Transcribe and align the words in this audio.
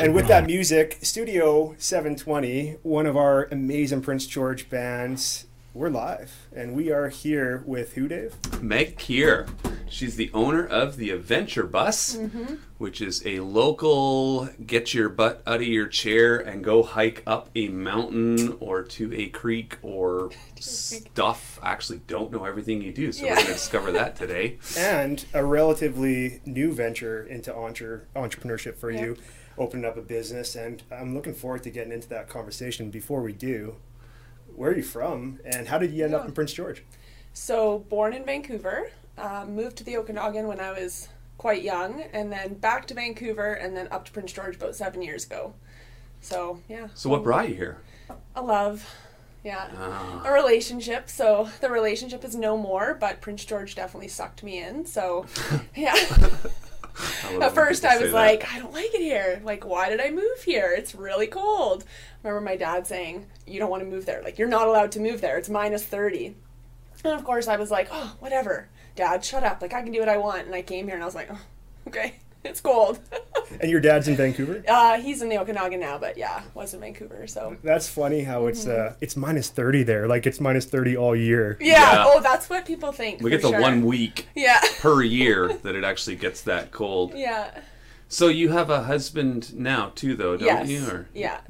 And 0.00 0.14
with 0.14 0.28
that 0.28 0.46
music, 0.46 0.98
Studio 1.02 1.74
720, 1.78 2.78
one 2.82 3.04
of 3.06 3.16
our 3.16 3.44
amazing 3.52 4.00
Prince 4.00 4.26
George 4.26 4.70
bands, 4.70 5.44
we're 5.74 5.90
live. 5.90 6.46
And 6.56 6.74
we 6.74 6.90
are 6.90 7.08
here 7.10 7.62
with 7.66 7.92
who, 7.92 8.08
Dave? 8.08 8.34
Meg 8.62 8.96
Kier. 8.96 9.48
She's 9.90 10.16
the 10.16 10.30
owner 10.32 10.64
of 10.66 10.96
the 10.96 11.10
Adventure 11.10 11.64
Bus, 11.64 12.16
Mm-hmm. 12.16 12.54
which 12.78 13.00
is 13.02 13.22
a 13.26 13.40
local 13.40 14.48
get 14.64 14.94
your 14.94 15.08
butt 15.08 15.42
out 15.46 15.56
of 15.56 15.62
your 15.66 15.86
chair 15.88 16.38
and 16.38 16.64
go 16.64 16.82
hike 16.82 17.22
up 17.26 17.50
a 17.54 17.68
mountain 17.68 18.56
or 18.60 18.82
to 18.84 19.12
a 19.12 19.26
creek 19.28 19.76
or 19.82 20.30
stuff. 20.60 21.58
I 21.62 21.72
Actually, 21.72 22.00
don't 22.06 22.30
know 22.32 22.44
everything 22.44 22.80
you 22.80 22.92
do, 22.92 23.12
so 23.12 23.24
Yeah. 23.24 23.30
we're 23.32 23.34
going 23.36 23.46
to 23.48 23.52
discover 23.52 23.92
that 23.92 24.16
today. 24.16 24.58
And 24.78 25.24
a 25.34 25.44
relatively 25.44 26.40
new 26.46 26.72
venture 26.72 27.22
into 27.24 27.54
entre- 27.54 28.06
entrepreneurship 28.16 28.76
for 28.76 28.90
you, 28.92 29.16
opening 29.58 29.84
up 29.84 29.96
a 29.96 30.02
business. 30.02 30.54
And 30.54 30.82
I'm 30.90 31.14
looking 31.14 31.34
forward 31.34 31.62
to 31.64 31.70
getting 31.70 31.92
into 31.92 32.08
that 32.08 32.28
conversation. 32.28 32.90
Before 32.90 33.22
we 33.22 33.32
do, 33.32 33.76
where 34.54 34.72
are 34.72 34.76
you 34.76 34.82
from 34.82 35.40
and 35.44 35.68
how 35.68 35.78
did 35.78 35.92
you 35.92 36.04
end 36.04 36.14
up 36.14 36.26
in 36.26 36.32
Prince 36.32 36.52
George? 36.52 36.84
So, 37.32 37.78
born 37.78 38.12
in 38.12 38.24
Vancouver, 38.24 38.90
uh, 39.16 39.44
moved 39.48 39.76
to 39.76 39.84
the 39.84 39.96
Okanagan 39.96 40.48
when 40.48 40.60
I 40.60 40.72
was 40.72 41.08
quite 41.38 41.62
young, 41.62 42.02
and 42.12 42.30
then 42.30 42.54
back 42.54 42.86
to 42.88 42.94
Vancouver, 42.94 43.52
and 43.54 43.76
then 43.76 43.88
up 43.90 44.04
to 44.06 44.12
Prince 44.12 44.32
George 44.32 44.56
about 44.56 44.74
seven 44.74 45.00
years 45.00 45.24
ago. 45.24 45.54
So, 46.20 46.60
yeah. 46.68 46.88
So, 46.94 47.08
what 47.08 47.22
brought 47.22 47.48
you 47.48 47.54
here? 47.54 47.78
A 48.34 48.42
love. 48.42 48.84
Yeah. 49.44 49.70
Ah. 49.74 50.22
A 50.26 50.32
relationship. 50.32 51.08
So, 51.08 51.48
the 51.60 51.70
relationship 51.70 52.24
is 52.24 52.34
no 52.34 52.56
more, 52.56 52.94
but 52.94 53.20
Prince 53.20 53.44
George 53.44 53.74
definitely 53.74 54.08
sucked 54.08 54.42
me 54.42 54.62
in. 54.62 54.84
So, 54.84 55.24
yeah. 55.74 55.94
I 57.24 57.34
At 57.36 57.54
first, 57.54 57.84
I 57.84 57.98
was 57.98 58.12
that. 58.12 58.16
like, 58.16 58.52
I 58.52 58.58
don't 58.58 58.72
like 58.72 58.94
it 58.94 59.00
here. 59.00 59.40
Like, 59.44 59.64
why 59.64 59.88
did 59.88 60.00
I 60.00 60.10
move 60.10 60.42
here? 60.44 60.74
It's 60.76 60.94
really 60.94 61.26
cold. 61.26 61.84
remember 62.22 62.40
my 62.40 62.56
dad 62.56 62.86
saying, 62.86 63.26
You 63.46 63.58
don't 63.58 63.70
want 63.70 63.82
to 63.82 63.88
move 63.88 64.06
there. 64.06 64.22
Like, 64.22 64.38
you're 64.38 64.48
not 64.48 64.68
allowed 64.68 64.92
to 64.92 65.00
move 65.00 65.20
there. 65.20 65.38
It's 65.38 65.48
minus 65.48 65.84
30. 65.84 66.34
And 67.04 67.14
of 67.14 67.24
course, 67.24 67.48
I 67.48 67.56
was 67.56 67.70
like, 67.70 67.88
Oh, 67.90 68.16
whatever. 68.18 68.68
Dad, 68.96 69.24
shut 69.24 69.44
up. 69.44 69.62
Like, 69.62 69.72
I 69.72 69.82
can 69.82 69.92
do 69.92 70.00
what 70.00 70.08
I 70.08 70.18
want. 70.18 70.46
And 70.46 70.54
I 70.54 70.62
came 70.62 70.86
here 70.86 70.94
and 70.94 71.02
I 71.02 71.06
was 71.06 71.14
like, 71.14 71.28
Oh, 71.30 71.40
okay. 71.88 72.16
It's 72.44 72.60
cold. 72.62 72.98
And 73.60 73.70
your 73.70 73.80
dad's 73.80 74.08
in 74.08 74.16
Vancouver? 74.16 74.62
uh, 74.66 74.98
he's 74.98 75.20
in 75.20 75.28
the 75.28 75.36
Okanagan 75.38 75.78
now, 75.80 75.98
but 75.98 76.16
yeah, 76.16 76.42
was 76.54 76.72
in 76.72 76.80
Vancouver. 76.80 77.26
So. 77.26 77.56
That's 77.62 77.86
funny 77.88 78.22
how 78.22 78.46
it's 78.46 78.66
uh 78.66 78.94
it's 79.02 79.14
minus 79.16 79.50
30 79.50 79.82
there. 79.82 80.08
Like 80.08 80.26
it's 80.26 80.40
minus 80.40 80.64
30 80.64 80.96
all 80.96 81.14
year. 81.14 81.54
Mm-hmm. 81.54 81.64
Yeah. 81.64 81.92
Yeah. 81.92 82.04
Oh, 82.06 82.20
that's 82.20 82.48
what 82.48 82.64
people 82.64 82.92
think. 82.92 83.20
we 83.20 83.28
get 83.30 83.42
the 83.42 83.50
sure. 83.50 83.60
one 83.60 83.84
week 83.84 84.26
Yeah. 84.34 84.60
per 84.80 85.02
year 85.02 85.52
that 85.62 85.74
it 85.74 85.84
actually 85.84 86.16
gets 86.16 86.40
that 86.42 86.70
cold. 86.70 87.12
Yeah. 87.14 87.60
So, 88.08 88.26
you 88.26 88.48
have 88.48 88.70
a 88.70 88.82
husband 88.84 89.54
now, 89.54 89.92
too, 89.94 90.16
though, 90.16 90.36
don't 90.36 90.46
yes. 90.46 90.68
you? 90.68 90.84
Or 90.88 91.08
Yeah. 91.14 91.42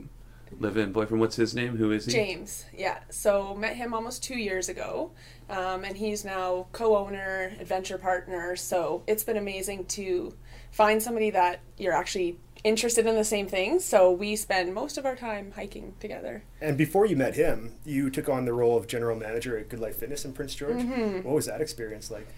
live 0.59 0.77
in 0.77 0.93
boyfriend? 0.93 1.21
What's 1.21 1.37
his 1.37 1.55
name? 1.55 1.77
Who 1.79 1.91
is 1.93 2.05
he? 2.05 2.13
James, 2.13 2.67
yeah. 2.77 2.99
So 3.09 3.55
met 3.55 3.77
him 3.77 3.95
almost 3.95 4.23
two 4.23 4.37
years 4.39 4.69
ago, 4.69 5.13
um, 5.51 5.85
and 5.85 5.97
he's 5.97 6.25
now 6.25 6.67
co-owner, 6.73 7.53
adventure 7.61 7.99
partner. 7.99 8.57
So 8.57 9.03
it's 9.07 9.25
been 9.25 9.37
amazing 9.37 9.87
to 9.87 10.35
find 10.71 11.03
somebody 11.03 11.31
that 11.31 11.61
you're 11.77 11.93
actually 11.93 12.39
interested 12.63 13.07
in 13.07 13.17
the 13.17 13.25
same 13.25 13.47
things. 13.47 13.85
So 13.85 14.11
we 14.11 14.37
spend 14.37 14.75
most 14.75 14.99
of 14.99 15.05
our 15.05 15.17
time 15.17 15.53
hiking 15.53 15.95
together. 15.99 16.43
And 16.61 16.77
before 16.77 17.07
you 17.07 17.17
met 17.17 17.35
him, 17.35 17.75
you 17.85 18.11
took 18.11 18.29
on 18.29 18.45
the 18.45 18.53
role 18.53 18.77
of 18.77 18.87
general 18.87 19.17
manager 19.17 19.59
at 19.59 19.69
Good 19.69 19.81
Life 19.81 19.97
Fitness 19.97 20.25
in 20.25 20.33
Prince 20.33 20.55
George. 20.55 20.77
Mm-hmm. 20.77 21.27
What 21.27 21.35
was 21.35 21.47
that 21.47 21.61
experience 21.61 22.11
like? 22.11 22.29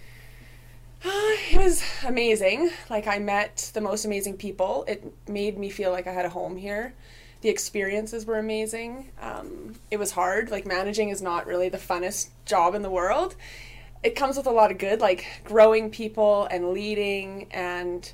it 1.05 1.57
was 1.57 1.83
amazing. 2.07 2.71
Like 2.89 3.07
I 3.07 3.19
met 3.19 3.71
the 3.75 3.81
most 3.81 4.05
amazing 4.05 4.37
people. 4.37 4.85
It 4.87 5.13
made 5.29 5.59
me 5.59 5.69
feel 5.69 5.91
like 5.91 6.07
I 6.07 6.13
had 6.13 6.25
a 6.25 6.31
home 6.31 6.57
here. 6.57 6.95
The 7.43 7.49
experiences 7.49 8.25
were 8.25 8.39
amazing. 8.39 9.11
Um, 9.21 9.75
it 9.91 9.99
was 9.99 10.13
hard. 10.13 10.51
Like 10.51 10.65
managing 10.65 11.11
is 11.11 11.21
not 11.21 11.47
really 11.47 11.69
the 11.69 11.79
funnest 11.79 12.29
job 12.47 12.75
in 12.75 12.83
the 12.83 12.91
world. 12.91 13.35
It 14.03 14.17
comes 14.17 14.37
with 14.37 14.47
a 14.47 14.51
lot 14.51 14.71
of 14.71 14.79
good, 14.79 15.01
like 15.01 15.27
growing 15.45 15.91
people 15.91 16.47
and 16.51 16.73
leading 16.73 17.49
and 17.51 18.11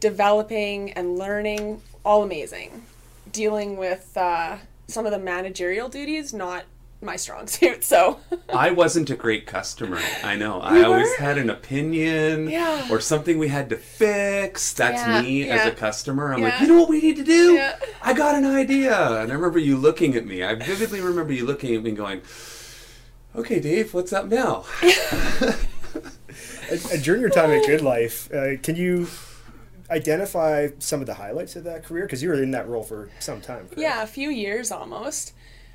developing 0.00 0.92
and 0.92 1.16
learning. 1.16 1.80
All 2.04 2.22
amazing. 2.22 2.82
Dealing 3.30 3.76
with 3.76 4.16
uh, 4.16 4.56
some 4.88 5.06
of 5.06 5.12
the 5.12 5.18
managerial 5.18 5.88
duties, 5.88 6.34
not 6.34 6.64
my 7.02 7.16
strong 7.16 7.46
suit. 7.46 7.84
So 7.84 8.20
I 8.54 8.70
wasn't 8.70 9.10
a 9.10 9.16
great 9.16 9.46
customer. 9.46 9.98
I 10.22 10.36
know. 10.36 10.60
I 10.60 10.78
You 10.78 10.84
always 10.86 11.14
had 11.16 11.36
an 11.38 11.50
opinion 11.50 12.48
Yeah. 12.48 12.86
or 12.90 13.00
something 13.00 13.38
we 13.38 13.48
had 13.48 13.68
to 13.70 13.76
fix. 13.76 14.72
That's 14.72 15.02
Yeah, 15.02 15.20
me 15.22 15.48
as 15.50 15.66
a 15.66 15.72
customer. 15.72 16.32
I'm 16.32 16.40
like, 16.42 16.60
you 16.60 16.68
know 16.68 16.80
what 16.80 16.88
we 16.88 17.00
need 17.00 17.16
to 17.16 17.24
do? 17.24 17.54
Yeah. 17.54 17.76
I 18.02 18.12
got 18.12 18.34
an 18.36 18.46
idea. 18.46 18.94
And 19.20 19.30
I 19.30 19.34
remember 19.34 19.58
you 19.58 19.76
looking 19.76 20.14
at 20.14 20.24
me. 20.26 20.42
I 20.44 20.54
vividly 20.54 21.00
remember 21.00 21.32
you 21.32 21.44
looking 21.44 21.74
at 21.74 21.82
me 21.82 21.90
going, 21.92 22.22
okay, 23.34 23.60
Dave, 23.60 23.92
what's 23.94 24.12
up 24.12 24.26
now? 24.26 24.64
And, 26.70 26.80
and 26.90 27.02
during 27.02 27.20
your 27.20 27.28
time 27.28 27.50
at 27.50 27.66
Good 27.66 27.82
Life, 27.82 28.32
uh, 28.32 28.56
can 28.62 28.76
you 28.76 29.06
identify 29.90 30.68
some 30.78 31.00
of 31.00 31.06
the 31.06 31.14
highlights 31.14 31.54
of 31.56 31.64
that 31.64 31.84
career? 31.84 32.04
Because 32.06 32.22
you 32.22 32.30
were 32.30 32.42
in 32.42 32.50
that 32.52 32.66
role 32.66 32.82
for 32.82 33.10
some 33.18 33.42
time. 33.42 33.66
correct? 33.66 33.78
Yeah, 33.78 34.02
a 34.02 34.06
few 34.06 34.30
years 34.30 34.70
almost. 34.72 35.34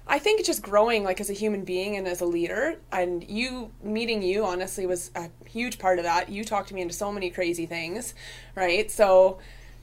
I 0.09 0.19
think 0.19 0.44
just 0.45 0.62
growing 0.62 1.03
like 1.03 1.19
as 1.19 1.29
a 1.29 1.34
human 1.34 1.63
being 1.63 1.97
and 1.97 2.07
as 2.07 2.22
a 2.22 2.25
leader 2.25 2.78
and 2.91 3.28
you 3.29 3.72
meeting 3.84 4.22
you 4.22 4.45
honestly 4.45 4.85
was 4.85 5.12
a 5.16 5.29
huge 5.45 5.79
part 5.79 6.00
of 6.00 6.06
that. 6.06 6.29
You 6.29 6.44
talked 6.44 6.72
me 6.72 6.81
into 6.81 6.94
so 6.94 7.12
many 7.12 7.29
crazy 7.29 7.66
things, 7.66 8.13
right? 8.56 8.90
So 8.90 9.40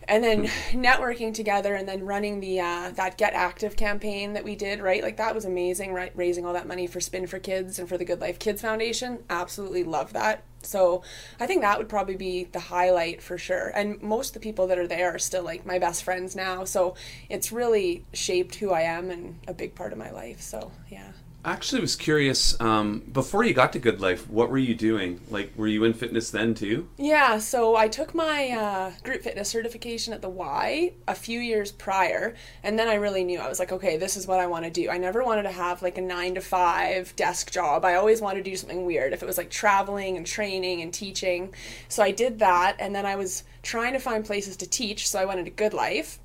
and 0.08 0.24
then 0.24 0.44
networking 0.70 1.34
together 1.34 1.74
and 1.74 1.86
then 1.86 2.04
running 2.04 2.40
the 2.40 2.60
uh, 2.60 2.90
that 2.94 3.18
get 3.18 3.34
active 3.34 3.76
campaign 3.76 4.32
that 4.32 4.44
we 4.44 4.56
did 4.56 4.80
right? 4.80 5.02
Like 5.02 5.18
that 5.18 5.34
was 5.34 5.44
amazing 5.44 5.92
right? 5.92 6.12
Raising 6.14 6.46
all 6.46 6.54
that 6.54 6.66
money 6.66 6.86
for 6.86 7.00
spin 7.00 7.26
for 7.26 7.38
kids 7.38 7.78
and 7.78 7.88
for 7.88 7.98
the 7.98 8.04
good 8.04 8.20
life 8.20 8.38
kids 8.38 8.62
foundation. 8.62 9.18
Absolutely 9.28 9.84
love 9.84 10.14
that 10.14 10.42
so 10.64 11.02
i 11.40 11.46
think 11.46 11.62
that 11.62 11.78
would 11.78 11.88
probably 11.88 12.16
be 12.16 12.44
the 12.44 12.60
highlight 12.60 13.22
for 13.22 13.38
sure. 13.38 13.72
And 13.74 14.00
most 14.02 14.28
of 14.28 14.34
the 14.34 14.40
people 14.40 14.66
that 14.68 14.78
are 14.78 14.86
there 14.86 15.14
are 15.14 15.18
still 15.18 15.42
like 15.42 15.66
my 15.66 15.78
best 15.78 16.02
friends 16.02 16.34
now. 16.34 16.64
So 16.64 16.94
it's 17.28 17.52
really 17.52 18.04
shaped 18.12 18.56
who 18.56 18.70
i 18.70 18.82
am 18.82 19.10
and 19.10 19.38
a 19.46 19.54
big 19.54 19.74
part 19.74 19.92
of 19.92 19.98
my 19.98 20.10
life. 20.10 20.40
So 20.40 20.70
yeah 20.90 21.12
actually 21.44 21.80
was 21.80 21.96
curious. 21.96 22.58
Um, 22.60 23.00
before 23.12 23.44
you 23.44 23.54
got 23.54 23.72
to 23.74 23.78
Good 23.78 24.00
Life, 24.00 24.28
what 24.28 24.50
were 24.50 24.58
you 24.58 24.74
doing? 24.74 25.20
Like, 25.30 25.52
were 25.56 25.66
you 25.66 25.84
in 25.84 25.92
fitness 25.92 26.30
then 26.30 26.54
too? 26.54 26.88
Yeah, 26.96 27.38
so 27.38 27.76
I 27.76 27.88
took 27.88 28.14
my 28.14 28.50
uh, 28.50 28.92
group 29.02 29.22
fitness 29.22 29.48
certification 29.48 30.12
at 30.12 30.22
the 30.22 30.28
Y 30.28 30.92
a 31.06 31.14
few 31.14 31.40
years 31.40 31.72
prior, 31.72 32.34
and 32.62 32.78
then 32.78 32.88
I 32.88 32.94
really 32.94 33.24
knew 33.24 33.40
I 33.40 33.48
was 33.48 33.58
like, 33.58 33.72
okay, 33.72 33.96
this 33.96 34.16
is 34.16 34.26
what 34.26 34.40
I 34.40 34.46
want 34.46 34.64
to 34.64 34.70
do. 34.70 34.90
I 34.90 34.98
never 34.98 35.22
wanted 35.22 35.42
to 35.42 35.52
have 35.52 35.82
like 35.82 35.98
a 35.98 36.02
nine 36.02 36.34
to 36.34 36.40
five 36.40 37.14
desk 37.16 37.50
job. 37.50 37.84
I 37.84 37.94
always 37.94 38.20
wanted 38.20 38.44
to 38.44 38.50
do 38.50 38.56
something 38.56 38.84
weird. 38.84 39.12
If 39.12 39.22
it 39.22 39.26
was 39.26 39.38
like 39.38 39.50
traveling 39.50 40.16
and 40.16 40.26
training 40.26 40.82
and 40.82 40.92
teaching, 40.92 41.54
so 41.88 42.02
I 42.02 42.10
did 42.10 42.38
that, 42.38 42.76
and 42.78 42.94
then 42.94 43.06
I 43.06 43.16
was 43.16 43.44
trying 43.62 43.92
to 43.94 43.98
find 43.98 44.24
places 44.24 44.56
to 44.58 44.68
teach, 44.68 45.08
so 45.08 45.18
I 45.18 45.24
went 45.24 45.38
into 45.38 45.50
Good 45.50 45.74
Life 45.74 46.18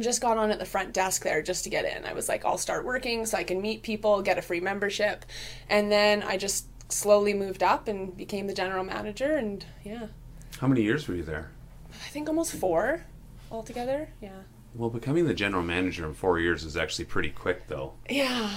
just 0.00 0.20
got 0.20 0.36
on 0.38 0.50
at 0.50 0.58
the 0.58 0.64
front 0.66 0.92
desk 0.92 1.22
there 1.22 1.42
just 1.42 1.64
to 1.64 1.70
get 1.70 1.84
in. 1.84 2.04
I 2.04 2.12
was 2.12 2.28
like, 2.28 2.44
I'll 2.44 2.58
start 2.58 2.84
working 2.84 3.24
so 3.26 3.38
I 3.38 3.44
can 3.44 3.60
meet 3.62 3.82
people, 3.82 4.20
get 4.22 4.38
a 4.38 4.42
free 4.42 4.60
membership. 4.60 5.24
And 5.68 5.90
then 5.90 6.22
I 6.22 6.36
just 6.36 6.66
slowly 6.92 7.34
moved 7.34 7.62
up 7.62 7.88
and 7.88 8.16
became 8.16 8.46
the 8.46 8.54
general 8.54 8.84
manager. 8.84 9.36
And 9.36 9.64
yeah, 9.84 10.06
How 10.60 10.66
many 10.66 10.82
years 10.82 11.08
were 11.08 11.14
you 11.14 11.22
there? 11.22 11.50
I 11.92 12.08
think 12.08 12.28
almost 12.28 12.52
four 12.52 13.04
altogether. 13.50 14.08
Yeah. 14.20 14.40
Well, 14.74 14.90
becoming 14.90 15.26
the 15.26 15.34
general 15.34 15.62
manager 15.62 16.06
in 16.06 16.14
four 16.14 16.38
years 16.38 16.62
is 16.64 16.76
actually 16.76 17.06
pretty 17.06 17.30
quick, 17.30 17.66
though. 17.68 17.94
Yeah. 18.10 18.50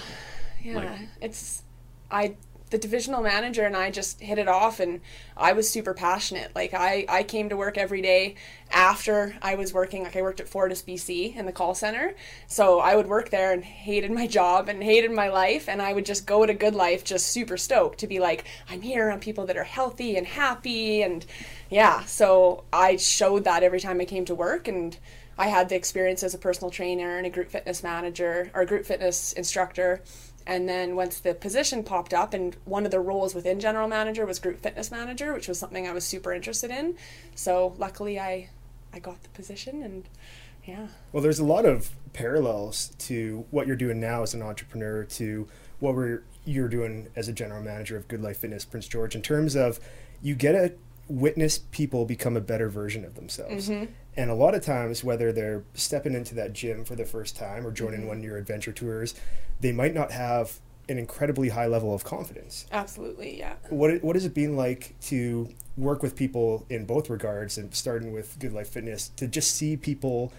Yeah. 0.62 0.76
Like- 0.76 1.00
it's, 1.22 1.64
I, 2.12 2.36
the 2.70 2.78
divisional 2.78 3.22
manager 3.22 3.66
and 3.66 3.76
I 3.76 3.90
just 3.90 4.22
hit 4.22 4.38
it 4.38 4.48
off 4.48 4.80
and 4.80 5.02
I 5.36 5.54
was 5.54 5.70
super 5.70 5.94
passionate. 5.94 6.52
Like 6.56 6.74
I, 6.74 7.06
I 7.10 7.24
came 7.24 7.50
to 7.50 7.58
work 7.58 7.78
every 7.78 8.02
day 8.02 8.36
after 8.72 9.36
I 9.42 9.56
was 9.56 9.74
working, 9.74 10.04
like 10.04 10.16
I 10.16 10.22
worked 10.22 10.40
at 10.40 10.48
Fortis 10.48 10.84
BC 10.84 11.36
in 11.36 11.46
the 11.46 11.52
call 11.52 11.74
center. 11.74 12.14
So 12.48 12.80
I 12.80 12.96
would 12.96 13.08
work 13.08 13.30
there 13.30 13.52
and 13.52 13.64
hated 13.64 14.12
my 14.12 14.28
job 14.28 14.70
and 14.70 14.84
hated 14.84 15.12
my 15.12 15.30
life. 15.30 15.68
And 15.68 15.82
I 15.82 15.94
would 15.94 16.06
just 16.06 16.28
go 16.28 16.46
to 16.46 16.52
a 16.52 16.56
good 16.56 16.76
life, 16.76 17.04
just 17.04 17.28
super 17.28 17.58
stoked 17.58 18.00
to 18.00 18.08
be 18.08 18.20
like, 18.20 18.46
I'm 18.70 18.82
here 18.82 19.08
around 19.08 19.22
people 19.22 19.46
that 19.48 19.58
are 19.58 19.64
healthy 19.64 20.16
and 20.18 20.28
happy. 20.28 21.02
And 21.02 21.26
yeah, 21.70 22.04
so 22.06 22.64
I 22.72 22.98
showed 22.98 23.46
that 23.46 23.64
every 23.64 23.80
time 23.80 24.00
I 24.00 24.06
came 24.06 24.26
to 24.26 24.36
work 24.36 24.68
and 24.68 24.98
I 25.40 25.48
had 25.48 25.70
the 25.70 25.76
experience 25.76 26.22
as 26.22 26.34
a 26.34 26.38
personal 26.38 26.70
trainer 26.70 27.18
and 27.18 27.26
a 27.26 27.30
group 27.30 27.50
fitness 27.50 27.82
manager 27.82 28.52
or 28.54 28.66
group 28.66 28.86
fitness 28.86 29.32
instructor. 29.34 30.02
And 30.50 30.68
then 30.68 30.96
once 30.96 31.20
the 31.20 31.36
position 31.36 31.84
popped 31.84 32.12
up, 32.12 32.34
and 32.34 32.58
one 32.66 32.84
of 32.84 32.90
the 32.90 33.00
roles 33.00 33.36
within 33.36 33.60
general 33.60 33.88
manager 33.88 34.26
was 34.26 34.40
group 34.40 34.62
fitness 34.62 34.90
manager, 34.90 35.32
which 35.32 35.48
was 35.48 35.60
something 35.60 35.88
I 35.88 35.94
was 35.94 36.04
super 36.04 36.34
interested 36.34 36.72
in. 36.72 36.96
So 37.36 37.76
luckily, 37.78 38.20
I 38.20 38.50
I 38.92 38.98
got 38.98 39.22
the 39.22 39.30
position, 39.30 39.84
and 39.84 40.10
yeah, 40.66 40.88
Well, 41.14 41.22
there's 41.22 41.38
a 41.38 41.46
lot 41.46 41.66
of 41.66 41.92
parallels 42.14 42.92
to 42.98 43.46
what 43.52 43.68
you're 43.68 43.76
doing 43.76 44.00
now 44.00 44.24
as 44.24 44.34
an 44.34 44.42
entrepreneur 44.42 45.04
to 45.04 45.48
what 45.80 45.94
we're 45.94 46.24
you're 46.46 46.68
doing 46.68 47.10
as 47.16 47.28
a 47.28 47.34
general 47.34 47.62
manager 47.62 47.96
of 47.96 48.08
Good 48.08 48.24
Life 48.24 48.38
Fitness 48.38 48.66
Prince 48.66 48.88
George 48.88 49.16
in 49.16 49.22
terms 49.22 49.56
of 49.56 49.80
you 50.20 50.34
get 50.34 50.56
a 50.56 50.74
witness 51.08 51.60
people 51.60 52.06
become 52.06 52.36
a 52.36 52.42
better 52.42 52.70
version 52.70 53.06
of 53.06 53.14
themselves. 53.14 53.70
Mm-hmm. 53.70 53.92
And 54.18 54.30
a 54.30 54.34
lot 54.36 54.54
of 54.56 54.64
times, 54.64 55.04
whether 55.04 55.32
they're 55.32 55.64
stepping 55.74 56.14
into 56.14 56.36
that 56.36 56.54
gym 56.54 56.84
for 56.84 56.96
the 56.96 57.06
first 57.06 57.38
time 57.38 57.66
or 57.66 57.72
joining 57.72 58.02
Mm-hmm. 58.02 58.08
one 58.10 58.18
of 58.18 58.24
your 58.24 58.38
adventure 58.38 58.72
tours, 58.72 59.16
they 59.62 59.72
might 59.72 59.94
not 59.94 60.12
have 60.12 60.60
an 60.90 60.98
incredibly 60.98 61.50
high 61.50 61.68
level 61.68 61.94
of 61.94 62.04
confidence. 62.04 62.66
Absolutely, 62.72 63.38
yeah. 63.38 63.54
What 63.70 64.04
what 64.04 64.16
has 64.16 64.26
it 64.26 64.34
been 64.34 64.56
like 64.56 64.96
to 65.02 65.50
work 65.78 66.02
with 66.02 66.16
people 66.16 66.66
in 66.70 66.86
both 66.86 67.10
regards, 67.10 67.58
and 67.58 67.74
starting 67.74 68.12
with 68.12 68.38
Good 68.40 68.52
Life 68.54 68.70
Fitness, 68.70 69.10
to 69.18 69.28
just 69.28 69.56
see 69.56 69.78
people 69.78 70.34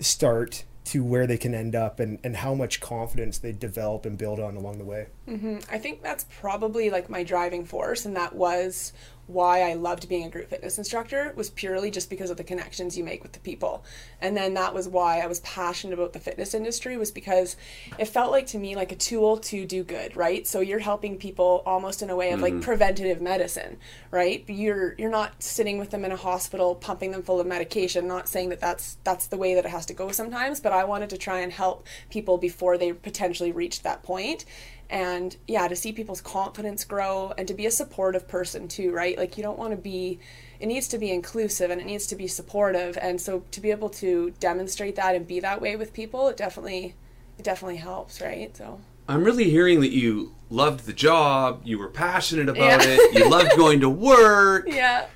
start 0.00 0.64
to 0.84 1.02
where 1.02 1.26
they 1.26 1.38
can 1.38 1.54
end 1.54 1.74
up, 1.74 1.98
and, 1.98 2.18
and 2.22 2.36
how 2.36 2.54
much 2.54 2.78
confidence 2.78 3.38
they 3.38 3.52
develop 3.52 4.04
and 4.04 4.18
build 4.18 4.38
on 4.38 4.54
along 4.54 4.78
the 4.78 4.84
way? 4.84 5.06
hmm 5.26 5.56
I 5.70 5.78
think 5.78 6.02
that's 6.02 6.26
probably 6.40 6.90
like 6.90 7.08
my 7.10 7.24
driving 7.24 7.64
force, 7.64 8.04
and 8.04 8.14
that 8.16 8.34
was 8.34 8.92
why 9.26 9.62
I 9.62 9.74
loved 9.74 10.08
being 10.08 10.24
a 10.24 10.30
group 10.30 10.50
fitness 10.50 10.78
instructor 10.78 11.32
was 11.36 11.50
purely 11.50 11.90
just 11.90 12.10
because 12.10 12.30
of 12.30 12.36
the 12.36 12.44
connections 12.44 12.96
you 12.96 13.04
make 13.04 13.22
with 13.22 13.32
the 13.32 13.40
people. 13.40 13.84
And 14.20 14.36
then 14.36 14.54
that 14.54 14.74
was 14.74 14.88
why 14.88 15.20
I 15.20 15.26
was 15.26 15.40
passionate 15.40 15.94
about 15.94 16.12
the 16.12 16.18
fitness 16.18 16.54
industry 16.54 16.96
was 16.96 17.10
because 17.10 17.56
it 17.98 18.06
felt 18.06 18.30
like 18.30 18.46
to 18.48 18.58
me 18.58 18.76
like 18.76 18.92
a 18.92 18.96
tool 18.96 19.38
to 19.38 19.64
do 19.64 19.82
good, 19.82 20.16
right? 20.16 20.46
So 20.46 20.60
you're 20.60 20.78
helping 20.78 21.16
people 21.16 21.62
almost 21.64 22.02
in 22.02 22.10
a 22.10 22.16
way 22.16 22.32
of 22.32 22.40
like 22.40 22.52
mm-hmm. 22.52 22.62
preventative 22.62 23.20
medicine, 23.20 23.78
right? 24.10 24.44
You're 24.48 24.94
you're 24.98 25.10
not 25.10 25.42
sitting 25.42 25.78
with 25.78 25.90
them 25.90 26.04
in 26.04 26.12
a 26.12 26.16
hospital 26.16 26.74
pumping 26.74 27.12
them 27.12 27.22
full 27.22 27.40
of 27.40 27.46
medication, 27.46 28.06
not 28.06 28.28
saying 28.28 28.50
that 28.50 28.60
that's 28.60 28.98
that's 29.04 29.26
the 29.28 29.36
way 29.36 29.54
that 29.54 29.64
it 29.64 29.70
has 29.70 29.86
to 29.86 29.94
go 29.94 30.10
sometimes, 30.10 30.60
but 30.60 30.72
I 30.72 30.84
wanted 30.84 31.10
to 31.10 31.18
try 31.18 31.40
and 31.40 31.52
help 31.52 31.86
people 32.10 32.36
before 32.38 32.76
they 32.76 32.92
potentially 32.92 33.52
reached 33.52 33.82
that 33.84 34.02
point 34.02 34.44
and 34.90 35.36
yeah 35.48 35.66
to 35.68 35.74
see 35.76 35.92
people's 35.92 36.20
confidence 36.20 36.84
grow 36.84 37.32
and 37.38 37.48
to 37.48 37.54
be 37.54 37.66
a 37.66 37.70
supportive 37.70 38.28
person 38.28 38.68
too 38.68 38.92
right? 38.92 39.16
Like 39.18 39.36
you 39.36 39.42
don't 39.42 39.58
want 39.58 39.72
to 39.72 39.76
be 39.76 40.18
it 40.60 40.66
needs 40.66 40.86
to 40.88 40.98
be 40.98 41.10
inclusive 41.10 41.70
and 41.70 41.80
it 41.80 41.86
needs 41.86 42.06
to 42.08 42.16
be 42.16 42.26
supportive. 42.28 42.96
And 43.00 43.20
so 43.20 43.42
to 43.50 43.60
be 43.60 43.70
able 43.70 43.90
to 43.90 44.32
demonstrate 44.40 44.96
that 44.96 45.14
and 45.14 45.26
be 45.26 45.40
that 45.40 45.60
way 45.60 45.76
with 45.76 45.92
people 45.92 46.28
it 46.28 46.36
definitely 46.36 46.94
it 47.38 47.42
definitely 47.44 47.76
helps 47.78 48.20
right? 48.20 48.56
So. 48.56 48.80
I'm 49.08 49.22
really 49.24 49.50
hearing 49.50 49.80
that 49.80 49.90
you 49.92 50.34
loved 50.48 50.86
the 50.86 50.92
job, 50.94 51.60
you 51.64 51.78
were 51.78 51.88
passionate 51.88 52.48
about 52.48 52.80
Yeah. 52.80 52.94
it, 52.96 53.18
you 53.18 53.28
loved 53.28 53.56
going 53.56 53.80
to 53.80 53.88
work, 53.90 54.64
yeah. 54.68 55.06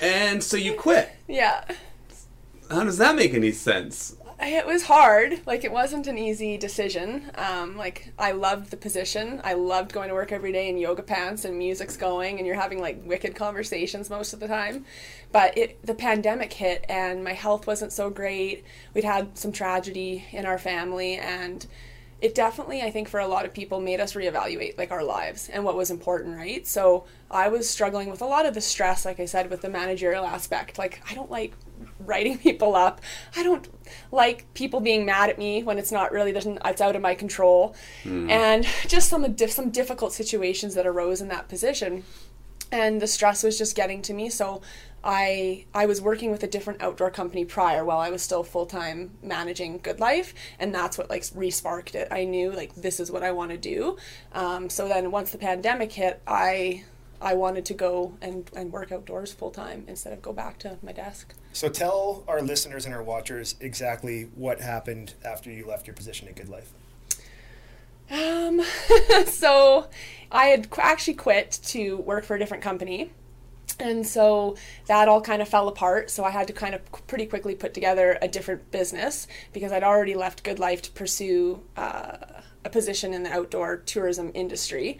And 0.00 0.42
so 0.42 0.56
you 0.56 0.74
quit. 0.74 1.10
yeah. 1.28 1.64
How 2.70 2.82
does 2.84 2.98
that 2.98 3.14
make 3.14 3.34
any 3.34 3.52
sense? 3.52 4.16
It 4.46 4.66
was 4.66 4.84
hard. 4.84 5.40
Like 5.46 5.64
it 5.64 5.72
wasn't 5.72 6.06
an 6.06 6.18
easy 6.18 6.56
decision. 6.56 7.30
Um, 7.36 7.76
like 7.76 8.12
i 8.18 8.32
loved 8.32 8.70
the 8.70 8.76
position. 8.76 9.40
I 9.44 9.54
loved 9.54 9.92
going 9.92 10.08
to 10.08 10.14
work 10.14 10.32
every 10.32 10.52
day 10.52 10.68
in 10.68 10.78
yoga 10.78 11.02
pants 11.02 11.44
and 11.44 11.56
music's 11.58 11.96
going 11.96 12.38
and 12.38 12.46
you're 12.46 12.56
having 12.56 12.80
like 12.80 13.02
wicked 13.04 13.34
conversations 13.34 14.10
most 14.10 14.32
of 14.32 14.40
the 14.40 14.48
time. 14.48 14.84
But 15.30 15.56
it, 15.56 15.84
the 15.86 15.94
pandemic 15.94 16.52
hit 16.52 16.84
and 16.88 17.22
my 17.22 17.32
health 17.32 17.66
wasn't 17.66 17.92
so 17.92 18.10
great. 18.10 18.64
We'd 18.94 19.04
had 19.04 19.36
some 19.38 19.52
tragedy 19.52 20.24
in 20.32 20.46
our 20.46 20.58
family 20.58 21.16
and 21.16 21.66
it 22.20 22.34
definitely 22.34 22.80
i 22.80 22.90
think 22.90 23.08
for 23.08 23.20
a 23.20 23.26
lot 23.26 23.44
of 23.44 23.52
people 23.52 23.80
made 23.80 24.00
us 24.00 24.14
reevaluate 24.14 24.78
like 24.78 24.92
our 24.92 25.02
lives 25.02 25.50
and 25.52 25.64
what 25.64 25.76
was 25.76 25.90
important 25.90 26.36
right? 26.36 26.66
So 26.66 27.04
i 27.30 27.48
was 27.48 27.68
struggling 27.68 28.08
with 28.08 28.22
a 28.22 28.26
lot 28.26 28.46
of 28.46 28.54
the 28.54 28.60
stress 28.60 29.04
like 29.04 29.20
i 29.20 29.26
said 29.26 29.50
with 29.50 29.60
the 29.60 29.68
managerial 29.68 30.24
aspect. 30.24 30.78
Like 30.78 31.02
i 31.10 31.14
don't 31.14 31.30
like 31.30 31.52
writing 32.06 32.38
people 32.46 32.74
up. 32.74 33.00
I 33.36 33.42
don't 33.42 33.68
like 34.10 34.52
people 34.54 34.80
being 34.80 35.04
mad 35.04 35.30
at 35.30 35.38
me 35.38 35.62
when 35.62 35.78
it's 35.78 35.92
not 35.92 36.12
really 36.12 36.32
there's 36.32 36.46
it's 36.46 36.80
out 36.80 36.96
of 36.96 37.02
my 37.02 37.14
control. 37.14 37.74
And 38.30 38.66
just 38.88 39.08
some 39.08 39.32
diff- 39.34 39.52
some 39.52 39.70
difficult 39.70 40.12
situations 40.12 40.74
that 40.74 40.86
arose 40.86 41.20
in 41.20 41.28
that 41.28 41.48
position. 41.48 42.04
And 42.72 43.00
the 43.00 43.06
stress 43.06 43.42
was 43.42 43.56
just 43.58 43.76
getting 43.76 44.02
to 44.02 44.14
me. 44.14 44.30
So 44.30 44.62
i 45.06 45.66
i 45.74 45.84
was 45.84 46.00
working 46.00 46.30
with 46.30 46.42
a 46.42 46.46
different 46.46 46.80
outdoor 46.80 47.10
company 47.10 47.44
prior 47.44 47.84
while 47.84 47.98
i 47.98 48.08
was 48.08 48.22
still 48.22 48.42
full-time 48.42 49.10
managing 49.22 49.78
good 49.78 50.00
life. 50.00 50.34
And 50.58 50.74
that's 50.74 50.96
what 50.96 51.10
like 51.10 51.24
re-sparked 51.34 51.94
it. 51.94 52.08
I 52.10 52.24
knew 52.24 52.50
like 52.50 52.74
this 52.74 52.98
is 53.00 53.10
what 53.10 53.22
i 53.22 53.30
want 53.30 53.50
to 53.50 53.58
do. 53.58 53.98
Um, 54.32 54.70
so 54.70 54.88
then 54.88 55.10
once 55.10 55.30
the 55.30 55.38
pandemic 55.38 55.92
hit 55.92 56.22
i 56.26 56.84
i 57.24 57.34
wanted 57.34 57.64
to 57.64 57.74
go 57.74 58.14
and, 58.22 58.50
and 58.54 58.72
work 58.72 58.92
outdoors 58.92 59.32
full-time 59.32 59.84
instead 59.88 60.12
of 60.12 60.22
go 60.22 60.32
back 60.32 60.58
to 60.58 60.78
my 60.82 60.92
desk 60.92 61.34
So 61.52 61.68
tell 61.68 62.24
our 62.26 62.42
listeners 62.42 62.84
and 62.84 62.94
our 62.94 63.02
watchers 63.02 63.54
exactly 63.60 64.28
what 64.34 64.60
happened 64.60 65.14
after 65.24 65.50
you 65.50 65.66
left 65.66 65.86
your 65.86 65.94
position 65.94 66.26
at 66.28 66.34
Good 66.34 66.48
Life. 66.48 66.72
Um, 68.10 68.60
so 69.26 69.88
I 70.30 70.46
had 70.46 70.68
actually 70.78 71.14
quit 71.14 71.60
to 71.66 71.96
work 71.98 72.24
for 72.24 72.34
a 72.34 72.38
different 72.38 72.62
company. 72.62 73.12
And 73.80 74.06
so 74.06 74.56
that 74.86 75.08
all 75.08 75.20
kind 75.20 75.42
of 75.42 75.48
fell 75.48 75.68
apart. 75.68 76.10
So 76.10 76.24
I 76.24 76.30
had 76.30 76.46
to 76.48 76.52
kind 76.52 76.74
of 76.74 76.80
pretty 77.06 77.26
quickly 77.26 77.54
put 77.54 77.72
together 77.72 78.18
a 78.20 78.28
different 78.28 78.70
business 78.70 79.26
because 79.52 79.72
I'd 79.72 79.82
already 79.82 80.14
left 80.14 80.42
Good 80.42 80.58
Life 80.58 80.82
to 80.82 80.90
pursue 80.90 81.62
uh, 81.76 82.16
a 82.64 82.70
position 82.70 83.12
in 83.14 83.22
the 83.22 83.32
outdoor 83.32 83.76
tourism 83.78 84.30
industry. 84.34 84.98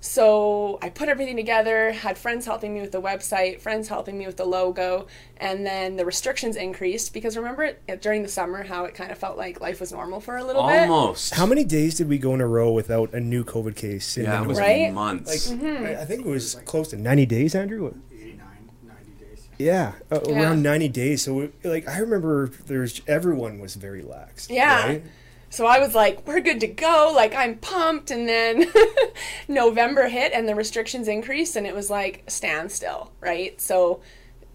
So 0.00 0.78
I 0.82 0.90
put 0.90 1.08
everything 1.08 1.36
together, 1.36 1.90
had 1.92 2.16
friends 2.18 2.46
helping 2.46 2.74
me 2.74 2.80
with 2.80 2.92
the 2.92 3.00
website, 3.00 3.60
friends 3.60 3.88
helping 3.88 4.16
me 4.18 4.26
with 4.26 4.36
the 4.36 4.44
logo, 4.44 5.06
and 5.38 5.66
then 5.66 5.96
the 5.96 6.04
restrictions 6.04 6.54
increased 6.56 7.12
because 7.12 7.36
remember 7.36 7.64
it, 7.64 8.02
during 8.02 8.22
the 8.22 8.28
summer 8.28 8.62
how 8.62 8.84
it 8.84 8.94
kind 8.94 9.10
of 9.10 9.18
felt 9.18 9.36
like 9.36 9.60
life 9.60 9.80
was 9.80 9.92
normal 9.92 10.20
for 10.20 10.36
a 10.36 10.44
little 10.44 10.66
bit? 10.66 10.88
Almost. 10.88 11.34
How 11.34 11.46
many 11.46 11.64
days 11.64 11.96
did 11.96 12.08
we 12.08 12.18
go 12.18 12.34
in 12.34 12.40
a 12.40 12.46
row 12.46 12.70
without 12.72 13.12
a 13.14 13.20
new 13.20 13.42
COVID 13.42 13.74
case? 13.74 14.16
In 14.16 14.24
Yeah, 14.24 14.42
it 14.42 14.46
was 14.46 14.58
Right? 14.58 14.92
months. 14.92 15.50
Like, 15.50 15.60
I 15.62 16.02
I 16.02 16.04
think 16.04 16.26
it 16.26 16.28
was 16.28 16.56
close 16.66 16.88
to 16.88 16.96
90 16.96 17.26
days, 17.26 17.54
Andrew. 17.54 17.86
89, 18.12 18.38
90 18.86 19.24
days. 19.24 19.48
Yeah, 19.58 19.92
uh, 20.12 20.20
Yeah. 20.28 20.42
around 20.42 20.62
90 20.62 20.88
days. 20.88 21.22
So, 21.22 21.40
it, 21.40 21.54
like, 21.64 21.88
I 21.88 21.98
remember 21.98 22.50
there's 22.66 23.00
everyone 23.08 23.58
was 23.58 23.74
very 23.74 24.02
lax. 24.02 24.48
Yeah. 24.50 24.86
right? 24.86 25.02
So 25.50 25.66
I 25.66 25.78
was 25.78 25.94
like, 25.94 26.26
we're 26.26 26.40
good 26.40 26.60
to 26.60 26.66
go. 26.66 27.12
Like, 27.14 27.34
I'm 27.34 27.56
pumped. 27.58 28.10
And 28.10 28.28
then 28.28 28.66
November 29.48 30.08
hit 30.08 30.32
and 30.32 30.48
the 30.48 30.54
restrictions 30.54 31.08
increased, 31.08 31.56
and 31.56 31.66
it 31.66 31.74
was 31.74 31.90
like 31.90 32.24
standstill, 32.28 33.12
right? 33.20 33.60
So 33.60 34.00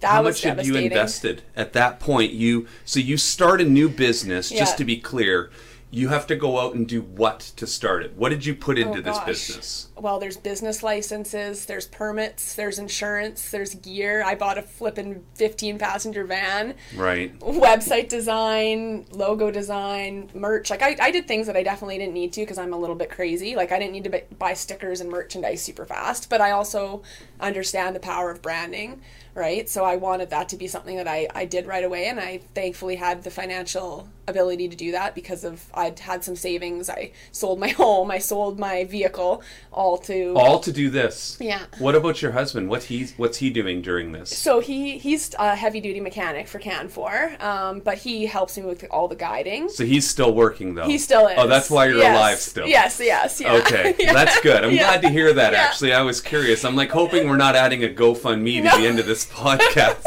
that 0.02 0.10
How 0.10 0.24
was 0.24 0.44
much 0.44 0.58
have 0.58 0.66
you 0.66 0.76
invested 0.76 1.44
at 1.56 1.74
that 1.74 2.00
point? 2.00 2.34
You 2.34 2.68
so 2.86 3.00
you 3.00 3.18
start 3.18 3.62
a 3.62 3.66
new 3.66 3.88
business. 3.88 4.50
Just 4.50 4.78
to 4.78 4.86
be 4.86 4.98
clear, 4.98 5.52
you 5.94 6.08
have 6.08 6.26
to 6.28 6.38
go 6.38 6.58
out 6.58 6.74
and 6.74 6.88
do 6.88 7.02
what 7.02 7.40
to 7.58 7.68
start 7.68 8.04
it? 8.04 8.16
What 8.16 8.30
did 8.30 8.46
you 8.46 8.56
put 8.56 8.78
oh, 8.78 8.82
into 8.82 9.00
Oh, 9.00 9.02
this 9.02 9.20
business? 9.20 9.88
Well, 9.98 10.20
there's 10.20 10.38
business 10.38 10.82
licenses, 10.82 11.66
there's 11.66 11.86
permits, 11.86 12.56
there's 12.56 12.80
insurance, 12.80 13.52
there's 13.52 13.76
gear. 13.76 14.24
I 14.24 14.36
bought 14.36 14.58
a 14.58 14.62
flippin' 14.62 15.24
15 15.36 15.78
passenger 15.78 16.24
van. 16.24 16.76
Right. 16.96 17.38
website 17.40 18.08
design, 18.08 19.06
logo 19.12 19.52
design, 19.52 20.30
merch. 20.34 20.70
Like 20.70 20.82
I, 20.82 20.96
I 21.00 21.12
did 21.12 21.28
things 21.28 21.46
that 21.48 21.58
I 21.58 21.64
definitely 21.64 21.98
didn't 21.98 22.14
need 22.14 22.32
to 22.34 22.42
because 22.42 22.58
I'm 22.58 22.74
a 22.74 22.78
little 22.78 22.96
bit 22.96 23.10
crazy. 23.10 23.56
Like 23.56 23.74
I 23.74 23.80
didn't 23.80 23.92
need 23.92 24.06
to 24.06 24.24
buy 24.40 24.54
stickers 24.54 25.02
and 25.02 25.10
merchandise 25.10 25.62
super 25.62 25.86
fast, 25.86 26.30
but 26.30 26.40
I 26.40 26.52
also 26.52 27.04
understand 27.42 27.96
the 27.96 28.00
power 28.00 28.32
of 28.32 28.42
branding, 28.42 29.02
right? 29.36 29.68
So 29.68 29.84
I 29.84 29.98
wanted 29.98 30.30
that 30.30 30.48
to 30.50 30.56
be 30.56 30.68
something 30.68 30.96
that 30.96 31.08
I, 31.08 31.28
I 31.36 31.46
did 31.46 31.66
right 31.66 31.84
away, 31.84 32.08
and 32.08 32.20
I 32.20 32.40
thankfully 32.56 32.96
had 32.96 33.24
the 33.24 33.32
financial 33.32 34.08
ability 34.28 34.68
to 34.70 34.76
do 34.76 34.92
that 34.92 35.16
because 35.16 35.44
of 35.44 35.66
I'd 35.74 36.00
had 36.00 36.24
some 36.24 36.36
savings. 36.36 36.90
I 36.90 37.12
sold 37.32 37.60
my 37.60 37.68
home, 37.84 38.12
I 38.12 38.20
sold 38.20 38.60
my 38.60 38.84
vehicle, 38.86 39.42
all 39.72 39.98
to 40.00 40.34
All 40.36 40.60
to 40.60 40.72
do 40.72 40.90
this. 40.90 41.38
Yeah. 41.40 41.64
What 41.80 41.96
about 41.96 42.22
your 42.22 42.32
husband? 42.32 42.70
What 42.70 42.84
he's 42.84 43.14
what's 43.18 43.38
he 43.40 43.50
doing 43.50 43.82
during 43.82 44.12
this? 44.12 44.30
So 44.38 44.60
he 44.60 44.98
he's 44.98 45.34
a 45.40 45.56
heavy 45.56 45.82
duty 45.82 46.00
mechanic 46.00 46.48
for 46.48 46.60
Canfor, 46.60 47.42
um, 47.42 47.80
but 47.80 47.98
he 47.98 48.26
helps 48.26 48.58
me 48.58 48.64
with 48.64 48.86
all 48.92 49.08
the 49.08 49.16
guiding. 49.16 49.70
So 49.70 49.84
he's 49.86 50.10
still 50.10 50.34
working 50.34 50.76
though. 50.76 50.86
He 50.86 50.98
still 50.98 51.28
is. 51.28 51.36
Oh, 51.38 51.48
that's 51.48 51.70
why 51.70 51.88
you're 51.88 51.98
Yes. 51.98 52.16
alive 52.18 52.38
still. 52.40 52.68
Yes, 52.68 53.00
yes, 53.04 53.42
yeah. 53.42 53.54
Okay, 53.54 53.96
Yeah. 54.00 54.14
that's 54.14 54.40
good. 54.42 54.64
I'm 54.64 54.72
Yeah. 54.72 54.78
glad 54.98 55.02
to 55.02 55.10
hear 55.10 55.34
that. 55.34 55.54
Yeah. 55.54 55.60
Actually, 55.64 55.94
I 55.94 56.02
was 56.02 56.22
curious. 56.22 56.64
I'm 56.64 56.76
like 56.76 56.92
hoping 56.92 57.28
we're 57.28 57.38
not 57.38 57.56
adding 57.56 57.84
a 57.84 57.88
GoFundMe 57.88 58.58
to 58.58 58.62
No. 58.64 58.78
the 58.78 58.88
end 58.88 59.00
of 59.00 59.06
this 59.06 59.26
podcast. 59.32 60.06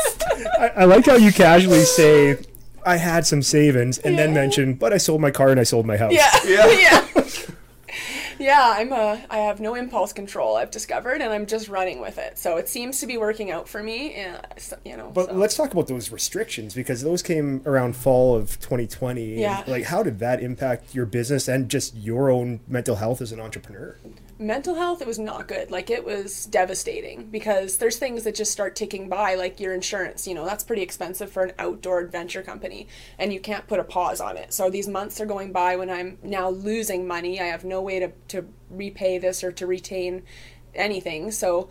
I, 0.61 0.73
I 0.77 0.85
like 0.85 1.05
how 1.07 1.17
you 1.17 1.33
casually 1.33 1.85
say, 1.85 2.39
I 2.87 2.97
had 2.97 3.27
some 3.27 3.43
savings, 3.43 3.99
and 3.99 4.19
then 4.19 4.31
Yeah. 4.31 4.35
mention, 4.35 4.75
but 4.75 4.93
I 4.93 4.99
sold 4.99 5.21
my 5.21 5.31
car 5.31 5.49
and 5.51 5.61
I 5.61 5.65
sold 5.65 5.87
my 5.87 5.97
house. 5.97 6.13
Yeah, 6.13 6.31
Yeah. 6.47 6.67
yeah. 7.15 7.31
Yeah, 8.39 8.75
I'm 8.77 8.93
a. 8.93 9.25
I 9.31 9.39
have 9.39 9.61
no 9.61 9.75
impulse 9.77 10.13
control. 10.13 10.57
I've 10.57 10.71
discovered, 10.73 11.21
and 11.23 11.33
I'm 11.33 11.47
just 11.47 11.69
running 11.69 12.01
with 12.01 12.19
it. 12.19 12.37
So 12.37 12.57
it 12.57 12.69
seems 12.69 12.99
to 13.01 13.07
be 13.07 13.17
working 13.17 13.53
out 13.53 13.69
for 13.69 13.81
me. 13.83 14.13
Yeah, 14.17 14.41
so, 14.59 14.77
you 14.85 14.97
know. 14.97 15.11
But 15.15 15.29
so. 15.29 15.35
let's 15.35 15.57
talk 15.57 15.73
about 15.73 15.87
those 15.87 16.11
restrictions 16.11 16.75
because 16.75 17.03
those 17.03 17.23
came 17.23 17.63
around 17.65 17.95
fall 17.95 18.35
of 18.37 18.59
2020. 18.61 19.41
Yeah. 19.41 19.63
Like, 19.69 19.85
how 19.85 20.03
did 20.03 20.19
that 20.19 20.43
impact 20.43 20.95
your 20.95 21.07
business 21.07 21.47
and 21.47 21.69
just 21.71 21.95
your 21.95 22.29
own 22.29 22.59
mental 22.67 22.97
health 22.97 23.21
as 23.23 23.31
an 23.31 23.39
entrepreneur? 23.41 23.97
Mental 24.45 24.75
health 24.75 25.01
it 25.01 25.07
was 25.07 25.19
not 25.19 25.49
good. 25.49 25.71
Like 25.71 25.91
it 25.91 26.05
was 26.05 26.47
devastating 26.47 27.27
because 27.31 27.79
there's 27.79 27.99
things 27.99 28.25
that 28.25 28.35
just 28.35 28.53
start 28.53 28.77
ticking 28.77 29.09
by 29.09 29.35
like 29.35 29.61
your 29.61 29.75
insurance 29.75 30.27
you 30.27 30.35
know 30.35 30.45
that's 30.45 30.65
pretty 30.65 30.83
expensive 30.83 31.31
for 31.31 31.45
an 31.45 31.53
outdoor 31.59 32.01
adventure 32.01 32.43
company 32.43 32.87
and 33.19 33.33
you 33.33 33.41
can't 33.41 33.67
put 33.67 33.81
a 33.81 33.85
pause 33.85 34.21
on 34.21 34.37
it. 34.37 34.53
So 34.53 34.71
these 34.71 34.89
months 34.89 35.21
are 35.21 35.27
going 35.27 35.53
by 35.53 35.77
when 35.77 35.91
i'm 35.91 36.19
now 36.23 36.51
losing 36.51 37.07
money. 37.07 37.41
I 37.41 37.47
have 37.47 37.65
no 37.65 37.81
way 37.81 37.99
to, 38.01 38.13
to 38.29 38.47
repay 38.71 39.19
this 39.19 39.43
or 39.43 39.53
to 39.53 39.67
retain 39.67 40.23
anything. 40.75 41.31
So 41.31 41.69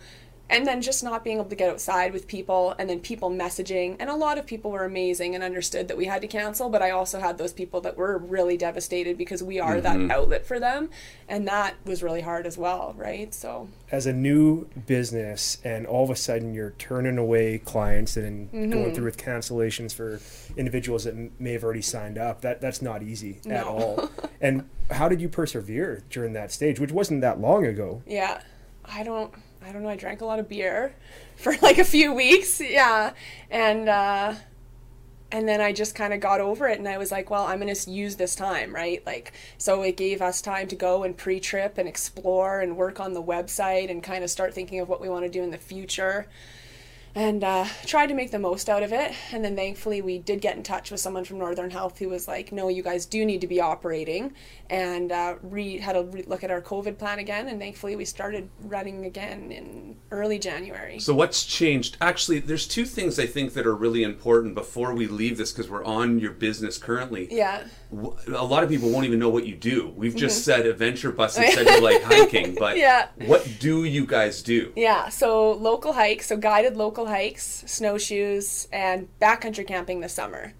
and 0.50 0.66
then 0.66 0.82
just 0.82 1.02
not 1.02 1.24
being 1.24 1.38
able 1.38 1.48
to 1.48 1.56
get 1.56 1.70
outside 1.70 2.12
with 2.12 2.26
people 2.28 2.74
and 2.78 2.88
then 2.90 3.00
people 3.00 3.30
messaging 3.30 3.96
and 3.98 4.10
a 4.10 4.14
lot 4.14 4.36
of 4.36 4.44
people 4.46 4.70
were 4.70 4.84
amazing 4.84 5.34
and 5.34 5.42
understood 5.42 5.88
that 5.88 5.96
we 5.96 6.04
had 6.04 6.20
to 6.20 6.28
cancel 6.28 6.68
but 6.68 6.82
i 6.82 6.90
also 6.90 7.18
had 7.18 7.38
those 7.38 7.52
people 7.54 7.80
that 7.80 7.96
were 7.96 8.18
really 8.18 8.56
devastated 8.56 9.16
because 9.16 9.42
we 9.42 9.58
are 9.58 9.76
Mm-hmm. 9.76 10.08
that 10.08 10.14
outlet 10.14 10.44
for 10.46 10.60
them 10.60 10.90
and 11.28 11.48
that 11.48 11.74
was 11.86 12.02
really 12.02 12.20
hard 12.20 12.46
as 12.46 12.58
well 12.58 12.94
right 12.98 13.32
so 13.32 13.68
As 13.90 14.06
a 14.06 14.12
new 14.12 14.66
business, 14.86 15.58
and 15.64 15.86
all 15.86 16.04
of 16.04 16.10
a 16.10 16.16
sudden 16.16 16.52
you're 16.52 16.74
turning 16.78 17.16
away 17.18 17.58
clients 17.58 18.16
and 18.16 18.50
Mm-hmm. 18.52 18.70
going 18.70 18.94
through 18.94 19.04
with 19.06 19.16
cancellations 19.16 19.94
for 19.94 20.20
individuals 20.56 21.04
that 21.04 21.14
may 21.40 21.52
have 21.52 21.64
already 21.64 21.82
signed 21.82 22.18
up. 22.18 22.42
That 22.42 22.60
that's 22.60 22.82
not 22.82 23.02
easy 23.02 23.40
at 23.48 23.64
all. 23.64 24.10
and 24.40 24.68
how 24.90 25.08
did 25.08 25.20
you 25.20 25.28
persevere 25.28 26.02
during 26.10 26.34
that 26.34 26.52
stage, 26.52 26.78
which 26.78 26.92
wasn't 26.92 27.22
that 27.22 27.40
long 27.40 27.64
ago? 27.64 28.02
yeah 28.06 28.42
i 28.86 29.02
don't 29.02 29.32
i 29.66 29.72
don't 29.72 29.82
know 29.82 29.88
i 29.88 29.96
drank 29.96 30.20
a 30.20 30.24
lot 30.24 30.38
of 30.38 30.48
beer 30.48 30.94
for 31.36 31.54
like 31.62 31.78
a 31.78 31.84
few 31.84 32.12
weeks 32.12 32.60
yeah 32.60 33.12
and 33.50 33.88
uh 33.88 34.34
and 35.34 35.48
then 35.48 35.60
I 35.60 35.72
just 35.72 35.96
kind 35.96 36.14
of 36.14 36.20
got 36.20 36.40
over 36.40 36.68
it 36.68 36.78
and 36.78 36.86
I 36.86 36.96
was 36.96 37.10
like, 37.10 37.28
well, 37.28 37.44
I'm 37.44 37.58
going 37.58 37.74
to 37.74 37.90
use 37.90 38.14
this 38.14 38.36
time, 38.36 38.72
right? 38.72 39.04
Like, 39.04 39.32
so 39.58 39.82
it 39.82 39.96
gave 39.96 40.22
us 40.22 40.40
time 40.40 40.68
to 40.68 40.76
go 40.76 41.02
and 41.02 41.16
pre 41.16 41.40
trip 41.40 41.76
and 41.76 41.88
explore 41.88 42.60
and 42.60 42.76
work 42.76 43.00
on 43.00 43.14
the 43.14 43.22
website 43.22 43.90
and 43.90 44.00
kind 44.00 44.22
of 44.22 44.30
start 44.30 44.54
thinking 44.54 44.78
of 44.78 44.88
what 44.88 45.00
we 45.00 45.08
want 45.08 45.24
to 45.24 45.28
do 45.28 45.42
in 45.42 45.50
the 45.50 45.58
future 45.58 46.28
and 47.16 47.44
uh, 47.44 47.64
tried 47.84 48.08
to 48.08 48.14
make 48.14 48.30
the 48.30 48.38
most 48.38 48.68
out 48.68 48.82
of 48.82 48.92
it. 48.92 49.12
And 49.32 49.44
then 49.44 49.56
thankfully, 49.56 50.02
we 50.02 50.18
did 50.18 50.40
get 50.40 50.56
in 50.56 50.62
touch 50.62 50.90
with 50.90 51.00
someone 51.00 51.24
from 51.24 51.38
Northern 51.38 51.70
Health 51.70 51.98
who 51.98 52.08
was 52.08 52.28
like, 52.28 52.52
no, 52.52 52.68
you 52.68 52.82
guys 52.82 53.06
do 53.06 53.24
need 53.24 53.40
to 53.40 53.46
be 53.46 53.60
operating 53.60 54.34
and 54.74 55.12
uh, 55.12 55.34
re- 55.42 55.78
had 55.78 55.96
a 55.96 56.02
re- 56.04 56.24
look 56.26 56.42
at 56.42 56.50
our 56.50 56.60
COVID 56.60 56.98
plan 56.98 57.18
again. 57.20 57.48
And 57.48 57.60
thankfully, 57.60 57.94
we 57.96 58.04
started 58.04 58.48
running 58.62 59.04
again 59.04 59.52
in 59.52 59.96
early 60.10 60.38
January. 60.38 60.98
So 60.98 61.14
what's 61.14 61.44
changed? 61.44 61.96
Actually, 62.00 62.40
there's 62.40 62.66
two 62.66 62.84
things 62.84 63.18
I 63.18 63.26
think 63.26 63.52
that 63.54 63.66
are 63.66 63.74
really 63.76 64.02
important 64.02 64.54
before 64.54 64.92
we 64.94 65.06
leave 65.06 65.36
this 65.36 65.52
because 65.52 65.70
we're 65.70 65.84
on 65.84 66.18
your 66.18 66.32
business 66.32 66.76
currently. 66.78 67.28
yeah. 67.30 67.64
A 67.92 68.44
lot 68.44 68.64
of 68.64 68.68
people 68.68 68.90
won't 68.90 69.06
even 69.06 69.20
know 69.20 69.28
what 69.28 69.46
you 69.46 69.54
do. 69.54 69.92
We've 69.96 70.16
just 70.16 70.44
said 70.44 70.66
adventure 70.66 71.12
bus 71.12 71.38
and 71.38 71.46
said 71.52 71.66
you 71.68 71.80
like 71.80 72.02
hiking, 72.02 72.54
but 72.58 72.74
Mm-hmm. 72.74 72.78
Yeah. 72.78 73.06
what 73.28 73.48
do 73.60 73.84
you 73.84 74.04
guys 74.04 74.42
do? 74.42 74.72
Yeah, 74.74 75.08
so 75.10 75.52
local 75.52 75.92
hikes, 75.92 76.26
so 76.26 76.36
guided 76.36 76.76
local 76.76 77.06
hikes, 77.06 77.62
snowshoes, 77.66 78.66
and 78.72 79.06
backcountry 79.20 79.64
camping 79.66 80.00
this 80.00 80.12
summer. 80.12 80.54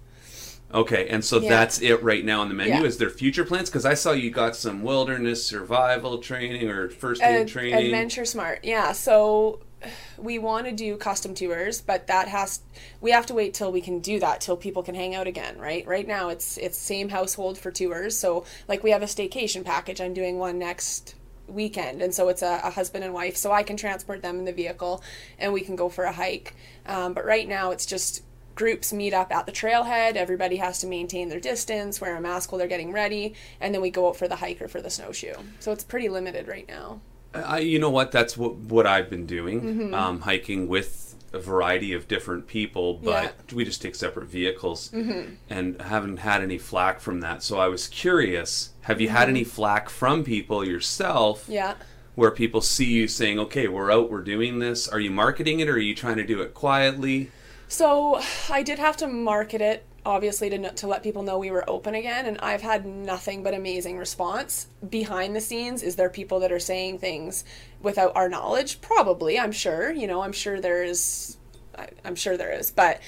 Okay, 0.75 1.07
and 1.09 1.25
so 1.25 1.39
Yeah. 1.41 1.51
that's 1.51 1.81
it 1.81 2.03
right 2.03 2.25
now 2.25 2.41
on 2.41 2.49
the 2.49 2.55
menu. 2.55 2.75
Yeah. 2.75 2.83
Is 2.83 2.99
there 2.99 3.09
future 3.09 3.45
plans? 3.45 3.71
Because 3.71 3.87
I 3.87 3.95
saw 3.95 4.11
you 4.11 4.31
got 4.31 4.57
some 4.57 4.83
wilderness 4.83 5.47
survival 5.47 6.19
training 6.19 6.69
or 6.69 6.89
first 6.89 7.23
aid 7.23 7.43
Ad- 7.43 7.49
training. 7.49 7.87
Adventure 7.87 8.25
Smart, 8.25 8.61
yeah. 8.65 8.91
So 8.93 9.61
we 10.19 10.39
want 10.39 10.67
to 10.67 10.73
do 10.73 10.97
custom 10.97 11.33
tours, 11.35 11.81
but 11.81 12.09
that 12.09 12.27
has 12.29 12.61
we 13.01 13.13
have 13.13 13.27
to 13.27 13.35
wait 13.35 13.55
till 13.55 13.71
we 13.71 13.81
can 13.81 14.01
do 14.01 14.19
that 14.19 14.41
till 14.41 14.57
people 14.57 14.83
can 14.83 14.97
hang 14.97 15.15
out 15.15 15.29
again, 15.29 15.59
right? 15.59 15.87
Right 15.87 16.09
now 16.09 16.29
it's 16.29 16.57
it's 16.59 16.77
same 16.77 17.09
household 17.11 17.57
for 17.57 17.71
tours. 17.71 18.19
So 18.19 18.45
like 18.67 18.83
we 18.83 18.91
have 18.91 19.03
a 19.03 19.07
staycation 19.07 19.65
package. 19.65 20.01
I'm 20.01 20.13
doing 20.15 20.39
one 20.39 20.59
next 20.59 21.15
weekend 21.47 22.01
and 22.01 22.15
so 22.15 22.29
it's 22.31 22.41
a, 22.41 22.61
a 22.65 22.71
husband 22.71 23.05
and 23.05 23.13
wife 23.13 23.37
so 23.37 23.53
i 23.53 23.63
can 23.63 23.77
transport 23.77 24.23
them 24.23 24.39
in 24.39 24.47
the 24.47 24.53
vehicle 24.53 25.03
and 25.39 25.53
we 25.53 25.61
can 25.61 25.77
go 25.77 25.91
for 25.91 26.05
a 26.05 26.13
hike 26.13 26.55
um, 26.87 27.13
but 27.13 27.23
right 27.23 27.47
now 27.47 27.71
it's 27.71 27.85
just 27.85 28.23
groups 28.55 28.93
meet 28.93 29.13
up 29.15 29.33
at 29.33 29.47
the 29.47 29.53
trailhead 29.53 30.17
everybody 30.17 30.57
has 30.57 30.79
to 30.81 30.87
maintain 30.87 31.29
their 31.29 31.41
distance 31.41 32.01
wear 32.01 32.17
a 32.17 32.21
mask 32.21 32.51
while 32.53 32.59
they're 32.59 32.69
getting 32.69 32.93
ready 32.93 33.35
and 33.61 33.75
then 33.75 33.81
we 33.83 33.91
go 33.91 34.09
out 34.09 34.17
for 34.17 34.29
the 34.29 34.37
hike 34.37 34.61
or 34.63 34.69
for 34.69 34.81
the 34.81 34.91
snowshoe 34.91 35.35
so 35.61 35.73
it's 35.73 35.85
pretty 35.85 36.09
limited 36.09 36.47
right 36.49 36.69
now 36.69 37.01
I, 37.37 37.59
you 37.59 37.81
know 37.81 37.91
what? 37.91 38.13
That's 38.13 38.37
what 38.37 38.55
what 38.55 38.87
I've 38.87 39.11
been 39.11 39.27
doing, 39.27 39.61
Mm-hmm. 39.61 39.95
um, 39.95 40.21
hiking 40.21 40.69
with 40.69 41.17
a 41.33 41.41
variety 41.41 41.93
of 41.93 42.07
different 42.07 42.47
people, 42.47 42.95
but 42.95 43.11
Yeah. 43.25 43.29
Mm-hmm. 43.31 43.57
we 43.57 43.65
just 43.65 43.83
take 43.83 43.97
separate 43.97 44.27
vehicles, 44.29 44.93
and 44.93 45.81
haven't 45.83 46.19
had 46.19 46.43
any 46.43 46.59
flack 46.59 47.01
from 47.01 47.23
that. 47.23 47.43
So 47.43 47.59
I 47.59 47.67
was 47.67 47.89
curious: 47.89 48.71
Have 48.83 49.01
you 49.01 49.09
had 49.09 49.29
any 49.29 49.43
flack 49.43 49.89
from 49.89 50.23
people 50.23 50.65
yourself? 50.65 51.43
Mm-hmm. 51.43 51.53
yeah 51.55 51.75
Where 52.15 52.31
people 52.31 52.61
see 52.61 52.93
you 52.93 53.09
saying, 53.09 53.41
"Okay, 53.41 53.67
we're 53.67 53.91
out, 53.91 54.13
we're 54.13 54.23
doing 54.23 54.61
this." 54.61 54.87
Are 54.87 55.01
you 55.01 55.11
marketing 55.11 55.59
it, 55.59 55.69
or 55.69 55.73
are 55.73 55.79
you 55.79 55.97
trying 55.97 56.19
to 56.19 56.25
do 56.25 56.41
it 56.41 56.55
quietly? 56.55 57.33
So 57.75 58.21
I 58.51 58.63
did 58.63 58.79
have 58.79 58.97
to 58.99 59.09
market 59.09 59.61
it, 59.61 59.85
obviously, 60.07 60.49
to, 60.49 60.71
to 60.71 60.87
let 60.87 61.03
people 61.03 61.25
know 61.25 61.41
we 61.41 61.51
were 61.51 61.69
open 61.69 61.97
again, 61.97 62.25
and 62.25 62.39
I've 62.39 62.63
had 62.63 62.87
nothing 62.87 63.43
but 63.43 63.53
amazing 63.53 63.99
response. 63.99 64.69
Behind 64.89 65.35
the 65.35 65.41
scenes, 65.41 65.83
is 65.83 65.97
there 65.97 66.09
people 66.09 66.39
that 66.39 66.53
are 66.53 66.61
saying 66.61 67.01
things 67.01 67.45
without 67.83 68.15
our 68.15 68.29
knowledge? 68.29 68.81
Probably, 68.81 69.41
I'm 69.41 69.51
sure. 69.51 69.91
You 69.91 70.07
know, 70.07 70.23
I'm 70.23 70.31
sure 70.31 70.61
there 70.61 70.85
is. 70.85 71.37
I, 71.77 71.89
I'm 72.05 72.15
sure 72.15 72.37
there 72.37 72.53
is, 72.53 72.71
but 72.71 73.01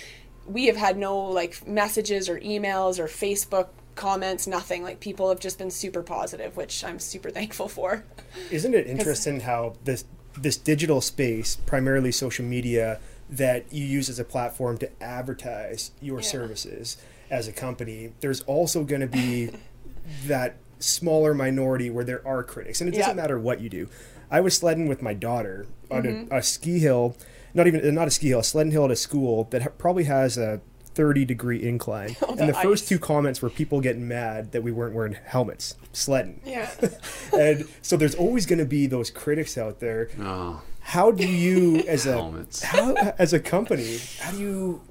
we 0.48 0.66
have 0.66 0.76
had 0.76 0.98
no 0.98 1.16
like 1.16 1.64
messages 1.64 2.28
or 2.28 2.40
emails 2.40 2.98
or 2.98 3.06
Facebook 3.06 3.68
comments, 3.94 4.48
nothing. 4.48 4.82
Like 4.82 4.98
people 4.98 5.28
have 5.28 5.38
just 5.38 5.58
been 5.58 5.70
super 5.70 6.02
positive, 6.02 6.56
which 6.56 6.82
I'm 6.82 6.98
super 6.98 7.30
thankful 7.38 7.68
for. 7.68 8.04
Isn't 8.50 8.74
it 8.74 8.88
interesting 8.88 9.38
how 9.38 9.74
this 9.84 10.06
this 10.36 10.56
digital 10.56 11.00
space, 11.00 11.54
primarily 11.54 12.10
social 12.10 12.44
media, 12.44 12.98
that 13.28 13.72
you 13.72 13.84
use 13.84 14.08
as 14.08 14.18
a 14.18 14.24
platform 14.24 14.78
to 14.78 15.02
advertise 15.02 15.90
your 16.00 16.18
Yeah. 16.20 16.26
services 16.26 16.96
as 17.30 17.48
a 17.48 17.52
company, 17.52 18.12
there's 18.20 18.40
also 18.42 18.84
going 18.84 19.00
to 19.00 19.06
be 19.06 19.50
that 20.26 20.56
smaller 20.78 21.34
minority 21.34 21.90
where 21.90 22.04
there 22.04 22.26
are 22.26 22.42
critics, 22.42 22.80
and 22.80 22.88
it 22.92 22.96
doesn't 22.96 23.16
Yeah. 23.16 23.22
matter 23.22 23.38
what 23.38 23.60
you 23.60 23.68
do. 23.68 23.88
I 24.30 24.40
was 24.40 24.54
sledding 24.56 24.88
with 24.88 25.02
my 25.02 25.14
daughter 25.14 25.66
on 25.90 26.06
a, 26.06 26.08
mm-hmm. 26.10 26.34
a 26.34 26.42
ski 26.42 26.78
hill, 26.78 27.16
not 27.54 27.66
even 27.66 27.94
not 27.94 28.08
a 28.08 28.10
ski 28.10 28.28
hill, 28.28 28.40
a 28.40 28.44
sledding 28.44 28.72
hill 28.72 28.84
at 28.84 28.90
a 28.90 28.96
school 28.96 29.44
that 29.50 29.62
ha- 29.62 29.68
probably 29.78 30.04
has 30.04 30.36
a 30.36 30.60
30 30.94 31.24
degree 31.24 31.62
incline. 31.62 32.16
Oh, 32.22 32.30
and 32.30 32.40
the 32.40 32.46
the 32.46 32.54
first 32.54 32.88
two 32.88 32.98
comments 32.98 33.40
were 33.42 33.50
people 33.50 33.80
getting 33.80 34.06
mad 34.08 34.52
that 34.52 34.62
we 34.62 34.72
weren't 34.72 34.94
wearing 34.94 35.16
helmets 35.24 35.76
sledding 35.92 36.40
Yeah. 36.44 36.70
and 37.32 37.66
so 37.82 37.96
there's 37.96 38.14
always 38.14 38.46
going 38.46 38.58
to 38.58 38.64
be 38.66 38.86
those 38.86 39.10
critics 39.10 39.56
out 39.58 39.80
there. 39.80 40.08
Oh, 40.20 40.62
How 40.86 41.10
do 41.10 41.26
you, 41.26 41.78
as 41.88 42.06
a 42.06 42.12
Helmets. 42.12 42.62
how 42.62 42.94
as 43.18 43.32
a 43.32 43.40
company, 43.40 43.98
how 44.20 44.30
do 44.30 44.38
you 44.38 44.82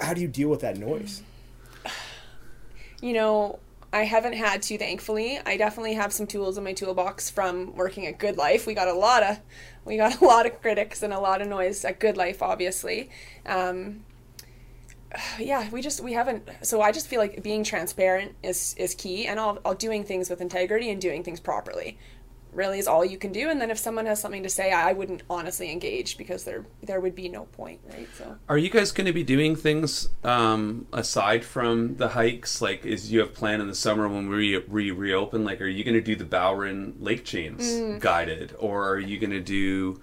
how 0.00 0.12
do 0.12 0.20
you 0.20 0.26
deal 0.26 0.48
with 0.48 0.60
that 0.62 0.76
noise? 0.76 1.22
you 3.00 3.12
know, 3.12 3.60
I 3.92 4.02
haven't 4.02 4.32
had 4.32 4.62
to, 4.62 4.76
thankfully. 4.76 5.38
I 5.46 5.56
definitely 5.56 5.94
have 5.94 6.12
some 6.12 6.26
tools 6.26 6.58
in 6.58 6.64
my 6.64 6.72
toolbox 6.72 7.30
from 7.30 7.76
working 7.76 8.04
at 8.06 8.18
Good 8.18 8.36
Life. 8.36 8.66
We 8.66 8.74
got 8.74 8.88
a 8.88 8.92
lot 8.92 9.22
of, 9.22 9.38
we 9.84 9.96
got 9.96 10.20
a 10.20 10.24
lot 10.24 10.44
of 10.44 10.60
critics 10.60 11.04
and 11.04 11.12
a 11.12 11.20
lot 11.20 11.40
of 11.40 11.46
noise 11.46 11.84
at 11.84 12.00
Good 12.00 12.16
Life, 12.16 12.42
obviously. 12.42 13.08
Um, 13.46 14.04
yeah, 15.38 15.70
we 15.70 15.82
just 15.82 16.00
we 16.00 16.14
haven't. 16.14 16.48
So 16.62 16.82
I 16.82 16.90
just 16.90 17.06
feel 17.06 17.20
like 17.20 17.44
being 17.44 17.62
transparent 17.62 18.34
is 18.42 18.74
is 18.76 18.96
key, 18.96 19.28
and 19.28 19.38
all, 19.38 19.58
all 19.64 19.74
doing 19.74 20.02
things 20.02 20.28
with 20.28 20.40
integrity 20.40 20.90
and 20.90 21.00
doing 21.00 21.22
things 21.22 21.38
properly 21.38 21.96
really 22.58 22.78
is 22.78 22.86
all 22.86 23.04
you 23.04 23.16
can 23.16 23.32
do. 23.32 23.48
And 23.48 23.60
then 23.60 23.70
if 23.70 23.78
someone 23.78 24.04
has 24.06 24.20
something 24.20 24.42
to 24.42 24.48
say, 24.50 24.72
I 24.72 24.92
wouldn't 24.92 25.22
honestly 25.30 25.70
engage 25.72 26.18
because 26.18 26.44
there 26.44 26.66
there 26.82 27.00
would 27.00 27.14
be 27.14 27.28
no 27.28 27.44
point, 27.44 27.80
right? 27.88 28.08
So. 28.18 28.36
Are 28.48 28.58
you 28.58 28.68
guys 28.68 28.92
going 28.92 29.06
to 29.06 29.12
be 29.12 29.22
doing 29.22 29.56
things 29.56 30.08
um, 30.24 30.86
aside 30.92 31.44
from 31.44 31.96
the 31.96 32.08
hikes? 32.08 32.60
Like, 32.60 32.84
is 32.84 33.10
you 33.12 33.20
have 33.20 33.32
planned 33.32 33.62
in 33.62 33.68
the 33.68 33.74
summer 33.74 34.08
when 34.08 34.28
we 34.28 34.56
re- 34.56 34.90
reopen? 34.90 35.44
Like, 35.44 35.60
are 35.62 35.66
you 35.66 35.84
going 35.84 35.94
to 35.94 36.02
do 36.02 36.16
the 36.16 36.24
Bowron 36.24 36.94
Lake 37.00 37.24
Chains 37.24 37.62
Mm. 37.68 38.00
guided, 38.00 38.54
or 38.58 38.88
are 38.90 38.98
you 38.98 39.18
going 39.18 39.30
to 39.30 39.40
do 39.40 40.00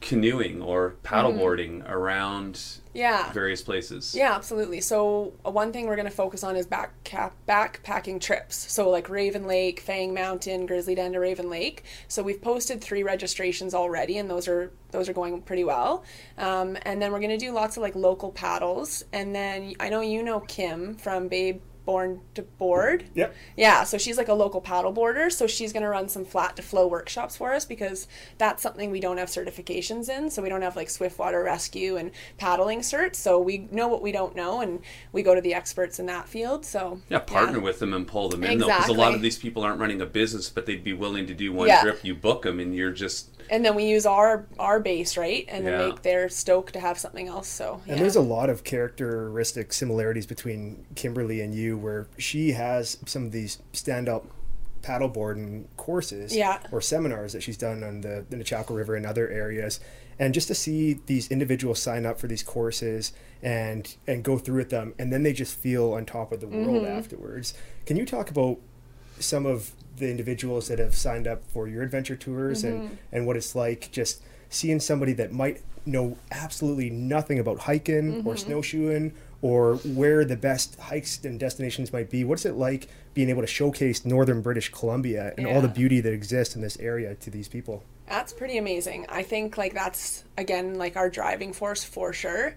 canoeing 0.00 0.62
or 0.62 0.94
paddleboarding 1.02 1.88
around 1.88 2.60
Yeah. 2.94 3.32
various 3.32 3.62
places? 3.62 4.14
Yeah, 4.14 4.34
absolutely. 4.34 4.80
So 4.80 5.32
uh, 5.44 5.50
one 5.50 5.72
thing 5.72 5.86
we're 5.86 5.96
going 5.96 6.06
to 6.08 6.14
focus 6.14 6.44
on 6.44 6.56
is 6.56 6.66
back 6.66 6.92
cap- 7.04 7.34
backpacking 7.48 8.20
trips. 8.20 8.70
So 8.72 8.88
like 8.90 9.08
Raven 9.08 9.46
Lake, 9.46 9.80
Fang 9.80 10.14
Mountain, 10.14 10.66
Grizzly 10.66 10.94
Den 10.94 11.12
to 11.14 11.20
Raven 11.20 11.50
Lake. 11.50 11.84
So 12.06 12.22
we've 12.22 12.40
posted 12.40 12.80
three 12.80 13.02
registrations 13.02 13.74
already, 13.74 14.18
and 14.18 14.30
those 14.30 14.46
are 14.48 14.72
those 14.90 15.08
are 15.08 15.12
going 15.12 15.42
pretty 15.42 15.64
well. 15.64 16.02
Um, 16.38 16.78
and 16.82 17.02
then 17.02 17.12
we're 17.12 17.18
going 17.20 17.30
to 17.30 17.36
do 17.36 17.52
lots 17.52 17.76
of 17.76 17.82
like 17.82 17.94
local 17.94 18.30
paddles. 18.32 19.04
And 19.12 19.34
then 19.34 19.74
I 19.80 19.90
know 19.90 20.00
you 20.00 20.22
know 20.22 20.40
Kim 20.40 20.94
from 20.94 21.28
Babe 21.28 21.60
Born 21.88 22.20
to 22.34 22.42
Board. 22.42 23.04
Yep. 23.14 23.34
Yeah, 23.56 23.82
so 23.84 23.96
she's 23.96 24.18
like 24.18 24.28
a 24.28 24.34
local 24.34 24.60
paddle 24.60 24.92
boarder, 24.92 25.30
so 25.30 25.46
she's 25.46 25.72
going 25.72 25.84
to 25.84 25.88
run 25.88 26.06
some 26.10 26.26
flat 26.26 26.54
to 26.56 26.62
flow 26.62 26.86
workshops 26.86 27.34
for 27.34 27.54
us 27.54 27.64
because 27.64 28.06
that's 28.36 28.62
something 28.62 28.90
we 28.90 29.00
don't 29.00 29.16
have 29.16 29.30
certifications 29.30 30.10
in. 30.10 30.28
So 30.30 30.42
we 30.42 30.50
don't 30.50 30.60
have 30.60 30.76
like 30.76 30.90
Swiftwater 30.90 31.42
rescue 31.42 31.96
and 31.96 32.10
paddling 32.36 32.80
certs. 32.80 33.14
So 33.14 33.40
we 33.40 33.68
know 33.72 33.88
what 33.88 34.02
we 34.02 34.12
don't 34.12 34.36
know 34.36 34.60
and 34.60 34.80
we 35.12 35.22
go 35.22 35.34
to 35.34 35.40
the 35.40 35.54
experts 35.54 35.98
in 35.98 36.04
that 36.04 36.28
field. 36.28 36.66
So 36.66 37.00
Yeah, 37.08 37.20
partner 37.20 37.58
with 37.58 37.78
them 37.78 37.94
and 37.94 38.06
pull 38.06 38.28
them 38.28 38.44
in 38.44 38.58
though, 38.58 38.66
because 38.66 38.90
a 38.90 38.92
lot 38.92 39.14
of 39.14 39.22
these 39.22 39.38
people 39.38 39.62
aren't 39.62 39.80
running 39.80 40.02
a 40.02 40.06
business, 40.06 40.50
but 40.50 40.66
they'd 40.66 40.84
be 40.84 40.92
willing 40.92 41.26
to 41.26 41.32
do 41.32 41.54
one 41.54 41.68
Yeah. 41.68 41.80
trip. 41.80 42.00
You 42.04 42.14
book 42.14 42.42
them, 42.42 42.60
and 42.60 42.74
you're 42.76 42.90
just 42.92 43.30
And 43.50 43.64
then 43.64 43.74
we 43.74 43.84
use 43.84 44.06
our 44.06 44.46
our 44.58 44.80
base, 44.80 45.16
right? 45.16 45.44
And 45.48 45.66
then 45.66 45.80
Yeah. 45.80 45.86
make 45.88 46.02
their 46.02 46.28
stoked 46.28 46.72
to 46.74 46.80
have 46.80 46.98
something 46.98 47.28
else. 47.28 47.48
So 47.48 47.80
yeah. 47.86 47.92
And 47.94 48.02
there's 48.02 48.16
a 48.16 48.20
lot 48.20 48.50
of 48.50 48.64
characteristic 48.64 49.72
similarities 49.72 50.26
between 50.26 50.84
Kimberly 50.94 51.40
and 51.40 51.54
you, 51.54 51.76
where 51.78 52.06
she 52.18 52.52
has 52.52 52.98
some 53.06 53.24
of 53.26 53.32
these 53.32 53.58
stand-up 53.72 54.26
paddleboarding 54.82 55.64
courses 55.76 56.34
Yeah. 56.34 56.58
or 56.72 56.80
seminars 56.80 57.32
that 57.32 57.42
she's 57.42 57.56
done 57.56 57.82
on 57.82 58.00
the, 58.00 58.24
the 58.30 58.42
Chaco 58.44 58.74
River 58.74 58.94
and 58.96 59.04
other 59.06 59.28
areas. 59.28 59.80
And 60.20 60.34
just 60.34 60.48
to 60.48 60.54
see 60.54 61.00
these 61.06 61.30
individuals 61.30 61.80
sign 61.80 62.04
up 62.04 62.18
for 62.18 62.26
these 62.26 62.42
courses 62.42 63.12
and 63.40 63.94
and 64.06 64.24
go 64.24 64.36
through 64.36 64.56
with 64.56 64.70
them, 64.70 64.94
and 64.98 65.12
then 65.12 65.22
they 65.22 65.32
just 65.32 65.56
feel 65.56 65.92
on 65.92 66.04
top 66.06 66.32
of 66.32 66.40
the 66.40 66.48
world 66.48 66.82
Mm-hmm. 66.82 66.98
afterwards. 66.98 67.54
Can 67.86 67.96
you 67.96 68.04
talk 68.04 68.28
about 68.30 68.58
some 69.20 69.46
of 69.46 69.72
the 69.96 70.10
individuals 70.10 70.68
that 70.68 70.78
have 70.78 70.94
signed 70.94 71.26
up 71.26 71.42
for 71.44 71.66
your 71.68 71.82
adventure 71.82 72.16
tours 72.16 72.62
Mm-hmm. 72.62 72.76
and 72.86 72.98
and 73.12 73.26
what 73.26 73.36
it's 73.36 73.54
like 73.54 73.90
just 73.90 74.22
seeing 74.48 74.80
somebody 74.80 75.12
that 75.14 75.32
might 75.32 75.60
know 75.84 76.16
absolutely 76.30 76.90
nothing 76.90 77.38
about 77.38 77.60
hiking 77.60 78.18
or 78.26 78.34
Mm-hmm. 78.34 78.36
snowshoeing 78.36 79.12
or 79.40 79.76
where 79.76 80.24
the 80.24 80.36
best 80.36 80.78
hikes 80.80 81.24
and 81.24 81.38
destinations 81.38 81.92
might 81.92 82.10
be 82.10 82.24
what's 82.24 82.44
it 82.44 82.54
like 82.54 82.88
being 83.14 83.28
able 83.30 83.40
to 83.40 83.46
showcase 83.46 84.04
northern 84.04 84.42
british 84.42 84.68
columbia 84.70 85.32
and 85.38 85.46
all 85.46 85.60
the 85.60 85.68
beauty 85.68 86.00
that 86.00 86.12
exists 86.12 86.54
in 86.56 86.60
this 86.62 86.76
area 86.78 87.14
to 87.16 87.30
these 87.30 87.48
people 87.48 87.82
That's 88.08 88.32
pretty 88.32 88.56
amazing. 88.58 89.04
I 89.08 89.22
think 89.22 89.56
like 89.58 89.74
that's 89.74 90.24
again 90.36 90.76
like 90.78 90.96
our 90.96 91.10
driving 91.10 91.52
force 91.52 91.84
for 91.84 92.12
sure. 92.12 92.54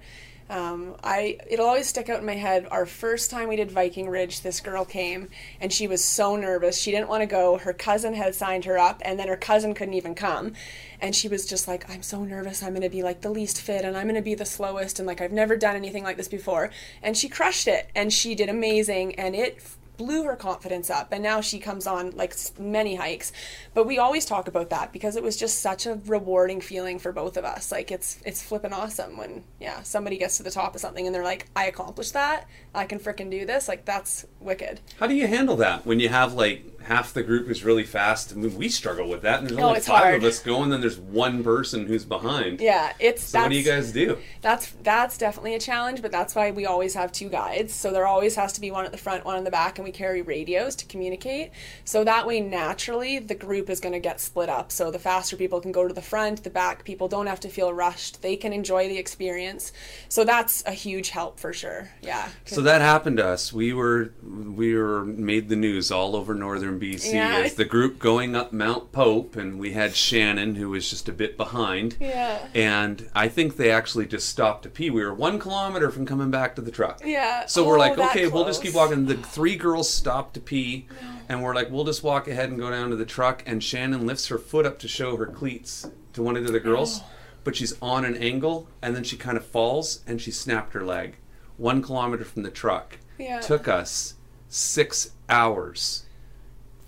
Um, 0.51 0.95
I 1.01 1.37
it'll 1.49 1.65
always 1.65 1.87
stick 1.87 2.09
out 2.09 2.19
in 2.19 2.25
my 2.25 2.35
head. 2.35 2.67
Our 2.69 2.85
first 2.85 3.31
time 3.31 3.47
we 3.47 3.55
did 3.55 3.71
Viking 3.71 4.09
Ridge, 4.09 4.41
this 4.41 4.59
girl 4.59 4.83
came 4.83 5.29
and 5.61 5.71
she 5.71 5.87
was 5.87 6.03
so 6.03 6.35
nervous. 6.35 6.77
She 6.77 6.91
didn't 6.91 7.07
want 7.07 7.21
to 7.21 7.25
go. 7.25 7.57
Her 7.57 7.71
cousin 7.71 8.13
had 8.13 8.35
signed 8.35 8.65
her 8.65 8.77
up, 8.77 9.01
and 9.05 9.17
then 9.17 9.29
her 9.29 9.37
cousin 9.37 9.73
couldn't 9.73 9.93
even 9.93 10.13
come. 10.13 10.51
And 10.99 11.15
she 11.15 11.29
was 11.29 11.45
just 11.45 11.69
like, 11.69 11.89
"I'm 11.89 12.03
so 12.03 12.25
nervous. 12.25 12.61
I'm 12.61 12.71
going 12.73 12.81
to 12.81 12.89
be 12.89 13.01
like 13.01 13.21
the 13.21 13.29
least 13.29 13.61
fit, 13.61 13.85
and 13.85 13.95
I'm 13.95 14.07
going 14.07 14.15
to 14.15 14.21
be 14.21 14.35
the 14.35 14.45
slowest, 14.45 14.99
and 14.99 15.07
like 15.07 15.21
I've 15.21 15.31
never 15.31 15.55
done 15.55 15.77
anything 15.77 16.03
like 16.03 16.17
this 16.17 16.27
before." 16.27 16.69
And 17.01 17.15
she 17.15 17.29
crushed 17.29 17.69
it, 17.69 17.89
and 17.95 18.11
she 18.11 18.35
did 18.35 18.49
amazing, 18.49 19.15
and 19.15 19.33
it 19.35 19.63
blew 20.01 20.23
her 20.23 20.35
confidence 20.35 20.89
up 20.89 21.11
and 21.11 21.21
now 21.21 21.41
she 21.41 21.59
comes 21.59 21.85
on 21.85 22.09
like 22.11 22.33
many 22.57 22.95
hikes. 22.95 23.31
But 23.75 23.85
we 23.85 23.99
always 23.99 24.25
talk 24.25 24.47
about 24.47 24.71
that 24.71 24.91
because 24.91 25.15
it 25.15 25.21
was 25.21 25.37
just 25.37 25.59
such 25.59 25.85
a 25.85 25.99
rewarding 26.07 26.59
feeling 26.59 26.97
for 26.97 27.11
both 27.11 27.37
of 27.37 27.45
us. 27.45 27.71
Like 27.71 27.91
it's 27.91 28.19
it's 28.25 28.41
flipping 28.41 28.73
awesome 28.73 29.15
when 29.15 29.43
yeah 29.59 29.83
somebody 29.83 30.17
gets 30.17 30.37
to 30.37 30.43
the 30.43 30.49
top 30.49 30.73
of 30.73 30.81
something 30.81 31.05
and 31.05 31.13
they're 31.13 31.23
like 31.23 31.45
i 31.55 31.65
accomplished 31.65 32.13
that. 32.13 32.47
I 32.73 32.85
can 32.85 32.97
frickin' 32.99 33.29
do 33.29 33.45
this. 33.45 33.67
Like 33.67 33.85
that's 33.85 34.25
wicked. 34.39 34.79
How 34.99 35.05
do 35.05 35.13
you 35.13 35.27
handle 35.27 35.57
that 35.57 35.85
when 35.85 35.99
you 35.99 36.09
have 36.09 36.33
like 36.33 36.65
half 36.83 37.13
the 37.13 37.23
group 37.23 37.49
is 37.49 37.63
really 37.63 37.83
fast? 37.83 38.31
I 38.31 38.35
mean, 38.35 38.55
we 38.57 38.69
struggle 38.69 39.07
with 39.07 39.21
that, 39.23 39.39
and 39.39 39.49
there's 39.49 39.59
Oh, 39.59 39.67
only 39.69 39.79
five 39.79 40.03
hard. 40.03 40.15
of 40.15 40.23
us 40.23 40.39
going, 40.39 40.69
then 40.69 40.81
there's 40.81 40.97
one 40.99 41.43
person 41.43 41.85
who's 41.85 42.05
behind. 42.05 42.59
yeah 42.61 42.93
it's 42.99 43.23
So 43.23 43.41
what 43.41 43.49
do 43.49 43.55
you 43.55 43.63
guys 43.63 43.91
do? 43.91 44.17
that's 44.41 44.71
that's 44.83 45.17
definitely 45.17 45.53
a 45.55 45.59
challenge 45.59 46.01
but 46.01 46.11
that's 46.11 46.33
why 46.35 46.51
we 46.51 46.65
always 46.65 46.93
have 46.95 47.11
two 47.11 47.29
guides 47.29 47.73
so 47.73 47.91
there 47.91 48.07
always 48.07 48.35
has 48.35 48.53
to 48.53 48.61
be 48.61 48.71
one 48.71 48.85
at 48.85 48.91
the 48.91 48.97
front 48.97 49.23
one 49.23 49.37
in 49.37 49.43
the 49.43 49.51
back 49.51 49.77
and 49.77 49.85
we 49.85 49.91
carry 49.91 50.21
radios 50.23 50.75
to 50.75 50.85
communicate 50.87 51.51
so 51.85 52.03
that 52.03 52.25
way 52.25 52.39
naturally 52.41 53.19
the 53.19 53.35
group 53.35 53.69
is 53.69 53.79
going 53.79 53.93
to 53.93 53.99
get 53.99 54.19
split 54.19 54.49
up 54.49 54.71
so 54.71 54.89
the 54.89 54.97
faster 54.99 55.35
people 55.35 55.61
can 55.61 55.71
go 55.71 55.87
to 55.87 55.93
the 55.93 56.01
front 56.01 56.43
the 56.43 56.49
back 56.49 56.83
people 56.83 57.07
don't 57.07 57.27
have 57.27 57.39
to 57.39 57.49
feel 57.49 57.71
rushed 57.73 58.21
they 58.23 58.35
can 58.35 58.51
enjoy 58.51 58.87
the 58.87 58.97
experience 58.97 59.71
so 60.09 60.23
that's 60.23 60.63
a 60.65 60.71
huge 60.71 61.09
help 61.09 61.39
for 61.39 61.53
sure 61.53 61.89
yeah 62.01 62.27
So 62.45 62.61
that 62.61 62.81
happened 62.81 63.17
to 63.17 63.27
us. 63.27 63.53
We 63.53 63.73
were 63.73 64.13
we 64.23 64.75
were 64.75 65.05
made 65.05 65.49
the 65.49 65.55
news 65.55 65.91
all 65.91 66.15
over 66.15 66.33
northern 66.33 66.70
BC 66.79 67.13
Yeah. 67.13 67.37
as 67.45 67.55
the 67.55 67.65
group 67.65 67.99
going 67.99 68.35
up 68.35 68.51
Mount 68.53 68.91
Pope, 68.91 69.35
and 69.35 69.59
we 69.59 69.73
had 69.73 69.95
Shannon 69.95 70.55
who 70.55 70.69
was 70.69 70.89
just 70.89 71.07
a 71.09 71.11
bit 71.13 71.37
behind. 71.37 71.97
Yeah. 71.99 72.47
And 72.53 73.09
I 73.15 73.27
think 73.27 73.57
they 73.57 73.71
actually 73.71 74.05
just 74.05 74.29
stopped 74.29 74.63
to 74.63 74.69
pee. 74.69 74.89
We 74.89 75.03
were 75.03 75.13
one 75.13 75.39
kilometer 75.39 75.89
from 75.91 76.05
coming 76.05 76.31
back 76.31 76.55
to 76.55 76.61
the 76.61 76.71
truck. 76.71 77.01
Yeah. 77.03 77.45
So 77.45 77.65
we're 77.65 77.75
Oh, 77.75 77.79
like, 77.79 77.95
that 77.97 78.11
okay, 78.11 78.27
we'll 78.27 78.45
just 78.45 78.61
keep 78.61 78.73
walking. 78.73 79.05
The 79.05 79.15
three 79.15 79.55
girls 79.55 79.89
stopped 79.89 80.33
to 80.35 80.39
pee, 80.39 80.87
and 81.29 81.41
we're 81.43 81.55
like, 81.55 81.69
we'll 81.71 81.85
just 81.85 82.03
walk 82.03 82.27
ahead 82.27 82.49
and 82.49 82.59
go 82.59 82.69
down 82.69 82.89
to 82.89 82.95
the 82.95 83.05
truck. 83.05 83.43
And 83.45 83.63
Shannon 83.63 84.05
lifts 84.05 84.27
her 84.27 84.37
foot 84.37 84.65
up 84.65 84.79
to 84.79 84.87
show 84.87 85.15
her 85.17 85.25
cleats 85.25 85.89
to 86.13 86.21
one 86.21 86.35
of 86.35 86.43
the 86.43 86.49
other 86.49 86.59
girls, 86.59 86.99
Oh. 87.01 87.05
but 87.43 87.55
she's 87.55 87.73
on 87.81 88.05
an 88.05 88.15
angle, 88.17 88.67
and 88.81 88.95
then 88.95 89.03
she 89.03 89.17
kind 89.17 89.37
of 89.37 89.45
falls 89.45 90.01
and 90.05 90.21
she 90.21 90.31
snapped 90.31 90.73
her 90.73 90.83
leg. 90.85 91.15
One 91.57 91.81
kilometer 91.81 92.23
from 92.25 92.43
the 92.43 92.49
truck. 92.51 92.97
Yeah. 93.19 93.39
Took 93.39 93.67
us 93.67 94.15
six 94.49 95.11
hours 95.29 96.03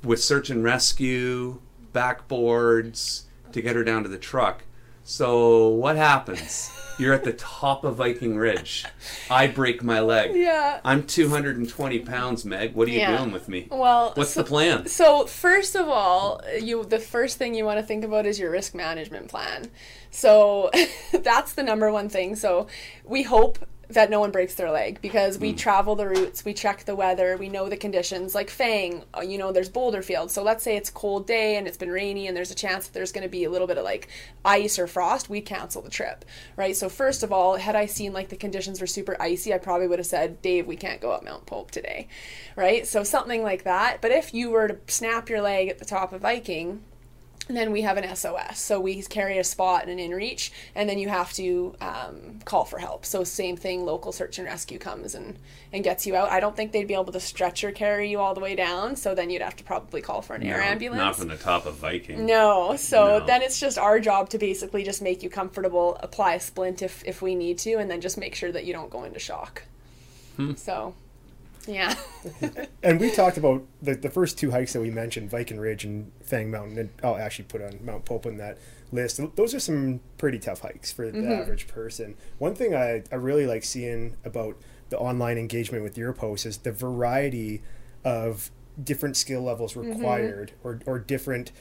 with 0.03 0.21
search 0.23 0.49
and 0.49 0.63
rescue, 0.63 1.59
backboards 1.93 3.23
to 3.51 3.61
get 3.61 3.75
her 3.75 3.83
down 3.83 4.03
to 4.03 4.09
the 4.09 4.17
truck. 4.17 4.63
So 5.03 5.67
what 5.67 5.95
happens? 5.97 6.71
You're 6.99 7.13
at 7.13 7.23
the 7.23 7.33
top 7.33 7.83
of 7.83 7.95
Viking 7.95 8.37
Ridge. 8.37 8.85
I 9.29 9.47
break 9.47 9.83
my 9.83 9.99
leg. 9.99 10.31
yeah 10.35 10.79
I'm 10.85 11.03
220 11.03 11.99
pounds, 11.99 12.45
Meg. 12.45 12.75
What 12.75 12.87
are 12.87 12.91
you 12.91 12.99
Yeah. 12.99 13.17
doing 13.17 13.31
with 13.31 13.49
me? 13.49 13.67
well 13.71 14.11
What's 14.15 14.31
so- 14.31 14.43
the 14.43 14.47
plan? 14.47 14.85
So 14.87 15.25
first 15.25 15.75
of 15.75 15.89
all, 15.89 16.39
you 16.61 16.83
the 16.85 16.99
first 16.99 17.37
thing 17.37 17.55
you 17.55 17.65
want 17.65 17.79
to 17.79 17.85
think 17.85 18.03
about 18.05 18.25
is 18.25 18.39
your 18.39 18.51
risk 18.51 18.75
management 18.75 19.27
plan. 19.27 19.71
So 20.11 20.69
that's 21.11 21.53
the 21.53 21.63
number 21.63 21.91
one 21.91 22.09
thing. 22.09 22.35
So 22.35 22.67
we 23.03 23.23
hope 23.23 23.59
that 23.89 24.09
no 24.09 24.19
one 24.19 24.31
breaks 24.31 24.55
their 24.55 24.71
leg 24.71 24.99
because 25.01 25.37
we 25.37 25.53
travel 25.53 25.95
the 25.95 26.07
routes, 26.07 26.45
we 26.45 26.53
check 26.53 26.85
the 26.85 26.95
weather, 26.95 27.37
we 27.37 27.49
know 27.49 27.69
the 27.69 27.77
conditions. 27.77 28.33
Like 28.33 28.49
Fang, 28.49 29.03
uh, 29.15 29.21
you 29.21 29.37
know, 29.37 29.51
there's 29.51 29.69
boulder 29.69 30.01
fields. 30.01 30.33
So 30.33 30.43
let's 30.43 30.63
say 30.63 30.77
it's 30.77 30.89
a 30.89 30.93
cold 30.93 31.27
day 31.27 31.57
and 31.57 31.67
it's 31.67 31.77
been 31.77 31.91
rainy 31.91 32.27
and 32.27 32.35
there's 32.35 32.51
a 32.51 32.55
chance 32.55 32.87
that 32.87 32.93
there's 32.93 33.11
going 33.11 33.23
to 33.23 33.29
be 33.29 33.43
a 33.43 33.49
little 33.49 33.67
bit 33.67 33.77
of 33.77 33.83
like 33.83 34.07
ice 34.45 34.79
or 34.79 34.87
frost, 34.87 35.29
we 35.29 35.41
cancel 35.41 35.81
the 35.81 35.89
trip, 35.89 36.25
right? 36.55 36.75
So 36.75 36.89
first 36.89 37.23
of 37.23 37.31
all, 37.31 37.55
had 37.57 37.75
I 37.75 37.85
seen 37.85 38.13
like 38.13 38.29
the 38.29 38.35
conditions 38.35 38.79
were 38.79 38.87
super 38.87 39.15
icy, 39.21 39.53
I 39.53 39.57
probably 39.57 39.87
would 39.87 39.99
have 39.99 40.05
said, 40.05 40.41
Dave, 40.41 40.65
we 40.67 40.75
can't 40.75 41.01
go 41.01 41.11
up 41.11 41.23
Mount 41.23 41.45
Pope 41.45 41.71
today, 41.71 42.07
right? 42.55 42.87
So 42.87 43.03
something 43.03 43.43
like 43.43 43.63
that. 43.63 44.01
But 44.01 44.11
if 44.11 44.33
you 44.33 44.49
were 44.49 44.67
to 44.69 44.77
snap 44.87 45.29
your 45.29 45.41
leg 45.41 45.69
at 45.69 45.79
the 45.79 45.85
top 45.85 46.13
of 46.13 46.21
Viking, 46.21 46.83
and 47.47 47.57
then 47.57 47.71
we 47.71 47.81
have 47.81 47.97
an 47.97 48.15
SOS. 48.15 48.59
So 48.59 48.79
we 48.79 49.01
carry 49.03 49.37
a 49.37 49.43
spot 49.43 49.87
and 49.87 49.99
an 49.99 50.11
inReach, 50.11 50.51
and 50.75 50.89
then 50.89 50.97
you 50.97 51.09
have 51.09 51.33
to 51.33 51.75
um, 51.81 52.39
call 52.45 52.63
for 52.63 52.79
help. 52.79 53.05
So 53.05 53.23
same 53.23 53.57
thing, 53.57 53.85
local 53.85 54.11
search 54.11 54.37
and 54.39 54.47
rescue 54.47 54.79
comes 54.79 55.13
and, 55.13 55.37
and 55.73 55.83
gets 55.83 56.07
you 56.07 56.15
out. 56.15 56.31
I 56.31 56.39
don't 56.39 56.55
think 56.55 56.71
they'd 56.71 56.87
be 56.87 56.93
able 56.93 57.11
to 57.11 57.19
stretcher 57.19 57.71
carry 57.71 58.09
you 58.09 58.19
all 58.19 58.33
the 58.33 58.39
way 58.39 58.55
down, 58.55 58.95
so 58.95 59.13
then 59.13 59.29
you'd 59.29 59.41
have 59.41 59.55
to 59.57 59.63
probably 59.63 60.01
call 60.01 60.21
for 60.21 60.35
an 60.35 60.43
air 60.43 60.61
ambulance. 60.61 60.99
Not 60.99 61.15
from 61.17 61.27
the 61.27 61.37
top 61.37 61.65
of 61.65 61.75
Viking. 61.75 62.25
No, 62.25 62.75
so 62.77 63.19
No. 63.19 63.25
then 63.25 63.41
it's 63.41 63.59
just 63.59 63.77
our 63.77 63.99
job 63.99 64.29
to 64.29 64.37
basically 64.37 64.83
just 64.83 65.01
make 65.01 65.21
you 65.21 65.29
comfortable, 65.29 65.97
apply 66.01 66.35
a 66.35 66.39
splint 66.39 66.81
if 66.81 67.03
if 67.05 67.21
we 67.21 67.35
need 67.35 67.57
to, 67.59 67.73
and 67.75 67.91
then 67.91 67.99
just 67.99 68.17
make 68.17 68.35
sure 68.35 68.51
that 68.51 68.63
you 68.65 68.71
don't 68.73 68.89
go 68.89 69.03
into 69.03 69.19
shock. 69.19 69.63
Hmm. 70.37 70.53
So, 70.55 70.93
yeah. 71.67 71.95
and 72.83 72.99
we 72.99 73.11
talked 73.11 73.37
about 73.37 73.63
the, 73.81 73.95
the 73.95 74.09
first 74.09 74.37
two 74.37 74.51
hikes 74.51 74.73
that 74.73 74.81
we 74.81 74.89
mentioned 74.89 75.29
viking 75.29 75.59
ridge 75.59 75.85
and 75.85 76.11
fang 76.21 76.51
mountain 76.51 76.77
and 76.77 76.89
i'll 77.03 77.15
actually 77.15 77.45
put 77.45 77.61
on 77.61 77.79
mount 77.83 78.05
pope 78.05 78.25
on 78.25 78.37
that 78.37 78.57
list. 78.93 79.19
Those 79.35 79.53
are 79.53 79.59
some 79.59 79.99
pretty 80.17 80.39
tough 80.39 80.61
hikes 80.61 80.91
for 80.91 81.09
the 81.11 81.17
mm-hmm. 81.17 81.31
average 81.31 81.67
person. 81.67 82.15
One 82.37 82.55
thing 82.55 82.75
I, 82.75 83.03
I 83.11 83.15
really 83.15 83.45
like 83.45 83.63
seeing 83.63 84.15
about 84.23 84.55
the 84.89 84.97
online 84.97 85.37
engagement 85.37 85.83
with 85.83 85.97
your 85.97 86.13
posts 86.13 86.45
is 86.45 86.57
the 86.59 86.71
variety 86.71 87.61
of 88.05 88.51
different 88.81 89.17
skill 89.17 89.41
levels 89.41 89.73
mm-hmm. 89.73 89.89
required 89.89 90.53
or, 90.63 90.79
or 90.85 90.99
different 90.99 91.51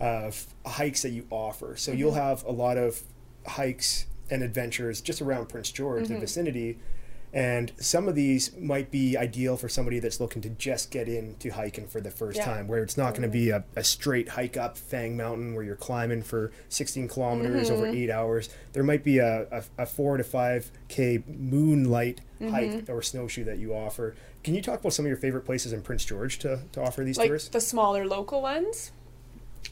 uh, 0.00 0.30
hikes 0.66 1.02
that 1.02 1.10
you 1.10 1.26
offer. 1.30 1.76
So 1.76 1.92
you'll 1.92 2.12
mm-hmm. 2.12 2.20
have 2.20 2.44
a 2.44 2.52
lot 2.52 2.76
of 2.76 3.02
hikes 3.46 4.06
and 4.30 4.42
adventures 4.42 5.00
just 5.00 5.20
around 5.20 5.48
prince 5.48 5.70
george 5.70 6.08
the 6.08 6.16
vicinity 6.18 6.78
and 7.32 7.72
some 7.78 8.08
of 8.08 8.14
these 8.14 8.54
might 8.58 8.90
be 8.90 9.16
ideal 9.16 9.56
for 9.56 9.68
somebody 9.68 9.98
that's 9.98 10.20
looking 10.20 10.42
to 10.42 10.50
just 10.50 10.90
get 10.90 11.08
into 11.08 11.50
hiking 11.50 11.86
for 11.86 12.00
the 12.00 12.10
first 12.10 12.36
Yeah. 12.38 12.44
time, 12.44 12.68
where 12.68 12.82
it's 12.82 12.98
not 12.98 13.12
going 13.12 13.22
to 13.22 13.28
be 13.28 13.50
a, 13.50 13.64
a 13.74 13.82
straight 13.82 14.30
hike 14.30 14.56
up 14.56 14.76
Fang 14.76 15.16
Mountain 15.16 15.54
where 15.54 15.64
you're 15.64 15.74
climbing 15.76 16.22
for 16.22 16.52
16 16.68 17.08
kilometers 17.08 17.70
over 17.70 17.86
mm-hmm. 17.86 17.96
eight 17.96 18.10
hours. 18.10 18.50
There 18.74 18.82
might 18.82 19.02
be 19.02 19.18
a, 19.18 19.46
a, 19.50 19.82
a 19.82 19.86
four 19.86 20.18
to 20.18 20.24
five 20.24 20.70
K 20.88 21.22
moonlight 21.26 22.20
mm-hmm. 22.40 22.52
hike 22.52 22.90
or 22.90 23.00
snowshoe 23.00 23.44
that 23.44 23.58
you 23.58 23.74
offer. 23.74 24.14
Can 24.44 24.54
you 24.54 24.60
talk 24.60 24.80
about 24.80 24.92
some 24.92 25.06
of 25.06 25.08
your 25.08 25.16
favorite 25.16 25.46
places 25.46 25.72
in 25.72 25.82
Prince 25.82 26.04
George 26.04 26.38
to, 26.40 26.60
to 26.72 26.82
offer 26.82 27.02
these 27.02 27.16
like 27.16 27.28
tours? 27.28 27.48
the 27.48 27.60
smaller 27.60 28.06
local 28.06 28.42
ones. 28.42 28.92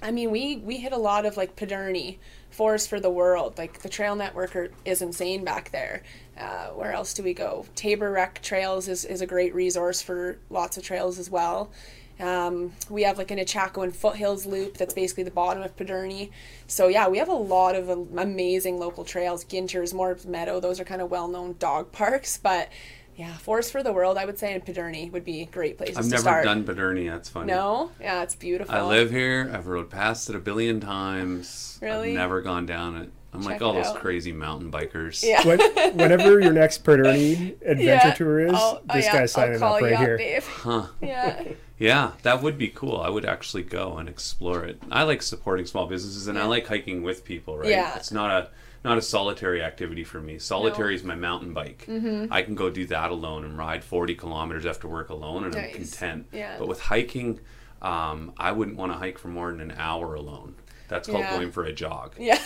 I 0.02 0.12
mean, 0.12 0.30
we 0.30 0.56
we 0.56 0.78
hit 0.78 0.92
a 0.92 0.98
lot 0.98 1.26
of 1.26 1.36
like 1.36 1.56
Pidherny, 1.56 2.18
Forest 2.50 2.88
for 2.88 3.00
the 3.00 3.10
World. 3.10 3.58
Like 3.58 3.82
the 3.82 3.88
trail 3.88 4.16
network 4.16 4.56
are, 4.56 4.70
is 4.84 5.02
insane 5.02 5.44
back 5.44 5.72
there. 5.72 6.02
Uh, 6.40 6.68
where 6.68 6.92
else 6.92 7.12
do 7.12 7.22
we 7.22 7.34
go? 7.34 7.66
Tabor 7.74 8.10
Rec 8.10 8.40
Trails 8.40 8.88
is, 8.88 9.04
is 9.04 9.20
a 9.20 9.26
great 9.26 9.54
resource 9.54 10.00
for 10.00 10.38
lots 10.48 10.78
of 10.78 10.82
trails 10.82 11.18
as 11.18 11.28
well. 11.28 11.70
Um, 12.18 12.72
we 12.88 13.02
have 13.04 13.18
like 13.18 13.30
an 13.30 13.38
Ichaco 13.38 13.82
and 13.82 13.94
Foothills 13.94 14.46
Loop 14.46 14.76
that's 14.76 14.92
basically 14.94 15.24
the 15.24 15.30
bottom 15.30 15.62
of 15.62 15.76
Pidherny. 15.76 16.30
So 16.66 16.88
yeah, 16.88 17.08
we 17.08 17.18
have 17.18 17.28
a 17.28 17.34
lot 17.34 17.74
of 17.74 17.88
amazing 17.88 18.78
local 18.78 19.04
trails. 19.04 19.44
Ginter's, 19.44 19.94
Moore's 19.94 20.26
Meadow, 20.26 20.60
those 20.60 20.80
are 20.80 20.84
kind 20.84 21.00
of 21.00 21.10
well-known 21.10 21.56
dog 21.58 21.92
parks. 21.92 22.38
But 22.38 22.68
yeah, 23.16 23.36
Forest 23.38 23.72
for 23.72 23.82
the 23.82 23.92
World, 23.92 24.16
I 24.16 24.24
would 24.24 24.38
say, 24.38 24.54
and 24.54 24.64
Pidherny 24.64 25.10
would 25.12 25.24
be 25.24 25.44
great 25.46 25.76
places 25.76 25.96
I've 25.96 26.04
to 26.04 26.10
never 26.10 26.22
start. 26.22 26.44
done 26.44 26.64
Pidherny. 26.64 27.10
That's 27.10 27.28
funny. 27.28 27.48
No, 27.48 27.90
yeah, 28.00 28.22
it's 28.22 28.34
beautiful. 28.34 28.74
I 28.74 28.82
live 28.82 29.10
here. 29.10 29.50
I've 29.52 29.66
rode 29.66 29.90
past 29.90 30.30
it 30.30 30.36
a 30.36 30.40
billion 30.40 30.80
times. 30.80 31.78
Really? 31.82 32.10
I've 32.10 32.16
never 32.16 32.40
gone 32.40 32.66
down 32.66 32.96
it. 32.96 33.10
I'm 33.32 33.42
like 33.42 33.62
all 33.62 33.74
those 33.74 33.86
out. 33.86 33.96
crazy 33.96 34.32
mountain 34.32 34.70
bikers. 34.72 35.22
Yeah. 35.22 35.46
When, 35.46 35.60
whenever 35.96 36.40
your 36.40 36.52
next 36.52 36.82
Pidherny 36.84 37.52
adventure 37.62 37.82
Yeah. 37.84 38.14
tour 38.14 38.40
is, 38.40 38.52
I'll- 38.52 38.82
oh, 38.88 38.94
this 38.94 39.04
yeah, 39.06 39.12
guy's 39.12 39.32
signing 39.32 39.54
I'll 39.54 39.60
call 39.60 39.74
up 39.76 39.82
right 39.82 39.92
up, 39.92 40.00
here. 40.00 40.16
Dave. 40.16 40.46
Huh. 40.46 40.86
Yeah. 41.00 41.44
Yeah, 41.78 42.10
that 42.24 42.42
would 42.42 42.58
be 42.58 42.68
cool. 42.68 43.00
I 43.00 43.08
would 43.08 43.24
actually 43.24 43.62
go 43.62 43.96
and 43.96 44.06
explore 44.08 44.64
it. 44.64 44.82
I 44.90 45.04
like 45.04 45.22
supporting 45.22 45.64
small 45.64 45.86
businesses 45.86 46.26
and 46.26 46.38
I 46.38 46.44
like 46.44 46.66
hiking 46.66 47.02
with 47.02 47.24
people, 47.24 47.56
right? 47.56 47.70
Yeah. 47.70 47.96
It's 47.96 48.12
not 48.12 48.30
a 48.30 48.48
not 48.84 48.98
a 48.98 49.02
solitary 49.02 49.62
activity 49.62 50.04
for 50.04 50.20
me. 50.20 50.38
Solitary 50.38 50.94
is 50.94 51.02
my 51.04 51.14
mountain 51.14 51.52
bike. 51.54 51.84
Mm-hmm. 51.88 52.30
I 52.32 52.42
can 52.42 52.54
go 52.54 52.68
do 52.70 52.84
that 52.86 53.10
alone 53.10 53.44
and 53.44 53.56
ride 53.56 53.82
40 53.84 54.14
kilometers 54.14 54.66
after 54.66 54.88
work 54.88 55.08
alone 55.10 55.44
and 55.44 55.54
I'm 55.56 55.70
content. 55.72 56.26
Yeah. 56.32 56.56
But 56.58 56.66
with 56.68 56.80
hiking, 56.80 57.40
um, 57.82 58.32
I 58.36 58.52
wouldn't 58.52 58.76
want 58.76 58.92
to 58.92 58.98
hike 58.98 59.18
for 59.18 59.28
more 59.28 59.50
than 59.50 59.60
an 59.60 59.74
hour 59.78 60.14
alone. 60.14 60.54
That's 60.88 61.08
called 61.08 61.20
Yeah. 61.24 61.36
going 61.36 61.52
for 61.52 61.64
a 61.64 61.72
jog. 61.72 62.14
Yeah. 62.18 62.38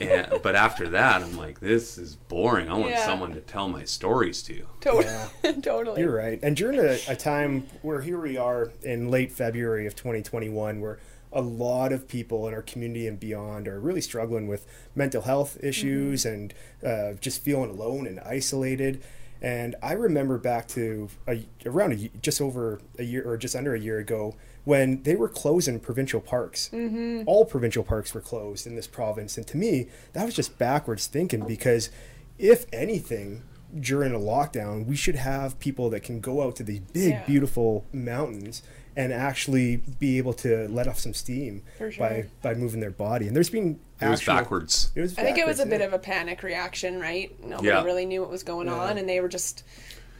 And, 0.00 0.28
but 0.42 0.54
after 0.54 0.88
that, 0.90 1.22
I'm 1.22 1.36
like, 1.36 1.60
this 1.60 1.98
is 1.98 2.16
boring. 2.16 2.68
I 2.68 2.74
want 2.76 2.90
Yeah. 2.90 3.04
someone 3.06 3.32
to 3.34 3.40
tell 3.40 3.68
my 3.68 3.84
stories 3.84 4.42
to. 4.44 4.64
Totally. 4.80 5.04
Yeah. 5.04 5.52
totally. 5.62 6.00
You're 6.00 6.14
right. 6.14 6.38
And 6.42 6.56
during 6.56 6.78
a, 6.78 6.98
a 7.08 7.16
time 7.16 7.66
where 7.82 8.00
here 8.00 8.20
we 8.20 8.36
are 8.36 8.70
in 8.82 9.10
late 9.10 9.32
February 9.32 9.86
of 9.86 9.94
2021, 9.96 10.80
where 10.80 10.98
a 11.32 11.40
lot 11.40 11.92
of 11.92 12.06
people 12.08 12.46
in 12.46 12.54
our 12.54 12.62
community 12.62 13.06
and 13.06 13.18
beyond 13.18 13.66
are 13.66 13.80
really 13.80 14.00
struggling 14.02 14.48
with 14.48 14.66
mental 14.94 15.22
health 15.22 15.56
issues 15.62 16.26
and 16.26 16.52
uh, 16.84 17.12
just 17.20 17.42
feeling 17.42 17.70
alone 17.70 18.06
and 18.06 18.20
isolated. 18.20 19.02
And 19.40 19.74
I 19.82 19.92
remember 19.94 20.38
back 20.38 20.68
to 20.68 21.08
a, 21.26 21.44
around 21.66 21.92
a, 21.92 21.96
y- 21.96 22.10
just 22.20 22.40
over 22.40 22.80
a 22.98 23.02
year 23.02 23.28
or 23.28 23.36
just 23.36 23.56
under 23.56 23.74
a 23.74 23.80
year 23.80 23.98
ago 23.98 24.36
when 24.64 25.02
they 25.02 25.16
were 25.16 25.28
closing 25.28 25.80
provincial 25.80 26.20
parks. 26.20 26.70
Mm-hmm. 26.72 27.22
All 27.26 27.44
provincial 27.44 27.82
parks 27.82 28.14
were 28.14 28.20
closed 28.20 28.66
in 28.66 28.76
this 28.76 28.86
province. 28.86 29.36
And 29.36 29.46
to 29.48 29.56
me, 29.56 29.88
that 30.12 30.24
was 30.24 30.34
just 30.34 30.58
backwards 30.58 31.06
thinking 31.06 31.46
because 31.46 31.90
if 32.38 32.66
anything, 32.72 33.42
during 33.78 34.14
a 34.14 34.18
lockdown, 34.18 34.86
we 34.86 34.94
should 34.96 35.14
have 35.16 35.58
people 35.58 35.88
that 35.90 36.00
can 36.02 36.20
go 36.20 36.42
out 36.42 36.56
to 36.56 36.62
these 36.62 36.80
big, 36.80 37.10
Yeah. 37.12 37.24
beautiful 37.26 37.86
mountains 37.92 38.62
and 38.94 39.12
actually 39.12 39.76
be 39.76 40.18
able 40.18 40.34
to 40.34 40.68
let 40.68 40.86
off 40.86 40.98
some 40.98 41.14
steam 41.14 41.62
For 41.78 41.90
by 41.98 42.26
by 42.42 42.52
moving 42.54 42.80
their 42.80 42.90
body. 42.90 43.26
And 43.26 43.34
there's 43.34 43.48
been 43.48 43.80
It 44.00 44.08
was 44.08 44.22
backwards. 44.22 44.92
It 44.94 45.00
was. 45.00 45.16
I 45.18 45.22
think 45.22 45.38
it 45.38 45.46
was 45.46 45.58
a 45.58 45.62
backwards, 45.62 45.78
bit 45.78 45.86
of 45.86 45.92
a 45.94 45.98
panic 45.98 46.42
reaction, 46.42 47.00
right? 47.00 47.34
Nobody 47.42 47.68
Yeah. 47.68 47.82
really 47.84 48.04
knew 48.04 48.20
what 48.20 48.28
was 48.30 48.42
going 48.42 48.66
Yeah. 48.66 48.74
on, 48.74 48.98
and 48.98 49.08
they 49.08 49.20
were 49.20 49.28
just. 49.28 49.64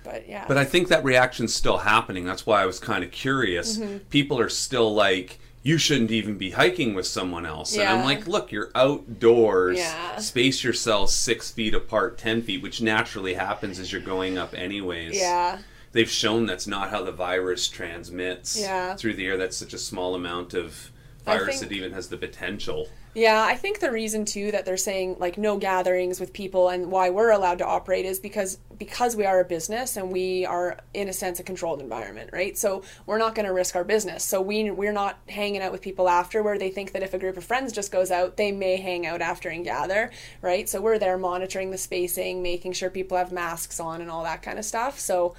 But 0.04 0.28
yeah. 0.28 0.44
But 0.48 0.58
I 0.58 0.64
think 0.64 0.88
that 0.88 1.04
reaction's 1.04 1.54
still 1.54 1.78
happening. 1.78 2.24
That's 2.24 2.44
why 2.46 2.62
I 2.62 2.66
was 2.66 2.78
kind 2.80 3.04
of 3.04 3.10
curious. 3.10 3.78
Mm-hmm. 3.78 3.98
People 4.10 4.38
are 4.40 4.48
still 4.48 4.92
like, 4.94 5.38
you 5.62 5.78
shouldn't 5.78 6.10
even 6.10 6.36
be 6.38 6.50
hiking 6.50 6.92
with 6.94 7.06
someone 7.06 7.46
else. 7.46 7.74
And 7.76 7.88
I'm 7.88 8.04
like, 8.04 8.26
look, 8.26 8.50
you're 8.50 8.70
outdoors. 8.74 9.78
Yeah. 9.78 10.16
Space 10.18 10.64
yourselves 10.64 11.12
six 11.12 11.50
feet 11.50 11.74
apart, 11.74 12.18
ten 12.18 12.42
feet, 12.42 12.62
which 12.62 12.80
naturally 12.82 13.34
happens 13.34 13.78
as 13.78 13.92
you're 13.92 14.00
going 14.00 14.38
up 14.38 14.54
anyways. 14.54 15.16
yeah. 15.16 15.58
They've 15.92 16.08
shown 16.08 16.46
that's 16.46 16.66
not 16.66 16.88
how 16.88 17.02
the 17.02 17.12
virus 17.12 17.68
transmits 17.68 18.58
Yeah. 18.58 18.96
through 18.96 19.14
the 19.14 19.26
air. 19.26 19.36
That's 19.36 19.56
such 19.58 19.74
a 19.74 19.78
small 19.78 20.14
amount 20.14 20.54
of 20.54 20.90
virus 21.24 21.60
think- 21.60 21.70
that 21.70 21.72
even 21.72 21.92
has 21.92 22.08
the 22.08 22.16
potential. 22.16 22.88
Yeah, 23.14 23.44
I 23.44 23.56
think 23.56 23.80
the 23.80 23.92
reason 23.92 24.24
too 24.24 24.50
that 24.52 24.64
they're 24.64 24.78
saying 24.78 25.16
like 25.18 25.36
no 25.36 25.58
gatherings 25.58 26.18
with 26.18 26.32
people 26.32 26.70
and 26.70 26.90
why 26.90 27.10
we're 27.10 27.30
allowed 27.30 27.58
to 27.58 27.66
operate 27.66 28.06
is 28.06 28.18
because 28.18 28.56
because 28.78 29.14
we 29.14 29.26
are 29.26 29.38
a 29.38 29.44
business 29.44 29.98
and 29.98 30.10
we 30.10 30.46
are 30.46 30.78
in 30.94 31.08
a 31.08 31.12
sense 31.12 31.38
a 31.38 31.42
controlled 31.42 31.82
environment, 31.82 32.30
right? 32.32 32.56
So 32.56 32.82
we're 33.04 33.18
not 33.18 33.34
going 33.34 33.44
to 33.44 33.52
risk 33.52 33.76
our 33.76 33.84
business. 33.84 34.24
So 34.24 34.40
we 34.40 34.70
we're 34.70 34.92
not 34.92 35.18
hanging 35.28 35.60
out 35.60 35.72
with 35.72 35.82
people 35.82 36.08
after 36.08 36.42
where 36.42 36.58
they 36.58 36.70
think 36.70 36.92
that 36.92 37.02
if 37.02 37.12
a 37.12 37.18
group 37.18 37.36
of 37.36 37.44
friends 37.44 37.74
just 37.74 37.92
goes 37.92 38.10
out, 38.10 38.38
they 38.38 38.50
may 38.50 38.76
hang 38.76 39.06
out 39.06 39.20
after 39.20 39.50
and 39.50 39.62
gather, 39.62 40.10
right? 40.40 40.66
So 40.66 40.80
we're 40.80 40.98
there 40.98 41.18
monitoring 41.18 41.70
the 41.70 41.78
spacing, 41.78 42.42
making 42.42 42.72
sure 42.72 42.88
people 42.88 43.18
have 43.18 43.30
masks 43.30 43.78
on 43.78 44.00
and 44.00 44.10
all 44.10 44.24
that 44.24 44.40
kind 44.40 44.58
of 44.58 44.64
stuff. 44.64 44.98
So 44.98 45.34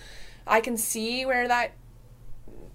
I 0.46 0.62
can 0.62 0.78
see 0.78 1.26
where 1.26 1.48
that 1.48 1.72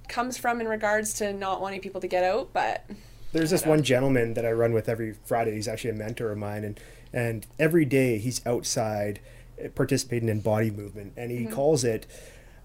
comes 0.09 0.37
from 0.39 0.61
in 0.61 0.69
regards 0.69 1.13
to 1.15 1.33
not 1.33 1.61
wanting 1.61 1.81
people 1.81 2.01
to 2.01 2.09
get 2.09 2.25
out, 2.25 2.53
but 2.53 2.85
There's 3.33 3.51
this 3.51 3.67
one 3.67 3.83
gentleman 3.83 4.35
that 4.35 4.45
I 4.47 4.53
run 4.53 4.73
with 4.73 4.89
every 4.89 5.15
Friday. 5.25 5.55
He's 5.55 5.69
actually 5.69 5.91
a 5.91 5.95
mentor 5.95 6.33
of 6.33 6.39
mine, 6.39 6.65
and 6.65 6.81
and 7.13 7.47
every 7.59 7.85
day 7.85 8.19
he's 8.19 8.45
outside 8.47 9.21
uh, 9.63 9.69
participating 9.75 10.29
in 10.29 10.41
body 10.41 10.71
movement, 10.71 11.13
and 11.17 11.31
Mm-hmm. 11.31 11.47
he 11.49 11.53
calls 11.53 11.85
it 11.85 12.07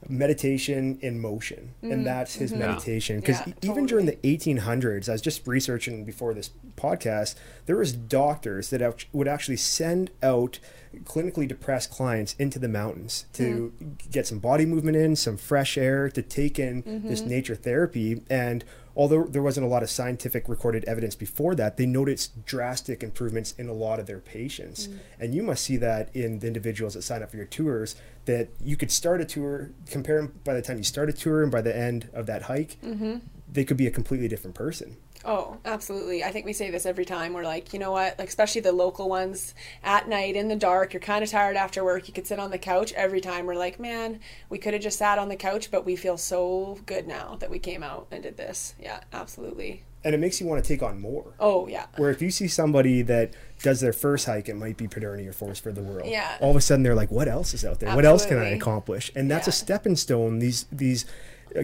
meditation 0.09 0.99
in 1.01 1.19
motion, 1.19 1.73
and 1.81 2.05
that's 2.05 2.35
his 2.35 2.53
meditation. 2.53 3.19
Because 3.19 3.37
Mm-hmm. 3.37 3.51
Yeah, 3.61 3.71
even 3.71 3.85
during 3.85 4.05
the 4.05 4.17
1800s, 4.17 5.07
I 5.09 5.13
was 5.13 5.21
just 5.21 5.47
researching 5.47 6.03
before 6.05 6.33
this 6.33 6.49
podcast, 6.75 7.35
there 7.65 7.77
was 7.77 7.93
doctors 7.93 8.69
that 8.69 9.05
would 9.11 9.27
actually 9.27 9.57
send 9.57 10.11
out 10.21 10.59
clinically 11.03 11.47
depressed 11.47 11.89
clients 11.89 12.35
into 12.37 12.59
the 12.59 12.67
mountains 12.67 13.25
to 13.33 13.73
mm-hmm. 13.81 14.09
get 14.11 14.27
some 14.27 14.39
body 14.39 14.65
movement 14.65 14.95
in, 14.95 15.15
some 15.15 15.37
fresh 15.37 15.77
air, 15.77 16.09
to 16.09 16.21
take 16.21 16.59
in 16.59 16.83
this 17.03 17.21
mm-hmm. 17.21 17.29
nature 17.29 17.55
therapy. 17.55 18.21
And 18.29 18.63
although 18.95 19.23
there 19.23 19.41
wasn't 19.41 19.65
a 19.65 19.69
lot 19.69 19.81
of 19.81 19.89
scientific 19.89 20.47
recorded 20.47 20.83
evidence 20.85 21.15
before 21.15 21.55
that, 21.55 21.77
they 21.77 21.85
noticed 21.85 22.45
drastic 22.45 23.01
improvements 23.01 23.53
in 23.57 23.67
a 23.67 23.73
lot 23.73 23.99
of 23.99 24.05
their 24.05 24.19
patients. 24.19 24.87
Mm. 24.87 24.99
And 25.19 25.35
you 25.35 25.43
must 25.43 25.63
see 25.63 25.77
that 25.77 26.15
in 26.15 26.39
the 26.39 26.47
individuals 26.47 26.93
that 26.93 27.01
sign 27.01 27.23
up 27.23 27.31
for 27.31 27.37
your 27.37 27.45
tours, 27.45 27.95
that 28.25 28.49
you 28.61 28.77
could 28.77 28.91
start 28.91 29.19
a 29.21 29.25
tour, 29.25 29.71
compare 29.89 30.21
them 30.21 30.39
by 30.43 30.53
the 30.53 30.61
time 30.61 30.77
you 30.77 30.83
start 30.83 31.09
a 31.09 31.13
tour 31.13 31.41
and 31.41 31.51
by 31.51 31.61
the 31.61 31.75
end 31.75 32.09
of 32.13 32.25
that 32.27 32.43
hike, 32.43 32.77
mm-hmm. 32.83 33.17
they 33.51 33.65
could 33.65 33.77
be 33.77 33.87
a 33.87 33.91
completely 33.91 34.27
different 34.27 34.55
person. 34.55 34.97
Oh, 35.25 35.57
absolutely. 35.63 36.23
I 36.23 36.31
think 36.31 36.45
we 36.45 36.53
say 36.53 36.69
this 36.69 36.85
every 36.85 37.05
time. 37.05 37.33
We're 37.33 37.43
like, 37.43 37.73
you 37.73 37.79
know 37.79 37.91
what? 37.91 38.19
Like, 38.19 38.27
especially 38.27 38.61
the 38.61 38.71
local 38.73 39.07
ones 39.07 39.53
at 39.83 40.09
night 40.09 40.35
in 40.35 40.49
the 40.49 40.55
dark, 40.55 40.93
you're 40.93 40.99
kind 40.99 41.23
of 41.23 41.29
tired 41.29 41.55
after 41.55 41.83
work. 41.83 42.07
You 42.07 42.13
could 42.13 42.27
sit 42.27 42.39
on 42.39 42.51
the 42.51 42.57
couch 42.57 42.91
every 42.93 43.21
time. 43.21 43.45
We're 43.45 43.55
like, 43.55 43.79
man, 43.79 44.19
we 44.49 44.57
could 44.57 44.73
have 44.73 44.83
just 44.83 44.97
sat 44.97 45.17
on 45.17 45.29
the 45.29 45.35
couch, 45.35 45.71
but 45.71 45.85
we 45.85 45.95
feel 45.95 46.17
so 46.17 46.79
good 46.85 47.07
now 47.07 47.37
that 47.39 47.49
we 47.49 47.59
came 47.59 47.83
out 47.83 48.07
and 48.11 48.23
did 48.23 48.37
this. 48.37 48.75
Yeah, 48.79 49.01
absolutely. 49.13 49.83
And 50.05 50.13
it 50.13 50.17
makes 50.17 50.41
you 50.41 50.47
want 50.47 50.61
to 50.61 50.67
take 50.67 50.83
on 50.83 50.99
more. 50.99 51.33
Oh, 51.39 51.67
yeah. 51.67 51.85
Where 51.95 52.09
if 52.09 52.21
you 52.21 52.29
see 52.29 52.49
somebody 52.49 53.01
that 53.03 53.33
does 53.61 53.79
their 53.79 53.93
first 53.93 54.25
hike, 54.25 54.49
it 54.49 54.55
might 54.55 54.75
be 54.75 54.85
Pidherny 54.87 55.25
or 55.25 55.31
Forest 55.31 55.63
for 55.63 55.71
the 55.71 55.81
World. 55.81 56.09
Yeah. 56.09 56.37
All 56.41 56.49
of 56.49 56.57
a 56.57 56.61
sudden, 56.61 56.83
they're 56.83 56.93
like, 56.93 57.09
"What 57.09 57.29
else 57.29 57.53
is 57.53 57.63
out 57.63 57.79
there? 57.79 57.95
What 57.95 58.03
else 58.03 58.25
can 58.25 58.37
I 58.37 58.49
accomplish?" 58.49 59.11
And 59.15 59.31
that's 59.31 59.47
a 59.47 59.51
stepping 59.53 59.95
stone. 59.95 60.39
These 60.39 60.65
these 60.73 61.05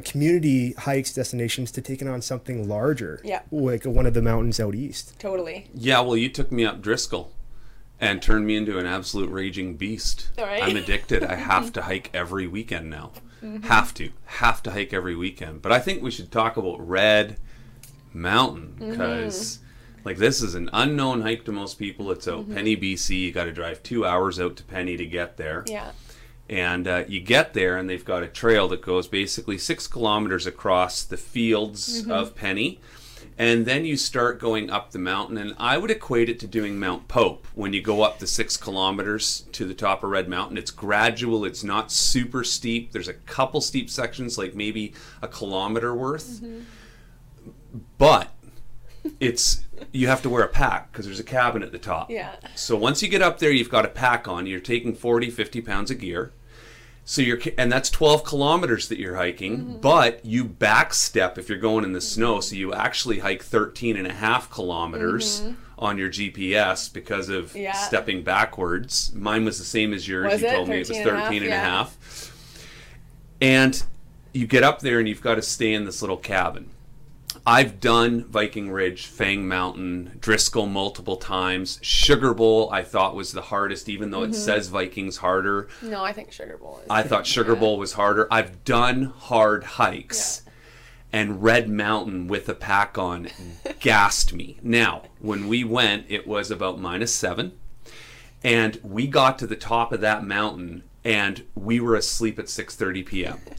community 0.04 0.74
hikes 0.74 1.14
destinations 1.14 1.72
to 1.72 1.82
taking 1.82 2.08
on 2.08 2.22
something 2.22 2.68
larger. 2.68 3.20
Yeah. 3.24 3.42
Like 3.52 3.86
one 3.86 4.06
of 4.06 4.14
the 4.14 4.22
mountains 4.22 4.60
out 4.60 4.76
east. 4.76 5.20
Totally. 5.20 5.70
Yeah, 5.74 6.02
well, 6.02 6.18
you 6.18 6.30
took 6.30 6.52
me 6.52 6.66
up 6.66 6.82
Driscoll 6.82 7.32
and 8.00 8.22
turned 8.22 8.46
me 8.48 8.56
into 8.56 8.78
an 8.80 8.86
absolute 8.86 9.30
raging 9.32 9.76
beast. 9.76 10.30
All 10.38 10.46
right. 10.46 10.64
I'm 10.64 10.76
addicted. 10.84 11.24
I 11.24 11.36
have 11.36 11.74
to 11.74 11.82
hike 11.84 12.10
every 12.14 12.48
weekend 12.48 12.90
now. 12.90 13.12
Mm-hmm. 13.44 13.68
Have 13.68 13.94
to. 13.96 14.12
Have 14.26 14.62
to 14.64 14.72
hike 14.72 14.94
every 14.94 15.16
weekend. 15.16 15.62
But 15.62 15.72
I 15.72 15.80
think 15.80 16.02
we 16.04 16.12
should 16.12 16.32
talk 16.32 16.58
about 16.58 16.86
Red 16.88 17.38
Mountain 18.14 18.76
Mm-hmm. 18.80 18.92
because, 18.92 19.60
like, 20.06 20.18
this 20.18 20.42
is 20.42 20.56
an 20.56 20.70
unknown 20.74 21.22
hike 21.22 21.46
to 21.46 21.52
most 21.52 21.78
people. 21.80 22.12
It's 22.12 22.26
Mm-hmm. 22.28 22.52
out 22.52 22.56
Penny, 22.56 22.76
BC. 22.78 23.20
You 23.20 23.32
got 23.32 23.46
to 23.46 23.52
drive 23.52 23.82
two 23.84 24.06
hours 24.06 24.40
out 24.40 24.56
to 24.58 24.64
Penny 24.64 24.98
to 24.98 25.06
get 25.06 25.38
there. 25.38 25.64
Yeah. 25.68 25.92
And 26.50 26.88
uh, 26.88 27.04
you 27.08 27.20
get 27.20 27.54
there, 27.54 27.78
and 27.78 27.88
they've 27.88 28.04
got 28.04 28.24
a 28.24 28.28
trail 28.28 28.68
that 28.70 28.82
goes 28.82 29.08
basically 29.08 29.58
six 29.60 29.88
kilometers 29.88 30.48
across 30.48 31.04
the 31.04 31.18
fields 31.18 32.02
Mm-hmm. 32.02 32.12
of 32.12 32.36
Penny. 32.36 32.80
And 33.38 33.66
then 33.66 33.86
you 33.86 33.96
start 33.96 34.40
going 34.40 34.70
up 34.70 34.92
the 34.92 35.00
mountain, 35.00 35.38
and 35.38 35.54
I 35.58 35.78
would 35.78 35.92
equate 35.92 36.28
it 36.28 36.40
to 36.42 36.48
doing 36.48 36.78
Mount 36.78 37.08
Pope 37.08 37.48
when 37.54 37.72
you 37.72 37.82
go 37.82 38.02
up 38.02 38.20
the 38.20 38.28
six 38.28 38.58
kilometers 38.58 39.46
to 39.54 39.64
the 39.66 39.74
top 39.74 40.04
of 40.04 40.10
Red 40.10 40.28
Mountain. 40.28 40.58
It's 40.58 40.72
gradual, 40.72 41.46
it's 41.46 41.64
not 41.64 41.90
super 41.92 42.44
steep. 42.44 42.92
There's 42.92 43.08
a 43.08 43.14
couple 43.14 43.62
steep 43.62 43.90
sections, 43.90 44.38
like 44.38 44.56
maybe 44.56 44.94
a 45.22 45.28
kilometer 45.30 45.96
worth. 45.96 46.42
Mm-hmm. 46.42 46.60
But 47.98 48.30
it's 49.20 49.64
you 49.94 50.08
have 50.08 50.22
to 50.24 50.30
wear 50.30 50.44
a 50.44 50.50
pack 50.50 50.92
because 50.92 51.06
there's 51.06 51.20
a 51.20 51.24
cabin 51.24 51.64
at 51.64 51.72
the 51.72 51.80
top. 51.80 52.10
Yeah. 52.12 52.36
So 52.56 52.76
once 52.76 53.02
you 53.02 53.08
get 53.08 53.22
up 53.22 53.40
there, 53.40 53.52
you've 53.52 53.70
got 53.70 53.86
a 53.86 53.90
pack 53.90 54.28
on. 54.28 54.48
You're 54.48 54.60
taking 54.60 54.94
40, 54.94 55.30
50 55.30 55.62
pounds 55.62 55.92
of 55.92 56.00
gear. 56.00 56.34
So 57.12 57.24
you're, 57.24 57.40
and 57.58 57.72
that's 57.72 57.90
12 57.90 58.24
kilometers 58.24 58.88
that 58.90 59.00
you're 59.00 59.16
hiking, 59.16 59.58
Mm-hmm. 59.58 59.78
but 59.80 60.24
you 60.24 60.46
backstep 60.46 61.40
if 61.40 61.50
you're 61.50 61.58
going 61.58 61.84
in 61.84 61.94
the 61.94 62.02
snow. 62.02 62.40
So 62.40 62.56
you 62.56 62.72
actually 62.72 63.18
hike 63.18 63.42
13 63.42 63.98
and 63.98 64.06
a 64.06 64.14
half 64.14 64.52
kilometers 64.52 65.42
on 65.80 65.98
your 65.98 66.12
GPS 66.12 66.94
because 66.94 67.28
of 67.30 67.46
Mm-hmm. 67.48 67.58
Yeah. 67.58 67.72
stepping 67.74 68.22
backwards. 68.22 69.12
Mine 69.16 69.44
was 69.44 69.58
the 69.58 69.66
same 69.66 69.92
as 69.92 70.08
yours. 70.08 70.34
Was 70.34 70.42
you 70.44 70.50
it? 70.50 70.52
told 70.52 70.70
me 70.70 70.76
it 70.76 70.88
was 70.88 70.90
13 70.90 71.08
and 71.08 71.18
a 71.18 71.22
13 71.24 71.44
and 71.46 71.52
a 71.52 71.58
half? 71.58 71.96
half. 71.96 72.60
And 73.42 73.84
you 74.32 74.46
get 74.46 74.62
up 74.62 74.82
there 74.82 75.00
and 75.00 75.08
you've 75.10 75.24
got 75.24 75.36
to 75.36 75.42
stay 75.42 75.74
in 75.74 75.86
this 75.86 76.02
little 76.04 76.16
cabin. 76.18 76.70
I've 77.50 77.80
done 77.80 78.26
Viking 78.26 78.70
Ridge, 78.70 79.08
Fang 79.08 79.48
Mountain, 79.48 80.20
Driscoll 80.22 80.68
multiple 80.68 81.18
times. 81.18 81.80
Sugar 81.82 82.36
Bowl 82.36 82.70
I 82.72 82.84
thought 82.84 83.16
was 83.16 83.32
the 83.32 83.42
hardest, 83.42 83.90
even 83.90 84.12
though 84.12 84.22
it 84.22 84.28
mm-hmm. 84.28 84.36
says 84.36 84.68
Vikings 84.68 85.18
harder. 85.18 85.68
No, 85.82 86.04
I 86.04 86.14
think 86.14 86.32
Sugar 86.32 86.60
Bowl 86.60 86.78
is. 86.84 86.88
I 86.92 87.02
thought 87.02 87.26
Sugar 87.36 87.56
Bowl 87.56 87.80
was 87.80 87.94
harder. 87.94 88.28
I've 88.30 88.64
done 88.66 89.06
hard 89.06 89.64
hikes. 89.64 90.44
And 91.12 91.42
Red 91.42 91.68
Mountain 91.68 92.28
with 92.28 92.48
a 92.50 92.54
pack 92.54 93.00
on 93.00 93.30
gassed 93.80 94.32
me. 94.32 94.60
Now, 94.62 95.06
when 95.18 95.48
we 95.48 95.64
went, 95.64 96.06
it 96.08 96.28
was 96.28 96.52
about 96.52 96.80
minus 96.80 97.16
seven. 97.16 97.54
and 98.44 98.80
we 98.84 99.08
got 99.08 99.40
to 99.40 99.48
the 99.48 99.56
top 99.56 99.92
of 99.92 100.02
that 100.02 100.24
mountain 100.24 100.84
and 101.04 101.46
we 101.56 101.80
were 101.80 101.96
asleep 101.96 102.38
at 102.38 102.46
6:30 102.46 103.06
p.m. 103.08 103.40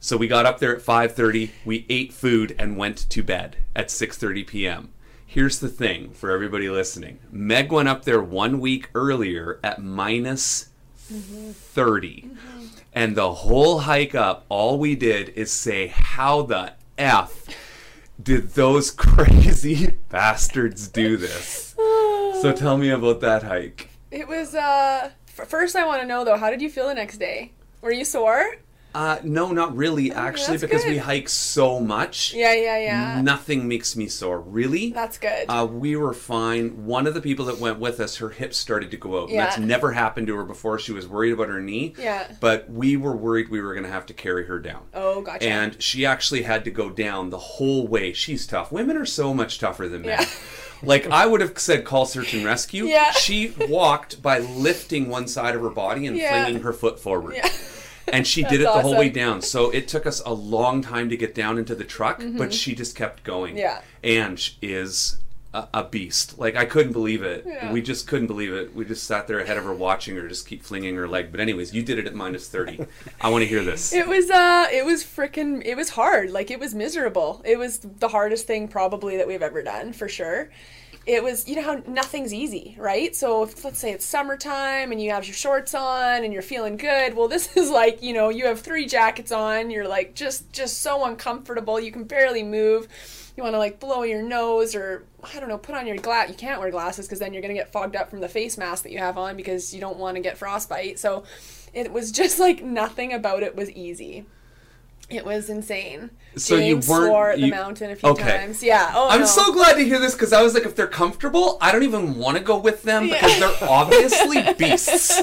So 0.00 0.16
we 0.16 0.28
got 0.28 0.46
up 0.46 0.58
there 0.58 0.76
at 0.76 0.82
5:30, 0.82 1.50
we 1.64 1.86
ate 1.88 2.12
food 2.12 2.54
and 2.58 2.76
went 2.76 3.08
to 3.10 3.22
bed 3.22 3.56
at 3.74 3.88
6:30 3.88 4.46
p.m. 4.46 4.88
Here's 5.26 5.58
the 5.58 5.68
thing 5.68 6.10
for 6.10 6.30
everybody 6.30 6.68
listening. 6.70 7.18
Meg 7.30 7.72
went 7.72 7.88
up 7.88 8.04
there 8.04 8.22
1 8.22 8.60
week 8.60 8.90
earlier 8.94 9.58
at 9.62 9.82
minus 9.82 10.68
30. 10.96 12.30
And 12.92 13.16
the 13.16 13.32
whole 13.34 13.80
hike 13.80 14.14
up, 14.14 14.46
all 14.48 14.78
we 14.78 14.94
did 14.94 15.30
is 15.30 15.50
say, 15.52 15.88
How 15.88 16.42
the 16.42 16.72
F 16.96 17.46
did 18.22 18.50
those 18.50 18.90
crazy 18.92 19.98
bastards 20.08 20.88
do 20.88 21.16
this? 21.16 21.74
So 22.40 22.52
tell 22.56 22.78
me 22.78 22.90
about 22.90 23.20
that 23.20 23.42
hike. 23.42 23.90
It 24.10 24.28
was 24.28 24.54
uh 24.54 25.10
f- 25.28 25.48
first 25.48 25.76
I 25.76 25.84
want 25.84 26.00
to 26.00 26.06
know 26.06 26.24
though, 26.24 26.36
how 26.36 26.50
did 26.50 26.62
you 26.62 26.70
feel 26.70 26.88
the 26.88 26.94
next 26.94 27.18
day? 27.18 27.52
Were 27.82 27.92
you 27.92 28.04
sore? 28.04 28.56
Uh, 28.96 29.20
no, 29.24 29.52
not 29.52 29.76
really, 29.76 30.10
actually, 30.10 30.56
that's 30.56 30.62
because 30.62 30.86
we 30.86 30.96
hike 30.96 31.28
so 31.28 31.78
much. 31.80 32.32
Yeah, 32.32 32.54
yeah, 32.54 32.78
yeah. 32.78 33.20
Nothing 33.20 33.68
makes 33.68 33.94
me 33.94 34.08
sore. 34.08 34.40
Really? 34.40 34.90
That's 34.92 35.18
good. 35.18 35.44
Uh, 35.50 35.66
we 35.70 35.96
were 35.96 36.14
fine. 36.14 36.86
One 36.86 37.06
of 37.06 37.12
the 37.12 37.20
people 37.20 37.44
that 37.44 37.58
went 37.58 37.78
with 37.78 38.00
us, 38.00 38.16
her 38.16 38.30
hips 38.30 38.56
started 38.56 38.90
to 38.92 38.96
go 38.96 39.22
out. 39.22 39.28
And 39.28 39.38
that's 39.38 39.58
never 39.58 39.92
happened 39.92 40.28
to 40.28 40.36
her 40.36 40.44
before. 40.44 40.78
She 40.78 40.92
was 40.92 41.06
worried 41.06 41.32
about 41.32 41.48
her 41.48 41.60
knee. 41.60 41.92
Yeah. 41.98 42.32
But 42.40 42.70
we 42.70 42.96
were 42.96 43.14
worried 43.14 43.50
we 43.50 43.60
were 43.60 43.74
going 43.74 43.84
to 43.84 43.90
have 43.92 44.06
to 44.06 44.14
carry 44.14 44.46
her 44.46 44.58
down. 44.58 44.86
oh, 44.94 45.20
gotcha. 45.20 45.46
And 45.46 45.82
she 45.82 46.06
actually 46.06 46.40
had 46.42 46.64
to 46.64 46.70
go 46.70 46.88
down 46.88 47.28
the 47.28 47.36
whole 47.38 47.86
way. 47.86 48.14
She's 48.14 48.46
tough. 48.46 48.72
Women 48.72 48.96
are 48.96 49.04
so 49.04 49.34
much 49.34 49.58
tougher 49.58 49.88
than 49.88 50.02
men. 50.02 50.20
Yeah. 50.20 50.26
Like 50.82 51.06
I 51.06 51.24
would 51.24 51.40
have 51.40 51.58
said, 51.58 51.86
call 51.86 52.04
search 52.04 52.34
and 52.34 52.44
rescue. 52.44 52.84
Yeah. 52.84 53.10
She 53.12 53.54
walked 53.66 54.20
by 54.20 54.40
lifting 54.40 55.08
one 55.08 55.26
side 55.26 55.54
of 55.56 55.62
her 55.62 55.70
body 55.70 56.06
and 56.06 56.14
Yeah. 56.14 56.44
flinging 56.44 56.62
her 56.64 56.74
foot 56.74 57.00
forward. 57.00 57.34
yeah. 57.36 57.48
And 58.12 58.26
she 58.26 58.42
did 58.44 58.60
it 58.60 58.64
the 58.64 58.82
whole 58.82 58.96
way 58.96 59.08
down. 59.08 59.42
So 59.42 59.70
it 59.70 59.88
took 59.88 60.06
us 60.06 60.22
a 60.24 60.32
long 60.32 60.82
time 60.82 61.08
to 61.10 61.16
get 61.16 61.34
down 61.34 61.58
into 61.58 61.74
the 61.74 61.84
truck, 61.84 62.22
but 62.36 62.52
she 62.54 62.74
just 62.74 62.94
kept 62.96 63.24
going. 63.24 63.54
Mm-hmm. 63.54 63.58
Yeah. 63.58 63.82
And 64.02 64.38
sh- 64.38 64.52
is 64.62 65.18
a, 65.56 65.68
a 65.74 65.84
beast. 65.84 66.38
Like 66.38 66.54
I 66.56 66.64
couldn't 66.64 66.92
believe 66.92 67.22
it. 67.22 67.44
Yeah. 67.46 67.72
We 67.72 67.80
just 67.82 68.06
couldn't 68.06 68.26
believe 68.26 68.52
it. 68.52 68.74
We 68.74 68.84
just 68.84 69.04
sat 69.04 69.26
there 69.26 69.38
ahead 69.40 69.56
of 69.56 69.64
her 69.64 69.74
watching 69.74 70.16
her 70.16 70.28
just 70.28 70.46
keep 70.46 70.62
flinging 70.62 70.94
her 70.96 71.08
leg. 71.08 71.30
But 71.30 71.40
anyways, 71.40 71.74
you 71.74 71.82
did 71.82 71.98
it 71.98 72.06
at 72.06 72.14
minus 72.14 72.48
30. 72.48 72.86
I 73.20 73.30
want 73.30 73.42
to 73.42 73.48
hear 73.48 73.64
this. 73.64 73.92
It 73.92 74.06
was 74.06 74.30
uh 74.30 74.66
it 74.72 74.84
was 74.84 75.02
freaking 75.02 75.62
it 75.64 75.76
was 75.76 75.90
hard. 75.90 76.30
Like 76.30 76.50
it 76.50 76.60
was 76.60 76.74
miserable. 76.74 77.42
It 77.44 77.58
was 77.58 77.78
the 77.78 78.08
hardest 78.08 78.46
thing 78.46 78.68
probably 78.68 79.16
that 79.16 79.26
we've 79.26 79.42
ever 79.42 79.62
done 79.62 79.92
for 79.92 80.08
sure. 80.08 80.50
It 81.06 81.22
was 81.22 81.46
you 81.48 81.54
know 81.54 81.62
how 81.62 81.82
nothing's 81.86 82.34
easy, 82.34 82.76
right? 82.78 83.14
So 83.14 83.44
if 83.44 83.64
let's 83.64 83.78
say 83.78 83.92
it's 83.92 84.04
summertime 84.04 84.90
and 84.90 85.00
you 85.00 85.12
have 85.12 85.24
your 85.24 85.34
shorts 85.34 85.72
on 85.72 86.24
and 86.24 86.32
you're 86.32 86.42
feeling 86.42 86.76
good, 86.76 87.14
well 87.14 87.28
this 87.28 87.56
is 87.56 87.70
like, 87.70 88.02
you 88.02 88.12
know, 88.12 88.28
you 88.28 88.46
have 88.46 88.60
three 88.60 88.86
jackets 88.86 89.30
on, 89.30 89.70
you're 89.70 89.86
like 89.86 90.14
just 90.14 90.52
just 90.52 90.82
so 90.82 91.04
uncomfortable, 91.04 91.78
you 91.78 91.92
can 91.92 92.04
barely 92.04 92.42
move. 92.42 92.88
You 93.36 93.42
want 93.42 93.54
to 93.54 93.58
like 93.58 93.78
blow 93.78 94.02
your 94.02 94.22
nose 94.22 94.74
or 94.74 95.04
I 95.22 95.38
don't 95.38 95.48
know, 95.48 95.58
put 95.58 95.74
on 95.74 95.86
your 95.86 95.96
glass. 95.96 96.28
You 96.28 96.34
can't 96.34 96.60
wear 96.60 96.70
glasses 96.70 97.06
because 97.06 97.18
then 97.18 97.34
you're 97.34 97.42
going 97.42 97.54
to 97.54 97.60
get 97.60 97.70
fogged 97.70 97.94
up 97.94 98.10
from 98.10 98.20
the 98.20 98.28
face 98.28 98.56
mask 98.56 98.82
that 98.84 98.92
you 98.92 98.98
have 98.98 99.18
on 99.18 99.36
because 99.36 99.74
you 99.74 99.80
don't 99.80 99.98
want 99.98 100.16
to 100.16 100.22
get 100.22 100.38
frostbite. 100.38 100.98
So 100.98 101.24
it 101.74 101.92
was 101.92 102.10
just 102.10 102.38
like 102.38 102.64
nothing 102.64 103.12
about 103.12 103.42
it 103.42 103.54
was 103.54 103.70
easy. 103.70 104.24
It 105.08 105.24
was 105.24 105.48
insane. 105.48 106.10
So 106.36 106.56
you 106.56 106.74
James 106.74 106.88
weren't- 106.88 107.06
swore 107.06 107.30
at 107.30 107.36
the 107.38 107.46
you- 107.46 107.50
mountain 107.52 107.92
a 107.92 107.96
few 107.96 108.08
Okay. 108.10 108.38
times. 108.38 108.60
Yeah. 108.60 108.90
Oh, 108.92 109.08
I'm 109.08 109.20
no. 109.20 109.26
so 109.26 109.52
glad 109.52 109.74
to 109.74 109.84
hear 109.84 110.00
this 110.00 110.14
because 110.14 110.32
I 110.32 110.42
was 110.42 110.52
like, 110.52 110.64
if 110.66 110.74
they're 110.74 110.88
comfortable, 110.88 111.58
I 111.60 111.70
don't 111.70 111.84
even 111.84 112.18
want 112.18 112.36
to 112.38 112.42
go 112.42 112.58
with 112.58 112.82
them 112.82 113.08
because 113.08 113.38
Yeah. 113.38 113.38
they're 113.60 113.68
obviously 113.70 114.42
beasts. 114.58 115.22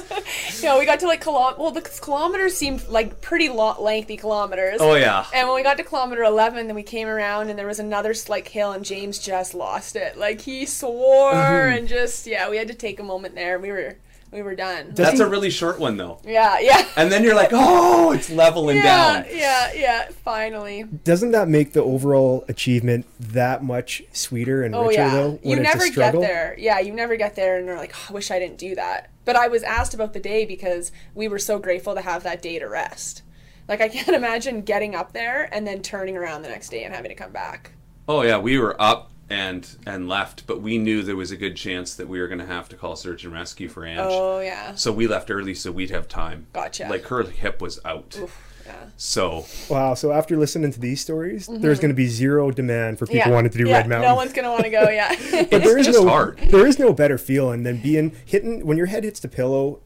Yeah, 0.63 0.80
we 0.80 0.86
got 0.86 1.02
to 1.02 1.08
like 1.08 1.22
kilom. 1.22 1.58
Well, 1.60 1.72
the 1.72 1.82
kilometers 1.82 2.56
seemed 2.56 2.88
like 2.88 3.19
pretty 3.19 3.50
lo- 3.50 3.76
lengthy 3.78 4.15
kilometers. 4.15 4.78
Oh 4.80 4.96
yeah. 4.96 5.26
And 5.34 5.48
when 5.50 5.56
we 5.58 5.63
got 5.63 5.76
to 5.78 5.84
kilometer 5.84 6.24
11, 6.24 6.67
then 6.67 6.76
we 6.78 6.84
came 6.84 7.10
around 7.10 7.50
and 7.50 7.60
there 7.60 7.67
was 7.67 7.80
another 7.80 8.13
slight 8.13 8.48
hill, 8.48 8.72
and 8.72 8.86
James 8.86 9.19
just 9.19 9.54
lost 9.54 9.98
it. 9.98 10.17
Like 10.17 10.39
he 10.41 10.65
swore 10.65 11.34
Mm-hmm. 11.34 11.78
and 11.80 11.88
just 11.89 12.26
yeah, 12.26 12.50
we 12.50 12.56
had 12.56 12.69
to 12.69 12.74
take 12.74 13.02
a 13.02 13.04
moment 13.04 13.36
there. 13.36 13.60
We 13.60 13.69
were 13.72 13.98
we 14.34 14.41
were 14.41 14.56
done. 14.56 14.91
That's 14.93 15.19
a 15.19 15.28
really 15.28 15.50
short 15.50 15.80
one 15.80 15.98
though. 15.98 16.19
yeah, 16.26 16.58
yeah. 16.60 16.88
And 16.96 17.12
then 17.12 17.24
you're 17.24 17.36
like, 17.36 17.50
oh, 17.52 18.12
it's 18.12 18.30
leveling 18.30 18.78
yeah, 18.78 19.22
down. 19.22 19.26
yeah, 19.32 19.72
yeah. 19.74 20.10
Finally. 20.24 20.84
Doesn't 20.84 21.32
that 21.32 21.48
make 21.48 21.74
the 21.74 21.84
overall 21.84 22.43
achievement 22.48 23.06
that 23.19 23.63
much 23.63 24.04
sweeter 24.12 24.63
and 24.63 24.74
Oh 24.76 24.88
richer 24.88 25.02
yeah. 25.02 25.10
though? 25.13 25.39
You 25.43 25.50
When 25.52 25.60
it's 25.60 25.67
never 25.69 25.84
a 25.84 25.88
get 25.88 25.93
struggle? 25.93 26.22
there. 26.22 26.56
Yeah, 26.58 26.80
you 26.80 26.93
never 26.93 27.15
get 27.15 27.36
there, 27.36 27.58
and 27.58 27.65
you're 27.67 27.78
like, 27.78 27.93
oh, 27.96 28.08
I 28.10 28.13
wish 28.13 28.32
I 28.32 28.39
didn't 28.39 28.58
do 28.58 28.76
that. 28.76 29.10
But 29.26 29.36
I 29.36 29.48
was 29.48 29.63
asked 29.63 29.93
about 29.93 30.13
the 30.13 30.19
day 30.19 30.46
because 30.46 30.91
we 31.15 31.28
were 31.28 31.39
so 31.39 31.60
grateful 31.60 31.96
to 31.96 32.02
have 32.02 32.24
that 32.24 32.41
day 32.41 32.60
to 32.60 32.67
rest. 32.67 33.22
Like 33.69 33.80
I 33.80 33.88
can't 33.96 34.10
imagine 34.15 34.62
getting 34.63 34.96
up 34.96 35.13
there 35.13 35.48
and 35.54 35.65
then 35.65 35.82
turning 35.82 36.17
around 36.17 36.41
the 36.41 36.50
next 36.50 36.69
day 36.69 36.84
and 36.84 36.93
having 36.93 37.10
to 37.10 37.15
come 37.15 37.32
back. 37.32 37.72
Oh 38.10 38.22
yeah, 38.24 38.38
we 38.38 38.58
were 38.58 38.76
up 38.82 39.12
and 39.29 39.77
and 39.86 40.07
left, 40.09 40.45
but 40.47 40.62
we 40.62 40.77
knew 40.77 41.01
there 41.01 41.15
was 41.15 41.31
a 41.31 41.38
good 41.38 41.55
chance 41.55 41.95
that 41.95 42.07
we 42.07 42.19
were 42.19 42.27
going 42.27 42.39
to 42.39 42.45
have 42.45 42.69
to 42.69 42.75
call 42.75 42.95
search 42.95 43.23
and 43.23 43.33
rescue 43.33 43.69
for 43.69 43.86
Ange. 43.86 43.99
Oh 44.01 44.39
yeah. 44.39 44.75
So 44.75 44.91
we 44.91 45.07
left 45.07 45.31
early 45.31 45.53
so 45.53 45.71
we'd 45.71 45.89
have 45.91 46.07
time. 46.07 46.47
Gotcha. 46.53 46.88
Like 46.89 47.05
her 47.05 47.23
hip 47.23 47.62
was 47.62 47.79
out. 47.86 48.17
Yeah. 48.65 48.75
So 48.97 49.45
Wow. 49.69 49.93
So 49.93 50.12
after 50.12 50.38
listening 50.38 50.71
to 50.73 50.79
these 50.79 51.01
stories, 51.01 51.47
there's 51.51 51.79
going 51.79 51.89
to 51.89 51.95
be 51.95 52.07
zero 52.07 52.51
demand 52.51 52.99
for 52.99 53.05
people 53.05 53.21
Mm-hmm. 53.21 53.29
yeah. 53.29 53.36
wanting 53.36 53.51
to 53.51 53.57
do 53.57 53.67
yeah. 53.67 53.77
Red 53.77 53.89
Mountain. 53.89 54.09
No 54.09 54.15
one's 54.15 54.33
gonna 54.33 54.51
want 54.51 54.63
to 54.65 54.69
go. 54.69 54.89
Yeah. 54.89 55.15
but 55.49 55.63
there 55.63 55.77
is 55.77 55.86
just 55.86 56.01
no 56.01 56.07
hard. 56.09 56.38
there 56.38 56.65
is 56.67 56.77
no 56.79 56.93
better 56.93 57.17
feeling 57.17 57.63
than 57.63 57.81
being 57.81 58.15
hitting 58.25 58.65
when 58.65 58.77
your 58.77 58.88
head 58.88 59.03
hits 59.03 59.19
the 59.19 59.27
pillow 59.27 59.79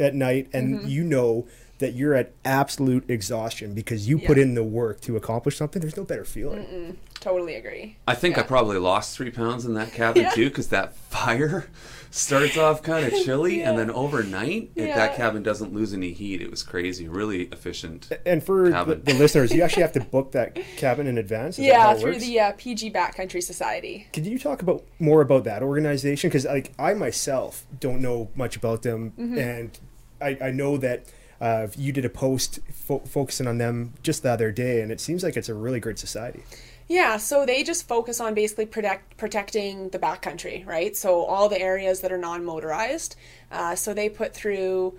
at 0.00 0.14
night 0.14 0.48
and 0.52 0.78
Mm-hmm. 0.78 0.88
you 0.88 1.04
know 1.04 1.46
that 1.78 1.92
you're 1.94 2.14
at 2.14 2.32
absolute 2.44 3.08
exhaustion 3.10 3.74
because 3.74 4.08
you 4.08 4.18
put 4.18 4.38
in 4.38 4.54
the 4.54 4.64
work 4.64 5.00
to 5.02 5.16
accomplish 5.16 5.56
something. 5.56 5.80
There's 5.82 5.96
no 5.96 6.04
better 6.04 6.24
feeling. 6.24 6.96
totally 7.20 7.54
agree. 7.54 7.96
I 8.06 8.14
think 8.14 8.38
I 8.38 8.42
probably 8.42 8.78
lost 8.78 9.16
three 9.16 9.30
pounds 9.30 9.64
in 9.66 9.74
that 9.74 9.92
cabin 9.92 10.22
Yeah. 10.24 10.30
too, 10.30 10.48
because 10.48 10.68
that 10.68 10.96
fire 10.96 11.68
starts 12.10 12.56
off 12.56 12.82
kind 12.82 13.04
of 13.06 13.12
chilly, 13.24 13.62
and 13.62 13.78
then 13.78 13.90
overnight, 13.90 14.70
if 14.74 14.86
Yeah. 14.86 14.96
that 14.96 15.16
cabin 15.16 15.42
doesn't 15.42 15.74
lose 15.74 15.92
any 15.92 16.12
heat, 16.12 16.40
it 16.40 16.50
was 16.50 16.62
crazy, 16.62 17.08
really 17.08 17.42
efficient. 17.52 18.08
And 18.24 18.42
for 18.42 18.70
the, 18.70 18.94
the 18.94 19.12
listeners, 19.14 19.52
you 19.52 19.62
actually 19.62 19.82
have 19.82 19.92
to 19.92 20.00
book 20.00 20.32
that 20.32 20.54
cabin 20.76 21.06
in 21.06 21.18
advance. 21.18 21.58
Is 21.58 21.66
Yeah, 21.66 21.92
through 21.94 22.12
works? 22.12 22.24
the 22.24 22.40
uh, 22.40 22.52
PG 22.56 22.90
Backcountry 22.92 23.42
Society. 23.42 24.06
Could 24.14 24.24
you 24.26 24.38
talk 24.38 24.62
about 24.62 24.84
more 24.98 25.20
about 25.20 25.44
that 25.44 25.62
organization? 25.62 26.30
Because 26.30 26.46
like 26.46 26.72
I 26.78 26.94
myself 26.94 27.64
don't 27.80 28.00
know 28.00 28.30
much 28.34 28.56
about 28.56 28.82
them, 28.82 29.10
Mm-hmm. 29.18 29.38
and 29.38 29.78
I, 30.22 30.38
I 30.40 30.50
know 30.52 30.78
that 30.78 31.04
uh, 31.40 31.68
you 31.76 31.92
did 31.92 32.04
a 32.04 32.08
post 32.08 32.60
fo- 32.72 33.00
focusing 33.00 33.46
on 33.46 33.58
them 33.58 33.94
just 34.02 34.22
the 34.22 34.30
other 34.30 34.50
day, 34.50 34.80
and 34.80 34.90
it 34.90 35.00
seems 35.00 35.22
like 35.22 35.36
it's 35.36 35.48
a 35.48 35.54
really 35.54 35.80
great 35.80 35.98
society. 35.98 36.42
Yeah, 36.88 37.16
so 37.16 37.44
they 37.44 37.64
just 37.64 37.88
focus 37.88 38.20
on 38.20 38.34
basically 38.34 38.66
protect 38.66 39.16
protecting 39.16 39.88
the 39.90 39.98
backcountry, 39.98 40.64
right? 40.66 40.96
So 40.96 41.24
all 41.24 41.48
the 41.48 41.60
areas 41.60 42.00
that 42.00 42.12
are 42.12 42.18
non-motorized. 42.18 43.16
Uh, 43.50 43.74
so 43.74 43.92
they 43.92 44.08
put 44.08 44.32
through 44.34 44.96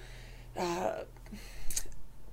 uh, 0.58 1.04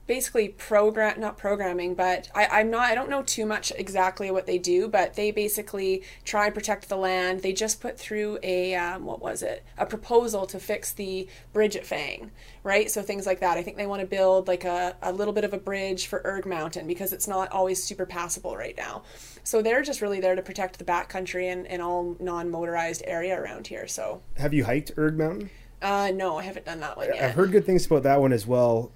basically 0.06 0.48
program 0.48 1.18
not 1.20 1.38
programming 1.38 1.94
but 1.94 2.28
I, 2.34 2.46
i'm 2.46 2.70
not 2.70 2.90
i 2.90 2.94
don't 2.94 3.08
know 3.08 3.22
too 3.22 3.46
much 3.46 3.72
exactly 3.76 4.30
what 4.30 4.46
they 4.46 4.58
do 4.58 4.88
but 4.88 5.14
they 5.14 5.30
basically 5.30 6.02
try 6.24 6.46
and 6.46 6.54
protect 6.54 6.88
the 6.88 6.96
land. 6.96 7.40
They 7.40 7.52
just 7.52 7.80
put 7.80 7.98
through 7.98 8.38
a 8.42 8.74
um, 8.74 9.04
what 9.04 9.20
was 9.20 9.42
it? 9.42 9.64
A 9.76 9.86
proposal 9.86 10.46
to 10.46 10.58
fix 10.58 10.92
the 10.92 11.28
bridge 11.52 11.76
at 11.76 11.86
fang 11.86 12.30
right? 12.62 12.90
So 12.90 13.02
things 13.02 13.26
like 13.26 13.40
that. 13.40 13.58
I 13.58 13.62
think 13.62 13.76
they 13.76 13.86
want 13.86 14.00
to 14.00 14.06
build 14.06 14.48
like 14.48 14.64
a, 14.64 14.96
a 15.02 15.12
little 15.12 15.34
bit 15.34 15.44
of 15.44 15.52
a 15.52 15.58
bridge 15.58 16.06
for 16.06 16.22
erg 16.24 16.46
mountain 16.46 16.86
because 16.86 17.12
it's 17.12 17.28
not 17.28 17.52
always 17.52 17.84
super 17.84 18.06
passable 18.06 18.56
right 18.56 18.74
now. 18.76 19.02
So 19.42 19.60
they're 19.60 19.82
just 19.82 20.00
really 20.00 20.20
there 20.20 20.34
to 20.34 20.40
protect 20.40 20.78
the 20.78 20.84
backcountry 20.84 21.52
and, 21.52 21.66
and 21.66 21.82
all 21.82 22.16
non-motorized 22.20 23.02
area 23.06 23.38
around 23.38 23.66
here 23.66 23.86
so. 23.86 24.22
Have 24.38 24.54
you 24.54 24.64
hiked 24.64 24.92
Erg 24.96 25.18
Mountain? 25.18 25.50
uh, 25.82 26.10
no 26.14 26.38
i 26.38 26.42
haven't 26.42 26.64
done 26.64 26.80
that 26.80 26.96
one 26.96 27.08
yet 27.12 27.22
I've 27.22 27.34
heard 27.34 27.52
good 27.52 27.66
things 27.66 27.84
about 27.84 28.04
that 28.04 28.18
one 28.20 28.32
as 28.32 28.46
well. 28.46 28.90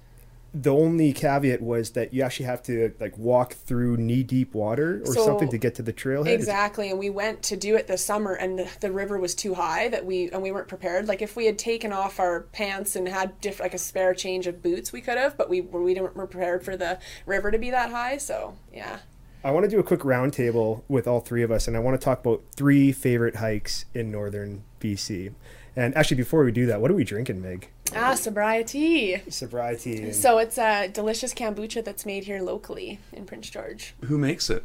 The 0.53 0.73
only 0.73 1.13
caveat 1.13 1.61
was 1.61 1.91
that 1.91 2.13
you 2.13 2.23
actually 2.23 2.47
have 2.47 2.63
to 2.63 2.93
like 2.99 3.17
walk 3.17 3.53
through 3.53 3.97
knee 3.97 4.23
deep 4.23 4.55
water 4.55 5.01
or 5.05 5.13
So- 5.13 5.25
something 5.25 5.49
to 5.49 5.57
get 5.57 5.75
to 5.75 5.83
the 5.83 5.93
trailhead. 5.93 6.27
Exactly, 6.33 6.89
and 6.89 6.97
we 6.97 7.09
went 7.09 7.43
to 7.43 7.57
do 7.57 7.75
it 7.75 7.87
this 7.87 8.03
summer, 8.03 8.33
and 8.33 8.57
the, 8.57 8.67
the 8.79 8.91
river 8.91 9.19
was 9.19 9.35
too 9.35 9.53
high 9.53 9.89
that 9.89 10.05
we 10.05 10.29
and 10.31 10.41
we 10.41 10.51
weren't 10.51 10.67
prepared. 10.67 11.07
Like 11.07 11.21
if 11.21 11.35
we 11.35 11.45
had 11.45 11.59
taken 11.59 11.93
off 11.93 12.19
our 12.19 12.41
pants 12.51 12.95
and 12.95 13.07
had 13.07 13.39
diff, 13.41 13.59
like 13.59 13.73
a 13.73 13.77
spare 13.77 14.13
change 14.13 14.47
of 14.47 14.63
boots, 14.63 14.91
we 14.91 15.01
could 15.01 15.17
have, 15.17 15.37
but 15.37 15.49
we 15.49 15.61
we 15.61 15.93
didn't 15.93 16.15
prepared 16.15 16.63
for 16.63 16.75
the 16.75 16.99
river 17.25 17.51
to 17.51 17.57
be 17.59 17.69
that 17.69 17.91
high. 17.91 18.17
So 18.17 18.55
yeah, 18.73 18.99
I 19.43 19.51
want 19.51 19.65
to 19.65 19.69
do 19.69 19.79
a 19.79 19.83
quick 19.83 20.01
roundtable 20.01 20.81
with 20.87 21.07
all 21.07 21.19
three 21.19 21.43
of 21.43 21.51
us, 21.51 21.67
and 21.67 21.77
I 21.77 21.79
want 21.79 21.99
to 21.99 22.03
talk 22.03 22.19
about 22.19 22.41
three 22.55 22.91
favorite 22.91 23.37
hikes 23.37 23.85
in 23.93 24.11
northern 24.11 24.63
BC. 24.81 25.33
And 25.75 25.95
actually, 25.95 26.17
before 26.17 26.43
we 26.43 26.51
do 26.51 26.65
that, 26.65 26.81
what 26.81 26.91
are 26.91 26.95
we 26.95 27.03
drinking, 27.03 27.41
Meg? 27.41 27.69
Ah 27.95 28.15
sobriety. 28.15 29.21
Sobriety. 29.29 30.11
So 30.13 30.37
it's 30.37 30.57
a 30.57 30.87
delicious 30.87 31.33
kombucha 31.33 31.83
that's 31.83 32.05
made 32.05 32.23
here 32.25 32.41
locally 32.41 32.99
in 33.13 33.25
Prince 33.25 33.49
George. 33.49 33.93
Who 34.05 34.17
makes 34.17 34.49
it? 34.49 34.63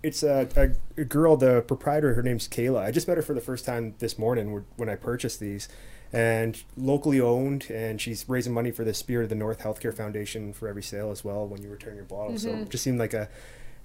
it's 0.00 0.22
a, 0.22 0.48
a, 0.54 1.00
a 1.00 1.04
girl, 1.04 1.36
the 1.36 1.60
proprietor. 1.62 2.14
Her 2.14 2.22
name's 2.22 2.46
Kayla. 2.46 2.84
I 2.84 2.92
just 2.92 3.08
met 3.08 3.16
her 3.16 3.22
for 3.22 3.34
the 3.34 3.40
first 3.40 3.64
time 3.64 3.94
this 3.98 4.16
morning 4.16 4.64
when 4.76 4.88
I 4.88 4.94
purchased 4.94 5.40
these, 5.40 5.68
and 6.12 6.62
locally 6.76 7.20
owned. 7.20 7.66
And 7.68 8.00
she's 8.00 8.28
raising 8.28 8.54
money 8.54 8.70
for 8.70 8.84
the 8.84 8.94
Spirit 8.94 9.24
of 9.24 9.28
the 9.30 9.34
North 9.34 9.58
Healthcare 9.60 9.92
Foundation 9.92 10.52
for 10.52 10.68
every 10.68 10.84
sale 10.84 11.10
as 11.10 11.24
well 11.24 11.46
when 11.48 11.62
you 11.62 11.68
return 11.68 11.96
your 11.96 12.04
bottle. 12.04 12.38
So 12.38 12.48
Mm-hmm. 12.50 12.62
it 12.62 12.68
just 12.70 12.84
seemed 12.84 12.98
like 13.00 13.12
a 13.12 13.28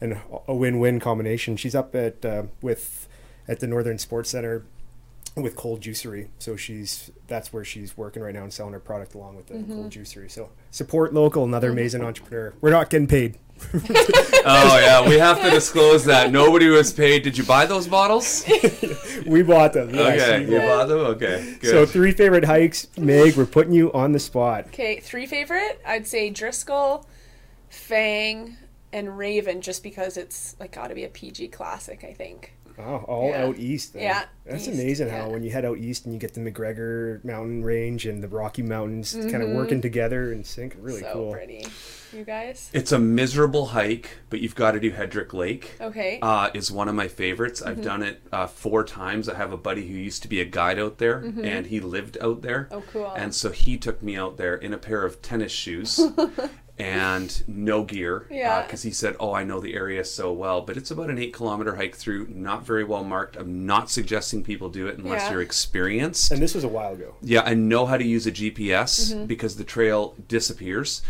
an, 0.01 0.19
a 0.47 0.53
win-win 0.53 0.99
combination. 0.99 1.57
She's 1.57 1.73
up 1.75 1.95
at 1.95 2.23
uh, 2.23 2.43
with 2.61 3.07
at 3.47 3.59
the 3.59 3.67
Northern 3.67 3.97
Sports 3.97 4.29
Center 4.29 4.63
with 5.35 5.55
Cold 5.55 5.81
Juicery. 5.81 6.27
So 6.39 6.55
she's 6.55 7.09
that's 7.27 7.51
where 7.51 7.63
she's 7.63 7.97
working 7.97 8.21
right 8.21 8.33
now 8.33 8.43
and 8.43 8.53
selling 8.53 8.73
her 8.73 8.79
product 8.79 9.15
along 9.15 9.35
with 9.35 9.47
the 9.47 9.55
Mm-hmm. 9.55 9.73
Cold 9.73 9.89
Juicery. 9.91 10.29
So 10.29 10.49
support 10.71 11.13
local, 11.13 11.43
another 11.43 11.71
amazing 11.71 12.03
entrepreneur. 12.03 12.53
We're 12.61 12.69
not 12.71 12.89
getting 12.89 13.07
paid. 13.07 13.37
Oh 14.45 14.77
yeah, 14.77 15.07
we 15.07 15.17
have 15.19 15.41
to 15.41 15.49
disclose 15.49 16.03
that 16.05 16.29
nobody 16.33 16.67
was 16.67 16.91
paid. 16.91 17.23
Did 17.23 17.37
you 17.37 17.45
buy 17.45 17.65
those 17.65 17.87
bottles? 17.87 18.43
We 19.25 19.41
bought 19.41 19.71
them. 19.71 19.91
yes, 19.95 20.19
Okay, 20.21 20.45
we 20.45 20.51
you 20.55 20.59
bought- 20.59 20.67
bought 20.67 20.87
them. 20.89 20.97
Okay, 20.99 21.55
good. 21.61 21.69
So 21.69 21.85
three 21.85 22.11
favorite 22.11 22.43
hikes, 22.43 22.87
Meg. 22.97 23.37
We're 23.37 23.45
putting 23.45 23.71
you 23.71 23.89
on 23.93 24.11
the 24.11 24.19
spot. 24.19 24.65
Okay, 24.67 24.99
three 24.99 25.25
favorite. 25.25 25.79
I'd 25.85 26.07
say 26.07 26.29
Driscoll, 26.29 27.07
Fang, 27.69 28.57
and 28.91 29.17
Raven, 29.17 29.61
just 29.61 29.81
because 29.81 30.17
it's 30.17 30.57
like 30.59 30.73
got 30.73 30.87
to 30.87 30.95
be 30.95 31.05
a 31.05 31.09
PG 31.09 31.47
classic. 31.49 32.03
I 32.03 32.11
think. 32.11 32.53
Oh, 32.79 32.97
all 33.07 33.29
Yeah. 33.29 33.45
out 33.45 33.57
east. 33.59 33.93
Then. 33.93 34.03
Yeah, 34.03 34.25
that's 34.45 34.67
east, 34.67 34.79
amazing 34.79 35.09
how 35.09 35.25
yeah. 35.25 35.27
when 35.27 35.43
you 35.43 35.51
head 35.51 35.65
out 35.65 35.77
east 35.77 36.05
and 36.05 36.13
you 36.13 36.19
get 36.19 36.33
the 36.33 36.41
McGregor 36.41 37.23
Mountain 37.23 37.63
Range 37.63 38.05
and 38.05 38.23
the 38.23 38.27
Rocky 38.27 38.61
Mountains 38.63 39.13
kind 39.13 39.35
of 39.35 39.49
Mm-hmm. 39.49 39.55
working 39.57 39.81
together 39.81 40.31
in 40.31 40.43
sync. 40.43 40.75
Really 40.79 41.01
so 41.01 41.13
cool. 41.13 41.31
pretty. 41.33 41.65
You 42.15 42.23
guys. 42.23 42.69
it's 42.73 42.91
a 42.91 42.99
miserable 42.99 43.65
hike, 43.67 44.19
but 44.29 44.39
you've 44.39 44.53
got 44.53 44.73
to 44.73 44.79
do 44.79 44.91
Hedrick 44.91 45.33
Lake. 45.33 45.71
Okay. 45.81 46.19
uh, 46.21 46.49
is 46.53 46.71
one 46.71 46.87
of 46.87 46.93
my 46.93 47.07
favorites. 47.07 47.61
I've 47.61 47.73
Mm-hmm. 47.77 47.81
done 47.83 48.03
it 48.03 48.21
uh, 48.31 48.45
four 48.45 48.83
times. 48.83 49.27
I 49.27 49.33
have 49.35 49.51
a 49.51 49.57
buddy 49.57 49.87
who 49.87 49.95
used 49.95 50.21
to 50.21 50.27
be 50.27 50.39
a 50.39 50.45
guide 50.45 50.77
out 50.77 50.99
there, 50.99 51.17
and 51.43 51.65
he 51.65 51.79
lived 51.79 52.17
out 52.21 52.43
there. 52.43 52.65
Mm-hmm. 52.65 52.75
Oh, 52.75 52.83
cool. 52.93 53.11
And 53.15 53.33
so 53.33 53.49
he 53.51 53.77
took 53.77 54.03
me 54.03 54.15
out 54.15 54.37
there 54.37 54.55
in 54.55 54.73
a 54.73 54.77
pair 54.77 55.03
of 55.03 55.21
tennis 55.23 55.51
shoes 55.51 55.99
and 56.79 57.43
no 57.47 57.83
gear. 57.83 58.25
Yeah. 58.31 58.63
Because 58.63 58.81
he 58.83 58.91
said, 58.91 59.15
"Oh, 59.19 59.33
I 59.33 59.43
know 59.43 59.59
the 59.59 59.75
area 59.75 60.03
so 60.03 60.33
well." 60.33 60.61
But 60.61 60.75
it's 60.77 60.89
about 60.91 61.09
an 61.09 61.19
eight 61.19 61.33
kilometer 61.33 61.75
hike 61.75 61.95
through, 61.95 62.27
not 62.29 62.65
very 62.65 62.83
well 62.83 63.03
marked. 63.03 63.35
I'm 63.35 63.65
not 63.65 63.89
suggesting 63.91 64.43
people 64.43 64.69
do 64.69 64.87
it 64.87 64.97
unless 64.97 65.23
Yeah. 65.23 65.31
you're 65.33 65.41
experienced. 65.41 66.31
And 66.31 66.41
this 66.41 66.55
was 66.55 66.63
a 66.63 66.67
while 66.69 66.93
ago. 66.93 67.15
Yeah, 67.21 67.41
and 67.41 67.69
know 67.69 67.85
how 67.85 67.97
to 67.97 68.05
use 68.05 68.25
a 68.25 68.31
GPS 68.31 69.11
Mm-hmm. 69.13 69.25
because 69.25 69.55
the 69.57 69.63
trail 69.63 70.15
disappears. 70.27 71.01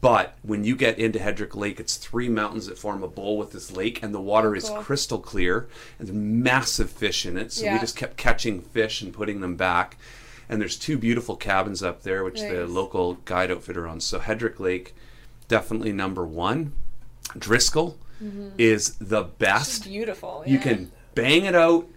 But 0.00 0.38
when 0.42 0.64
you 0.64 0.76
get 0.76 0.98
into 0.98 1.18
Hedrick 1.18 1.54
Lake, 1.56 1.78
it's 1.80 1.96
three 1.96 2.28
mountains 2.28 2.66
that 2.66 2.78
form 2.78 3.02
a 3.02 3.08
bowl 3.08 3.36
with 3.36 3.50
this 3.52 3.72
lake, 3.72 4.02
and 4.02 4.14
the 4.14 4.20
water 4.20 4.54
is 4.56 4.68
cool. 4.68 4.78
crystal 4.82 5.18
clear, 5.18 5.68
and 5.98 6.08
there's 6.08 6.16
massive 6.16 6.90
fish 6.90 7.26
in 7.26 7.36
it. 7.36 7.52
So 7.52 7.70
we 7.70 7.78
just 7.80 7.96
kept 7.96 8.16
catching 8.16 8.60
fish 8.62 9.02
and 9.02 9.12
putting 9.12 9.40
them 9.40 9.56
back. 9.56 9.96
And 10.48 10.60
there's 10.60 10.76
two 10.78 10.96
beautiful 10.96 11.36
cabins 11.36 11.82
up 11.82 12.02
there, 12.02 12.22
which 12.22 12.40
the 12.40 12.66
local 12.66 13.14
guide 13.24 13.50
outfitter 13.50 13.86
owns. 13.88 14.04
So 14.04 14.20
Hedrick 14.20 14.60
Lake, 14.60 14.94
definitely 15.48 15.92
number 15.92 16.24
one. 16.26 16.72
Driscoll 17.38 17.98
is 18.58 18.94
the 18.96 19.22
best. 19.22 19.84
Beautiful. 19.84 20.42
You 20.46 20.58
can 20.58 20.90
bang 21.14 21.44
it 21.44 21.54
out. 21.54 21.88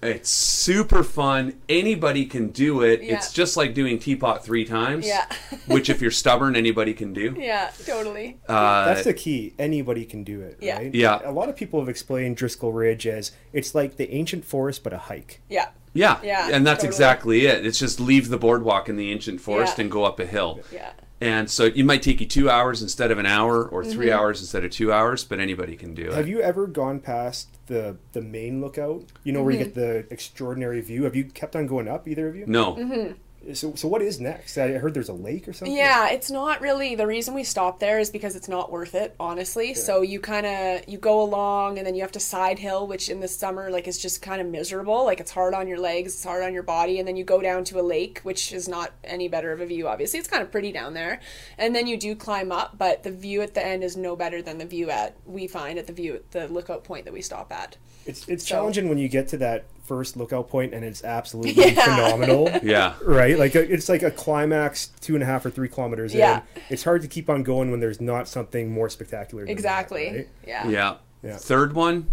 It's 0.00 0.30
super 0.30 1.02
fun. 1.02 1.60
Anybody 1.68 2.24
can 2.24 2.50
do 2.50 2.82
it. 2.82 3.02
Yeah. 3.02 3.14
It's 3.16 3.32
just 3.32 3.56
like 3.56 3.74
doing 3.74 3.98
teapot 3.98 4.44
three 4.44 4.64
times. 4.64 5.04
Yeah. 5.04 5.26
which, 5.66 5.90
if 5.90 6.00
you're 6.00 6.12
stubborn, 6.12 6.54
anybody 6.54 6.94
can 6.94 7.12
do. 7.12 7.34
Yeah, 7.36 7.72
totally. 7.84 8.38
Uh, 8.48 8.84
That's 8.84 9.02
the 9.04 9.12
key. 9.12 9.54
Anybody 9.58 10.04
can 10.04 10.22
do 10.22 10.40
it, 10.42 10.58
Yeah. 10.60 10.76
right? 10.78 10.94
Yeah. 10.94 11.20
A 11.24 11.32
lot 11.32 11.48
of 11.48 11.56
people 11.56 11.80
have 11.80 11.88
explained 11.88 12.36
Driscoll 12.36 12.72
Ridge 12.72 13.08
as 13.08 13.32
it's 13.52 13.74
like 13.74 13.96
the 13.96 14.08
ancient 14.14 14.44
forest 14.44 14.84
but 14.84 14.92
a 14.92 14.98
hike. 14.98 15.40
Yeah. 15.48 15.66
yeah, 15.94 16.20
Yeah, 16.22 16.48
and 16.52 16.64
that's 16.64 16.82
totally. 16.82 16.88
exactly 16.94 17.46
it. 17.46 17.66
It's 17.66 17.80
just 17.80 17.98
leave 17.98 18.28
the 18.28 18.38
boardwalk 18.38 18.88
in 18.88 18.94
the 18.96 19.10
ancient 19.10 19.40
forest 19.40 19.78
Yeah. 19.78 19.82
and 19.82 19.90
go 19.90 20.04
up 20.04 20.20
a 20.20 20.26
hill. 20.26 20.60
Yeah. 20.72 20.92
And 21.20 21.50
so 21.50 21.64
it 21.66 21.82
might 21.84 22.02
take 22.02 22.20
you 22.20 22.26
two 22.26 22.48
hours 22.48 22.80
instead 22.80 23.10
of 23.10 23.18
an 23.18 23.26
hour, 23.26 23.64
or 23.66 23.84
3 23.84 24.06
Mm-hmm. 24.06 24.16
hours 24.18 24.40
instead 24.40 24.64
of 24.64 24.70
two 24.70 24.92
hours, 24.92 25.24
but 25.24 25.40
anybody 25.40 25.74
can 25.76 25.92
do 25.94 26.06
it. 26.06 26.14
Have 26.14 26.28
you 26.28 26.40
ever 26.40 26.66
gone 26.68 27.00
past 27.00 27.48
the 27.66 27.96
the 28.12 28.22
main 28.22 28.60
lookout? 28.60 29.04
You 29.24 29.32
know 29.32 29.42
where 29.42 29.52
Mm-hmm. 29.52 29.58
you 29.60 29.64
get 29.66 29.74
the 29.74 30.06
extraordinary 30.12 30.80
view. 30.80 31.04
Have 31.04 31.16
you 31.16 31.24
kept 31.24 31.56
on 31.56 31.66
going 31.66 31.88
up? 31.88 32.06
Either 32.06 32.28
of 32.28 32.36
you? 32.36 32.44
no. 32.46 33.14
So 33.54 33.74
so 33.74 33.88
what 33.88 34.02
is 34.02 34.20
next? 34.20 34.58
I 34.58 34.72
heard 34.72 34.94
there's 34.94 35.08
a 35.08 35.14
lake 35.14 35.48
or 35.48 35.52
something. 35.52 35.76
Yeah, 35.76 36.08
it's 36.10 36.30
not 36.30 36.60
really 36.60 36.94
the 36.94 37.06
reason 37.06 37.34
we 37.34 37.44
stopped 37.44 37.80
there 37.80 37.98
is 37.98 38.10
because 38.10 38.36
it's 38.36 38.48
not 38.48 38.70
worth 38.70 38.94
it, 38.94 39.14
honestly. 39.18 39.74
So 39.74 40.02
you 40.02 40.20
kind 40.20 40.46
of 40.46 40.88
you 40.88 40.98
go 40.98 41.22
along 41.22 41.78
and 41.78 41.86
then 41.86 41.94
you 41.94 42.02
have 42.02 42.12
to 42.12 42.20
side 42.20 42.58
hill, 42.58 42.86
which 42.86 43.08
in 43.08 43.20
the 43.20 43.28
summer 43.28 43.70
like 43.70 43.88
is 43.88 43.98
just 43.98 44.22
kind 44.22 44.40
of 44.40 44.46
miserable. 44.46 45.04
Like 45.04 45.20
it's 45.20 45.30
hard 45.30 45.54
on 45.54 45.68
your 45.68 45.78
legs, 45.78 46.14
it's 46.14 46.24
hard 46.24 46.42
on 46.42 46.52
your 46.52 46.62
body, 46.62 46.98
and 46.98 47.08
then 47.08 47.16
you 47.16 47.24
go 47.24 47.40
down 47.40 47.64
to 47.64 47.80
a 47.80 47.82
lake, 47.82 48.20
which 48.22 48.52
is 48.52 48.68
not 48.68 48.92
any 49.04 49.28
better 49.28 49.52
of 49.52 49.60
a 49.60 49.66
view. 49.66 49.88
Obviously, 49.88 50.18
it's 50.18 50.28
kind 50.28 50.42
of 50.42 50.50
pretty 50.52 50.72
down 50.72 50.94
there, 50.94 51.20
and 51.56 51.74
then 51.74 51.86
you 51.86 51.96
do 51.96 52.14
climb 52.14 52.52
up, 52.52 52.76
but 52.76 53.02
the 53.02 53.10
view 53.10 53.42
at 53.42 53.54
the 53.54 53.64
end 53.64 53.82
is 53.82 53.96
no 53.96 54.16
better 54.16 54.42
than 54.42 54.58
the 54.58 54.66
view 54.66 54.90
at 54.90 55.16
we 55.24 55.46
find 55.46 55.78
at 55.78 55.86
the 55.86 55.92
view 55.92 56.14
at 56.14 56.30
the 56.32 56.48
lookout 56.48 56.84
point 56.84 57.04
that 57.04 57.14
we 57.14 57.22
stop 57.22 57.50
at. 57.52 57.76
It's 58.06 58.26
it's 58.28 58.44
So- 58.44 58.54
challenging 58.56 58.88
when 58.88 58.98
you 58.98 59.08
get 59.08 59.28
to 59.28 59.36
that 59.38 59.64
first 59.88 60.16
lookout 60.16 60.48
point 60.48 60.74
and 60.74 60.84
it's 60.84 61.02
absolutely 61.02 61.52
Yeah. 61.72 61.84
phenomenal. 61.84 62.50
Yeah. 62.62 62.94
Right, 63.02 63.38
like 63.38 63.54
it's 63.56 63.88
like 63.88 64.02
a 64.02 64.10
climax 64.10 64.88
two 65.00 65.14
and 65.14 65.22
a 65.22 65.26
half 65.26 65.44
or 65.46 65.50
three 65.50 65.68
kilometers 65.68 66.14
Yeah. 66.14 66.42
in. 66.56 66.62
It's 66.70 66.84
hard 66.84 67.02
to 67.02 67.08
keep 67.08 67.28
on 67.30 67.42
going 67.42 67.70
when 67.70 67.80
there's 67.80 68.00
not 68.00 68.28
something 68.28 68.70
more 68.70 68.88
spectacular. 68.90 69.42
Than 69.42 69.46
that, 69.48 69.52
Exactly. 69.52 70.06
right? 70.12 70.28
Yeah. 70.46 70.68
Yeah. 70.68 70.94
Yeah. 71.22 71.36
Third 71.36 71.72
one, 71.74 72.08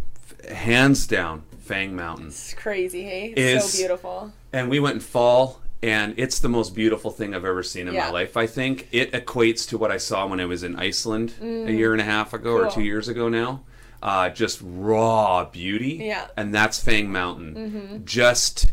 hands 0.49 1.05
down, 1.07 1.43
Fang 1.59 1.95
Mountain. 1.95 2.27
It's 2.27 2.53
crazy, 2.53 3.03
hey? 3.03 3.33
It's 3.35 3.65
Is- 3.65 3.73
so 3.73 3.77
beautiful. 3.79 4.33
and 4.53 4.69
we 4.69 4.79
went 4.79 4.95
in 4.95 5.01
fall 5.01 5.61
and 5.83 6.13
it's 6.17 6.39
the 6.39 6.47
most 6.49 6.73
beautiful 6.73 7.11
thing 7.11 7.35
i've 7.35 7.43
ever 7.43 7.61
seen 7.61 7.87
in 7.89 7.93
my 7.93 8.09
life 8.09 8.37
i 8.37 8.47
think 8.47 8.87
it 8.93 9.11
equates 9.11 9.67
to 9.67 9.77
what 9.77 9.91
i 9.91 9.97
saw 9.97 10.25
when 10.25 10.39
i 10.39 10.45
was 10.45 10.63
in 10.63 10.73
iceland 10.77 11.33
a 11.41 11.69
year 11.71 11.91
and 11.91 12.01
a 12.01 12.05
half 12.05 12.33
ago 12.33 12.53
or 12.53 12.65
Mm. 12.67 12.73
Two 12.73 12.81
years 12.81 13.09
ago 13.09 13.27
now 13.27 13.61
uh, 14.05 14.29
just 14.29 14.61
raw 14.63 15.43
beauty 15.45 15.99
Yeah. 16.03 16.21
Mm-hmm. 16.21 16.31
and 16.39 16.53
that's 16.53 16.79
fang 16.81 17.11
mountain 17.11 18.03
just 18.05 18.67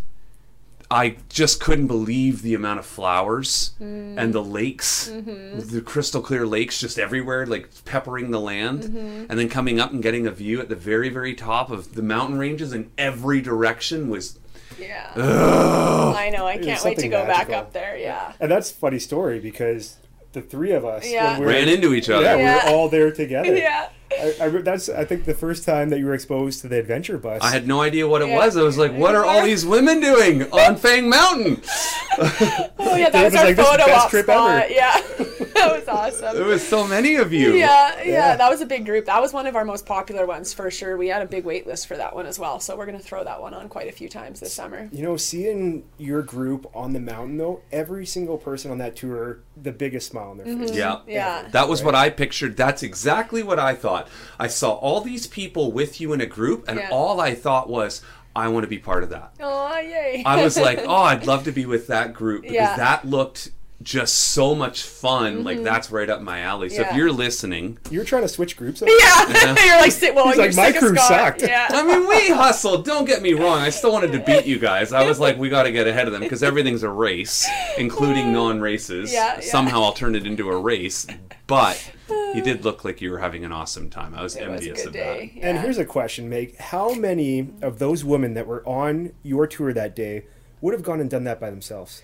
I 0.90 1.16
just 1.31 1.59
couldn't 1.59 1.87
believe 1.87 2.42
the 2.42 2.53
amount 2.53 2.79
of 2.81 2.85
flowers 2.85 3.73
Mm. 3.81 4.18
and 4.18 4.35
the 4.35 4.42
lakes, 4.45 5.09
Mm-hmm. 5.11 5.61
the 5.75 5.81
crystal 5.81 6.21
clear 6.21 6.47
lakes 6.47 6.79
just 6.79 6.99
everywhere, 6.99 7.47
like 7.47 7.71
peppering 7.87 8.31
the 8.31 8.38
land. 8.38 8.83
Mm-hmm. 8.83 9.25
And 9.31 9.38
then 9.38 9.49
coming 9.49 9.81
up 9.81 9.90
and 9.92 10.03
getting 10.03 10.27
a 10.27 10.31
view 10.31 10.61
at 10.61 10.68
the 10.68 10.77
very, 10.77 11.09
very 11.09 11.33
top 11.35 11.71
of 11.71 11.95
the 11.95 12.03
mountain 12.03 12.38
ranges 12.38 12.75
in 12.75 12.90
every 12.99 13.40
direction 13.40 14.11
was 14.11 14.38
Yeah. 14.79 15.12
I 15.16 16.29
know. 16.29 16.47
I 16.47 16.59
can't 16.59 16.66
wait 16.85 16.97
to 16.97 17.01
something 17.01 17.11
go 17.11 17.25
back 17.25 17.49
up 17.49 17.73
there. 17.73 17.97
Yeah. 17.97 18.33
And 18.38 18.51
that's 18.51 18.71
a 18.71 18.75
funny 18.75 18.99
story 18.99 19.40
because 19.40 19.97
the 20.33 20.40
three 20.42 20.73
of 20.73 20.85
us 20.85 21.11
Yeah. 21.11 21.33
when 21.33 21.40
we 21.40 21.47
were- 21.47 21.53
ran 21.53 21.68
into 21.68 21.95
each 21.95 22.09
other. 22.11 22.25
Yeah, 22.25 22.37
we 22.37 22.42
Yeah. 22.42 22.64
were 22.71 22.77
all 22.77 22.88
there 22.88 23.11
together. 23.11 23.55
Yeah. 23.57 23.88
I, 24.12 24.35
I, 24.42 24.49
that's 24.51 24.90
I 24.90 25.07
think 25.07 25.25
the 25.25 25.33
first 25.33 25.64
time 25.64 25.88
that 25.88 25.99
you 25.99 26.05
were 26.05 26.12
exposed 26.12 26.61
to 26.61 26.68
the 26.68 26.79
adventure 26.79 27.16
bus. 27.16 27.40
I 27.42 27.49
had 27.51 27.66
no 27.66 27.81
idea 27.81 28.07
what 28.07 28.21
it 28.21 28.29
Yeah. 28.29 28.37
was. 28.37 28.59
I 28.59 28.62
was 28.62 28.77
like, 28.77 28.92
what 28.92 29.14
are 29.14 29.25
all 29.25 29.42
these 29.42 29.64
women 29.64 30.01
doing 30.01 30.42
on 30.53 30.77
Fang 30.77 31.09
Mountain? 31.09 31.62
Oh 32.18 32.97
yeah, 32.97 33.09
that 33.09 33.25
was 33.25 33.33
was 33.33 33.40
our 33.40 33.47
like, 33.47 33.57
"This 33.57 33.64
is 33.64 33.73
the 33.73 33.79
photo 33.79 33.87
best 33.87 34.05
op 34.05 34.11
trip 34.11 34.25
spot. 34.27 34.62
ever." 34.64 34.73
Yeah, 34.73 35.01
that 35.55 35.79
was 35.79 35.88
awesome. 35.88 36.35
There 36.37 36.45
was 36.45 36.67
so 36.67 36.87
many 36.87 37.17
of 37.17 37.33
you. 37.33 37.55
Yeah, 37.55 37.97
yeah, 37.99 38.05
Yeah. 38.05 38.37
that 38.37 38.51
was 38.51 38.61
a 38.61 38.67
big 38.67 38.85
group. 38.87 39.07
That 39.07 39.21
was 39.21 39.33
one 39.33 39.47
of 39.47 39.57
our 39.57 39.65
most 39.65 39.87
popular 39.87 40.27
ones 40.27 40.53
for 40.53 40.71
sure. 40.71 40.97
We 40.97 41.09
had 41.09 41.23
a 41.23 41.27
big 41.27 41.45
wait 41.45 41.67
list 41.67 41.87
for 41.87 41.97
that 41.97 42.15
one 42.15 42.27
as 42.27 42.38
well. 42.38 42.61
So 42.61 42.77
we're 42.77 42.87
gonna 42.87 42.99
throw 42.99 43.25
that 43.25 43.41
one 43.41 43.55
on 43.55 43.69
quite 43.69 43.88
a 43.88 43.93
few 43.93 44.09
times 44.09 44.41
this 44.41 44.53
summer. 44.53 44.88
You 44.93 45.03
know, 45.03 45.17
seeing 45.17 45.85
your 45.99 46.23
group 46.23 46.67
on 46.75 46.93
the 46.93 47.01
mountain 47.01 47.37
though, 47.38 47.62
every 47.71 48.07
single 48.07 48.38
person 48.38 48.71
on 48.71 48.79
that 48.79 48.97
tour, 48.97 49.41
the 49.61 49.73
biggest 49.73 50.09
smile 50.11 50.31
on 50.31 50.38
their 50.38 50.47
face. 50.47 50.73
Yeah. 50.73 51.01
Yeah. 51.07 51.49
That 51.51 51.69
was 51.69 51.83
what 51.83 51.95
I 51.95 52.11
pictured. 52.11 52.57
That's 52.57 52.83
exactly 52.83 53.43
what 53.43 53.59
I 53.59 53.75
thought. 53.75 54.09
I 54.38 54.47
saw 54.49 54.73
all 54.73 55.01
these 55.01 55.27
people 55.27 55.73
with 55.73 56.01
you 56.01 56.12
in 56.12 56.21
a 56.21 56.27
group, 56.27 56.65
and 56.69 56.79
Yeah. 56.79 56.88
all 56.91 57.21
I 57.21 57.35
thought 57.35 57.69
was, 57.69 58.03
I 58.35 58.49
want 58.49 58.65
to 58.65 58.69
be 58.69 58.79
part 58.79 59.03
of 59.03 59.11
that. 59.11 59.33
Oh 59.41 59.77
yay! 59.79 60.23
I 60.25 60.43
was 60.43 60.57
like, 60.59 60.79
oh, 60.87 61.03
I'd 61.03 61.27
love 61.27 61.45
to 61.45 61.53
be 61.53 61.67
with 61.67 61.88
that 61.88 62.15
group 62.15 62.43
because 62.43 62.55
Yeah. 62.55 62.69
Mm-hmm. 62.71 62.79
that 62.81 63.05
looked 63.07 63.51
just 63.83 64.14
so 64.14 64.55
much 64.55 64.83
fun. 64.83 65.45
Like, 65.45 65.57
mm-hmm. 65.57 65.64
that's 65.64 65.90
right 65.90 66.09
up 66.09 66.21
my 66.21 66.40
alley. 66.40 66.68
So 66.68 66.83
if 66.83 66.95
you're 66.95 67.13
listening, 67.13 67.79
you're 67.90 68.04
trying 68.04 68.23
to 68.23 68.29
switch 68.29 68.57
groups. 68.57 68.83
Up? 68.83 68.88
yeah, 68.88 69.54
you're 69.65 69.81
like 69.81 69.92
sit. 69.92 70.15
Well, 70.15 70.29
He's 70.29 70.37
you're 70.37 70.46
like, 70.46 70.57
"My 70.57 70.71
sick 70.71 70.81
crew 70.81 70.96
Scott." 70.96 71.09
sucked. 71.09 71.42
Yeah. 71.42 71.69
I 71.71 71.83
mean, 71.85 72.09
we 72.09 72.31
hustled. 72.31 72.85
Don't 72.85 73.04
get 73.04 73.23
me 73.23 73.33
wrong. 73.33 73.61
I 73.61 73.71
still 73.71 73.92
wanted 73.92 74.13
to 74.13 74.21
beat 74.21 74.46
you 74.46 74.59
guys. 74.59 74.92
I 74.92 75.07
was 75.07 75.19
like, 75.19 75.38
we 75.38 75.48
got 75.48 75.65
to 75.65 75.73
get 75.73 75.87
ahead 75.87 76.07
of 76.07 76.13
them 76.13 76.23
because 76.23 76.42
everything's 76.42 76.83
a 76.83 76.90
race, 76.90 77.48
including 77.79 78.27
mm. 78.27 78.33
non-races. 78.33 79.13
Yeah, 79.13 79.35
yeah. 79.35 79.40
Somehow 79.40 79.83
I'll 79.83 79.92
turn 79.92 80.15
it 80.15 80.27
into 80.27 80.48
a 80.50 80.59
race. 80.59 81.07
But 81.46 81.92
you 82.09 82.42
did 82.42 82.65
look 82.65 82.85
like 82.85 83.00
you 83.00 83.11
were 83.11 83.19
having 83.19 83.44
an 83.44 83.52
awesome 83.52 83.90
time. 83.90 84.15
I 84.15 84.23
was 84.23 84.37
it 84.37 84.48
was 84.48 84.48
a 84.48 84.52
envious 84.54 84.79
good 84.79 84.87
of 84.88 84.92
day. 84.92 85.33
And 85.42 85.57
yeah. 85.57 85.63
here's 85.63 85.79
a 85.79 85.85
question, 85.85 86.29
Meg: 86.29 86.57
How 86.59 86.94
many 86.94 87.50
of 87.63 87.79
those 87.79 88.04
women 88.04 88.35
that 88.35 88.46
were 88.46 88.67
on 88.67 89.13
your 89.23 89.46
tour 89.46 89.73
that 89.73 89.96
day 89.96 90.25
would 90.61 90.75
have 90.75 90.83
gone 90.83 91.00
and 91.00 91.11
done 91.11 91.25
that 91.25 91.40
by 91.40 91.50
themselves? 91.50 92.02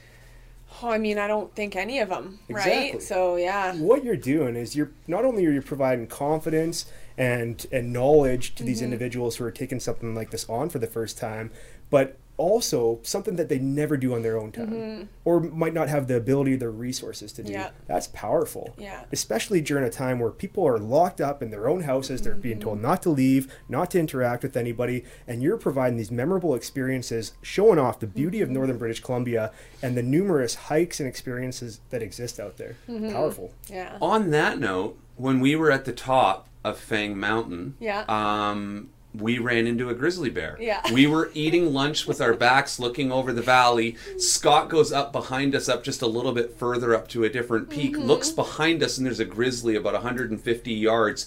Oh, 0.82 0.90
I 0.90 0.98
mean, 0.98 1.18
I 1.18 1.26
don't 1.26 1.52
think 1.54 1.74
any 1.76 1.98
of 1.98 2.08
them, 2.10 2.38
Exactly. 2.48 2.72
right? 2.92 3.02
So 3.02 3.36
yeah, 3.36 3.74
What 3.74 4.04
you're 4.04 4.16
doing 4.16 4.54
is 4.54 4.76
you're 4.76 4.90
not 5.06 5.24
only 5.24 5.44
are 5.46 5.50
you 5.50 5.62
providing 5.62 6.06
confidence 6.06 6.86
and 7.16 7.66
and 7.72 7.92
knowledge 7.92 8.54
to 8.54 8.62
Mm-hmm. 8.62 8.66
these 8.66 8.82
individuals 8.82 9.36
who 9.36 9.44
are 9.44 9.50
taking 9.50 9.80
something 9.80 10.14
like 10.14 10.30
this 10.30 10.48
on 10.48 10.68
for 10.68 10.78
the 10.78 10.86
first 10.86 11.18
time, 11.18 11.50
but 11.90 12.16
also 12.38 13.00
something 13.02 13.36
that 13.36 13.48
they 13.50 13.58
never 13.58 13.96
do 13.98 14.14
on 14.14 14.22
their 14.22 14.38
own 14.38 14.50
time 14.52 15.08
or 15.24 15.40
might 15.40 15.74
not 15.74 15.88
have 15.88 16.06
the 16.06 16.16
ability 16.16 16.54
or 16.54 16.56
the 16.56 16.70
resources 16.70 17.32
to 17.34 17.42
do. 17.42 17.52
Mm-hmm. 17.52 17.60
Yeah. 17.60 17.70
That's 17.86 18.06
powerful. 18.06 18.74
Yeah. 18.78 19.04
Especially 19.12 19.60
during 19.60 19.84
a 19.84 19.90
time 19.90 20.18
where 20.20 20.30
people 20.30 20.66
are 20.66 20.78
locked 20.78 21.20
up 21.20 21.42
in 21.42 21.50
their 21.50 21.68
own 21.68 21.82
houses, 21.82 22.22
they're 22.22 22.34
being 22.34 22.56
Mm-hmm. 22.58 22.62
told 22.62 22.80
not 22.80 23.02
to 23.02 23.10
leave, 23.10 23.52
not 23.68 23.90
to 23.90 23.98
interact 24.00 24.42
with 24.44 24.56
anybody, 24.56 25.04
and 25.26 25.42
you're 25.42 25.58
providing 25.58 25.98
these 25.98 26.10
memorable 26.10 26.54
experiences, 26.54 27.32
showing 27.42 27.78
off 27.78 28.00
the 28.00 28.06
beauty 28.06 28.38
Mm-hmm. 28.38 28.44
of 28.44 28.50
northern 28.50 28.78
British 28.78 29.00
Columbia 29.00 29.52
and 29.82 29.96
the 29.96 30.02
numerous 30.02 30.54
hikes 30.54 31.00
and 31.00 31.08
experiences 31.08 31.80
that 31.90 32.02
exist 32.02 32.38
out 32.40 32.56
there. 32.56 32.76
Mm-hmm. 32.88 33.10
Powerful. 33.12 33.52
Yeah. 33.68 33.98
On 34.00 34.30
that 34.30 34.58
note, 34.58 34.96
when 35.16 35.40
we 35.40 35.56
were 35.56 35.72
at 35.72 35.84
the 35.84 35.92
top 35.92 36.48
of 36.64 36.78
Fang 36.78 37.18
Mountain, 37.18 37.74
Yeah. 37.80 38.04
um, 38.08 38.90
we 39.18 39.38
ran 39.38 39.66
into 39.66 39.88
a 39.90 39.94
grizzly 39.94 40.30
bear. 40.30 40.56
Yeah. 40.60 40.80
We 40.92 41.06
were 41.06 41.30
eating 41.34 41.72
lunch 41.72 42.06
with 42.06 42.20
our 42.20 42.34
backs 42.34 42.78
looking 42.78 43.10
over 43.12 43.32
the 43.32 43.42
valley. 43.42 43.96
Scott 44.18 44.68
goes 44.68 44.92
up 44.92 45.12
behind 45.12 45.54
us, 45.54 45.68
up 45.68 45.82
just 45.82 46.02
a 46.02 46.06
little 46.06 46.32
bit 46.32 46.56
further 46.56 46.94
up 46.94 47.08
to 47.08 47.24
a 47.24 47.28
different 47.28 47.68
peak, 47.70 47.94
Mm-hmm. 47.94 48.02
looks 48.06 48.30
behind 48.30 48.82
us, 48.82 48.96
and 48.98 49.06
there's 49.06 49.20
a 49.20 49.24
grizzly 49.24 49.74
about 49.76 49.94
150 49.94 50.72
yards, 50.72 51.26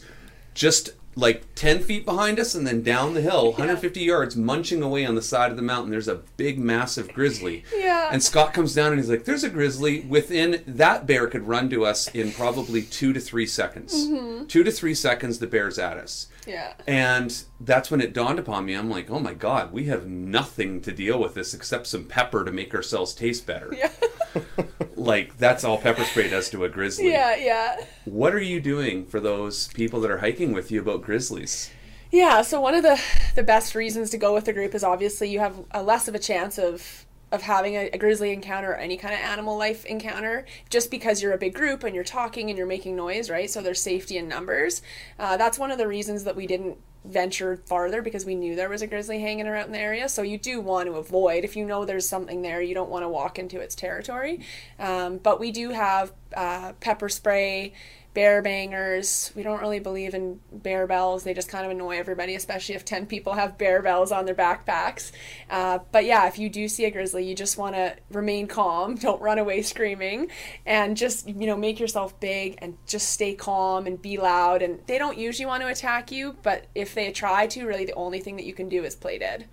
just 0.54 0.92
like 1.16 1.44
10 1.56 1.80
feet 1.80 2.06
behind 2.06 2.40
us, 2.40 2.56
and 2.56 2.66
then 2.66 2.82
down 2.82 3.14
the 3.14 3.22
hill, 3.22 3.52
150 3.52 4.00
yards, 4.00 4.36
munching 4.36 4.82
away 4.82 5.06
on 5.06 5.16
the 5.16 5.22
side 5.22 5.52
of 5.52 5.58
the 5.58 5.64
mountain. 5.64 5.92
There's 5.92 6.08
a 6.08 6.22
big, 6.38 6.58
massive 6.58 7.14
grizzly. 7.14 7.64
Yeah. 7.76 8.10
And 8.12 8.24
Scott 8.24 8.54
comes 8.54 8.74
down 8.74 8.92
and 8.92 9.00
he's 9.00 9.10
like, 9.10 9.26
"There's 9.26 9.44
a 9.44 9.50
grizzly." 9.50 10.02
Within 10.02 10.64
that 10.66 11.06
bear 11.06 11.28
could 11.28 11.48
run 11.48 11.70
to 11.72 11.86
us 11.86 12.08
in 12.10 12.32
probably 12.32 12.82
two 12.84 13.14
to 13.14 13.20
three 13.20 13.46
seconds. 13.46 14.08
Mm-hmm. 14.08 14.46
Two 14.46 14.64
to 14.64 14.72
three 14.72 14.96
seconds, 14.96 15.40
the 15.40 15.48
bear's 15.48 15.78
at 15.78 15.98
us. 15.98 16.28
Yeah. 16.48 16.74
And 16.88 17.44
that's 17.60 17.92
when 17.92 18.02
it 18.02 18.14
dawned 18.14 18.40
upon 18.40 18.66
me. 18.66 18.74
I'm 18.74 18.90
like, 18.90 19.10
"Oh 19.10 19.20
my 19.20 19.34
god, 19.34 19.74
we 19.74 19.86
have 19.86 20.08
nothing 20.08 20.82
to 20.82 20.92
deal 20.92 21.20
with 21.20 21.34
this 21.34 21.54
except 21.54 21.88
some 21.88 22.06
pepper 22.06 22.46
to 22.46 22.52
make 22.52 22.74
ourselves 22.74 23.14
taste 23.14 23.46
better." 23.46 23.74
Yeah. 23.78 23.92
Like 25.02 25.38
that's 25.38 25.64
all 25.64 25.78
pepper 25.78 26.04
spray 26.06 26.30
does 26.30 26.50
to 26.52 26.64
a 26.64 26.70
grizzly. 26.70 27.10
Yeah. 27.12 27.36
Yeah. 27.36 27.84
What 28.06 28.34
are 28.34 28.42
you 28.42 28.60
doing 28.62 29.06
for 29.06 29.20
those 29.20 29.68
people 29.70 30.02
that 30.02 30.12
are 30.12 30.20
hiking 30.20 30.54
with 30.54 30.72
you 30.72 30.82
about 30.82 31.02
grizzlies? 31.02 31.72
Yeah, 32.12 32.42
so 32.42 32.60
one 32.60 32.76
of 32.76 32.84
the 32.84 33.02
the 33.36 33.44
best 33.44 33.74
reasons 33.74 34.10
to 34.10 34.18
go 34.18 34.34
with 34.34 34.46
the 34.46 34.54
group 34.54 34.76
is 34.76 34.84
obviously 34.84 35.30
you 35.30 35.40
have 35.40 35.56
a 35.72 35.82
less 35.82 36.08
of 36.10 36.16
a 36.16 36.20
chance 36.20 36.60
of 36.60 37.06
of 37.32 37.44
having 37.44 37.76
a, 37.76 37.90
a 37.94 37.98
grizzly 37.98 38.32
encounter 38.32 38.72
or 38.72 38.76
any 38.76 38.98
kind 38.98 39.14
of 39.14 39.20
animal 39.22 39.58
life 39.58 39.86
encounter 39.86 40.46
just 40.70 40.92
because 40.92 41.22
you're 41.22 41.34
a 41.34 41.38
big 41.38 41.54
group 41.54 41.84
and 41.84 41.96
you're 41.96 42.04
talking 42.04 42.50
and 42.50 42.58
you're 42.58 42.68
making 42.68 42.96
noise, 42.96 43.30
right? 43.30 43.50
So 43.50 43.62
there's 43.62 43.82
safety 43.82 44.18
in 44.18 44.28
numbers. 44.28 44.82
Uh, 45.18 45.38
that's 45.38 45.58
one 45.58 45.72
of 45.72 45.78
the 45.78 45.88
reasons 45.88 46.24
that 46.26 46.36
we 46.36 46.48
didn't 46.48 46.78
venture 47.04 47.58
farther 47.58 48.02
because 48.02 48.26
we 48.26 48.36
knew 48.36 48.56
there 48.56 48.70
was 48.70 48.82
a 48.82 48.88
grizzly 48.88 49.20
hanging 49.20 49.48
around 49.48 49.66
in 49.66 49.72
the 49.72 49.80
area. 49.80 50.08
So 50.08 50.22
you 50.22 50.38
do 50.38 50.62
want 50.62 50.88
to 50.88 50.94
avoid 50.94 51.44
if 51.44 51.56
you 51.56 51.66
know 51.66 51.84
there's 51.86 52.08
something 52.08 52.42
there, 52.42 52.62
you 52.62 52.76
don't 52.76 52.90
want 52.90 53.04
to 53.04 53.10
walk 53.10 53.40
into 53.40 53.60
its 53.60 53.76
territory. 53.76 54.42
Um, 54.78 55.18
but 55.18 55.40
we 55.40 55.52
do 55.52 55.72
have 55.72 56.14
uh, 56.36 56.74
pepper 56.80 57.10
spray 57.10 57.74
bear 58.14 58.42
bangers. 58.42 59.32
We 59.36 59.44
don't 59.44 59.62
really 59.62 59.80
believe 59.80 60.14
in 60.14 60.40
bear 60.52 60.86
bells. 60.86 61.24
They 61.24 61.34
just 61.34 61.50
kind 61.50 61.66
of 61.66 61.72
annoy 61.72 61.98
everybody, 61.98 62.36
especially 62.36 62.76
if 62.76 62.84
10 62.84 63.06
people 63.06 63.34
have 63.34 63.58
bear 63.58 63.82
bells 63.82 64.12
on 64.12 64.26
their 64.26 64.36
backpacks. 64.36 65.12
Uh, 65.50 65.80
but 65.92 66.06
yeah, 66.06 66.28
if 66.28 66.38
you 66.38 66.50
do 66.50 66.68
see 66.68 66.86
a 66.86 66.92
grizzly, 66.92 67.26
you 67.28 67.36
just 67.36 67.58
want 67.58 67.76
to 67.76 67.96
remain 68.12 68.48
calm. 68.48 68.96
Don't 69.02 69.22
run 69.22 69.40
away 69.40 69.62
screaming 69.62 70.30
and 70.66 70.98
just, 70.98 71.28
you 71.28 71.48
know, 71.48 71.56
make 71.58 71.80
yourself 71.80 72.20
big 72.20 72.58
and 72.60 72.78
just 72.86 73.10
stay 73.10 73.34
calm 73.34 73.88
and 73.88 74.02
be 74.02 74.18
loud. 74.18 74.62
And 74.62 74.80
they 74.88 74.98
don't 74.98 75.18
usually 75.18 75.46
want 75.46 75.64
to 75.64 75.68
attack 75.68 76.12
you, 76.12 76.36
but 76.44 76.68
if 76.76 76.94
they 76.94 77.12
try 77.12 77.48
to, 77.48 77.66
really 77.66 77.86
the 77.86 77.94
only 77.94 78.20
thing 78.20 78.36
that 78.36 78.46
you 78.46 78.54
can 78.54 78.70
do 78.70 78.84
is 78.84 78.96
play 78.96 79.18
dead. 79.18 79.48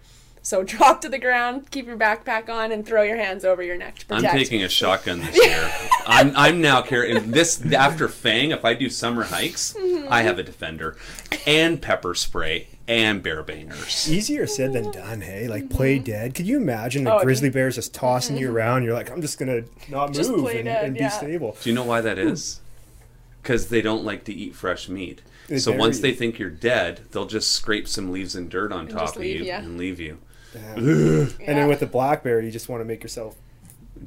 So 0.48 0.62
drop 0.64 1.02
to 1.02 1.10
the 1.10 1.18
ground, 1.18 1.70
keep 1.70 1.84
your 1.86 1.98
backpack 1.98 2.48
on, 2.48 2.72
and 2.72 2.86
throw 2.86 3.02
your 3.02 3.18
hands 3.18 3.44
over 3.44 3.62
your 3.62 3.76
neck 3.76 3.98
to 3.98 4.14
I'm 4.14 4.22
taking 4.22 4.62
a 4.62 4.68
shotgun 4.70 5.20
this 5.20 5.36
year. 5.44 5.70
I'm 6.06 6.32
I'm 6.34 6.62
now 6.62 6.80
carrying 6.80 7.32
this 7.32 7.62
after 7.70 8.08
Fang. 8.08 8.50
If 8.50 8.64
I 8.64 8.72
do 8.72 8.88
summer 8.88 9.24
hikes, 9.24 9.74
Mm-hmm. 9.78 10.10
I 10.10 10.22
have 10.22 10.38
a 10.38 10.42
defender, 10.42 10.96
and 11.46 11.82
pepper 11.82 12.14
spray 12.14 12.68
and 12.86 13.22
bear 13.22 13.42
bangers. 13.42 14.10
Easier 14.10 14.46
said 14.46 14.72
than 14.72 14.90
done, 14.90 15.20
hey? 15.20 15.48
Like 15.48 15.68
play 15.68 15.98
dead. 15.98 16.34
Could 16.34 16.46
you 16.46 16.56
imagine 16.56 17.06
a 17.06 17.10
Mm-hmm. 17.10 17.18
Oh, 17.20 17.24
grizzly 17.24 17.50
bear's 17.50 17.74
just 17.74 17.92
tossing 17.92 18.38
you 18.38 18.50
around? 18.50 18.84
You're 18.84 18.94
like, 18.94 19.10
I'm 19.10 19.20
just 19.20 19.38
gonna 19.38 19.64
not 19.90 20.14
Just 20.14 20.30
move 20.30 20.46
and, 20.46 20.64
dead, 20.64 20.84
and 20.86 20.94
be 20.94 21.00
yeah. 21.00 21.08
stable. 21.10 21.58
Do 21.62 21.68
you 21.68 21.74
know 21.74 21.84
why 21.84 22.00
that 22.00 22.18
is? 22.18 22.62
Because 23.42 23.68
they 23.68 23.82
don't 23.82 24.02
like 24.02 24.24
to 24.24 24.32
eat 24.32 24.54
fresh 24.54 24.88
meat. 24.88 25.20
They 25.48 25.58
so 25.58 25.72
once 25.72 25.96
you. 25.96 26.02
they 26.02 26.14
think 26.14 26.38
you're 26.38 26.48
dead, 26.48 27.02
they'll 27.10 27.26
just 27.26 27.52
scrape 27.52 27.86
some 27.86 28.12
leaves 28.12 28.34
and 28.34 28.48
dirt 28.50 28.72
on 28.72 28.88
top 28.88 29.00
just 29.00 29.16
of 29.16 29.20
leave 29.20 29.40
you 29.40 29.46
ya. 29.46 29.58
and 29.58 29.76
leave 29.76 30.00
you. 30.00 30.16
And 30.54 31.28
then 31.38 31.68
with 31.68 31.80
the 31.80 31.86
black 31.86 32.22
bear, 32.22 32.40
you 32.40 32.50
just 32.50 32.68
want 32.68 32.80
to 32.80 32.84
make 32.84 33.02
yourself 33.02 33.36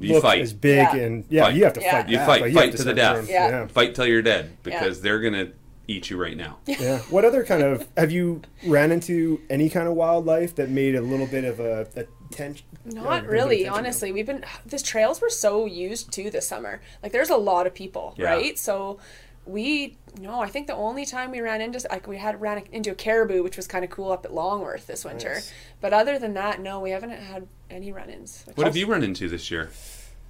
You 0.00 0.14
look 0.14 0.22
fight. 0.22 0.40
as 0.40 0.52
big 0.52 0.76
Yeah. 0.78 0.96
and 0.96 1.24
yeah, 1.28 1.44
Fight. 1.44 1.54
you 1.56 1.64
have 1.64 1.72
to 1.74 1.80
Yeah. 1.80 1.90
fight. 2.02 2.08
You 2.10 2.16
back, 2.18 2.26
fight. 2.26 2.40
like, 2.42 2.54
Fight 2.54 2.68
have 2.70 2.76
to 2.76 2.84
the 2.84 2.94
death. 2.94 3.28
Yeah. 3.30 3.48
yeah. 3.48 3.66
Fight 3.66 3.94
till 3.94 4.06
you're 4.06 4.22
dead 4.22 4.50
because 4.62 5.00
they're 5.02 5.20
gonna 5.20 5.48
eat 5.88 6.10
you 6.10 6.16
right 6.16 6.36
now. 6.36 6.58
Yeah. 6.66 6.98
What 7.10 7.24
other 7.24 7.44
kind 7.44 7.62
of 7.62 7.86
have 7.96 8.10
you 8.10 8.42
ran 8.66 8.92
into 8.92 9.40
any 9.50 9.68
kind 9.68 9.86
of 9.88 9.94
wildlife 9.94 10.54
that 10.56 10.70
made 10.70 10.94
a 10.94 11.00
little 11.02 11.26
bit 11.26 11.44
of 11.44 11.60
a, 11.60 11.86
a 11.96 12.04
tension? 12.34 12.66
Not 12.84 13.26
really, 13.26 13.68
honestly. 13.68 14.10
We've 14.12 14.26
been 14.26 14.44
these 14.66 14.82
trails 14.82 15.20
were 15.20 15.30
so 15.30 15.66
used 15.66 16.10
to 16.12 16.30
this 16.30 16.48
summer. 16.48 16.80
Like 17.02 17.12
there's 17.12 17.30
a 17.30 17.36
lot 17.36 17.66
of 17.66 17.74
people, 17.74 18.14
Yeah. 18.16 18.26
right? 18.30 18.58
So 18.58 18.98
we 19.44 19.98
no, 20.20 20.40
I 20.40 20.48
think 20.48 20.66
the 20.66 20.74
only 20.74 21.06
time 21.06 21.30
we 21.30 21.40
ran 21.40 21.60
into 21.60 21.80
like 21.90 22.06
we 22.06 22.18
had 22.18 22.40
ran 22.40 22.62
into 22.72 22.90
a 22.90 22.94
caribou, 22.94 23.42
which 23.42 23.56
was 23.56 23.66
kind 23.66 23.84
of 23.84 23.90
cool 23.90 24.12
up 24.12 24.24
at 24.24 24.32
Longworth 24.34 24.86
this 24.86 25.04
winter. 25.04 25.34
Nice. 25.34 25.52
But 25.80 25.92
other 25.92 26.18
than 26.18 26.34
that, 26.34 26.60
no, 26.60 26.80
we 26.80 26.90
haven't 26.90 27.10
had 27.10 27.46
any 27.70 27.92
run-ins. 27.92 28.44
What 28.54 28.66
have 28.66 28.76
you 28.76 28.86
run 28.86 29.02
into 29.02 29.28
this 29.28 29.50
year? 29.50 29.70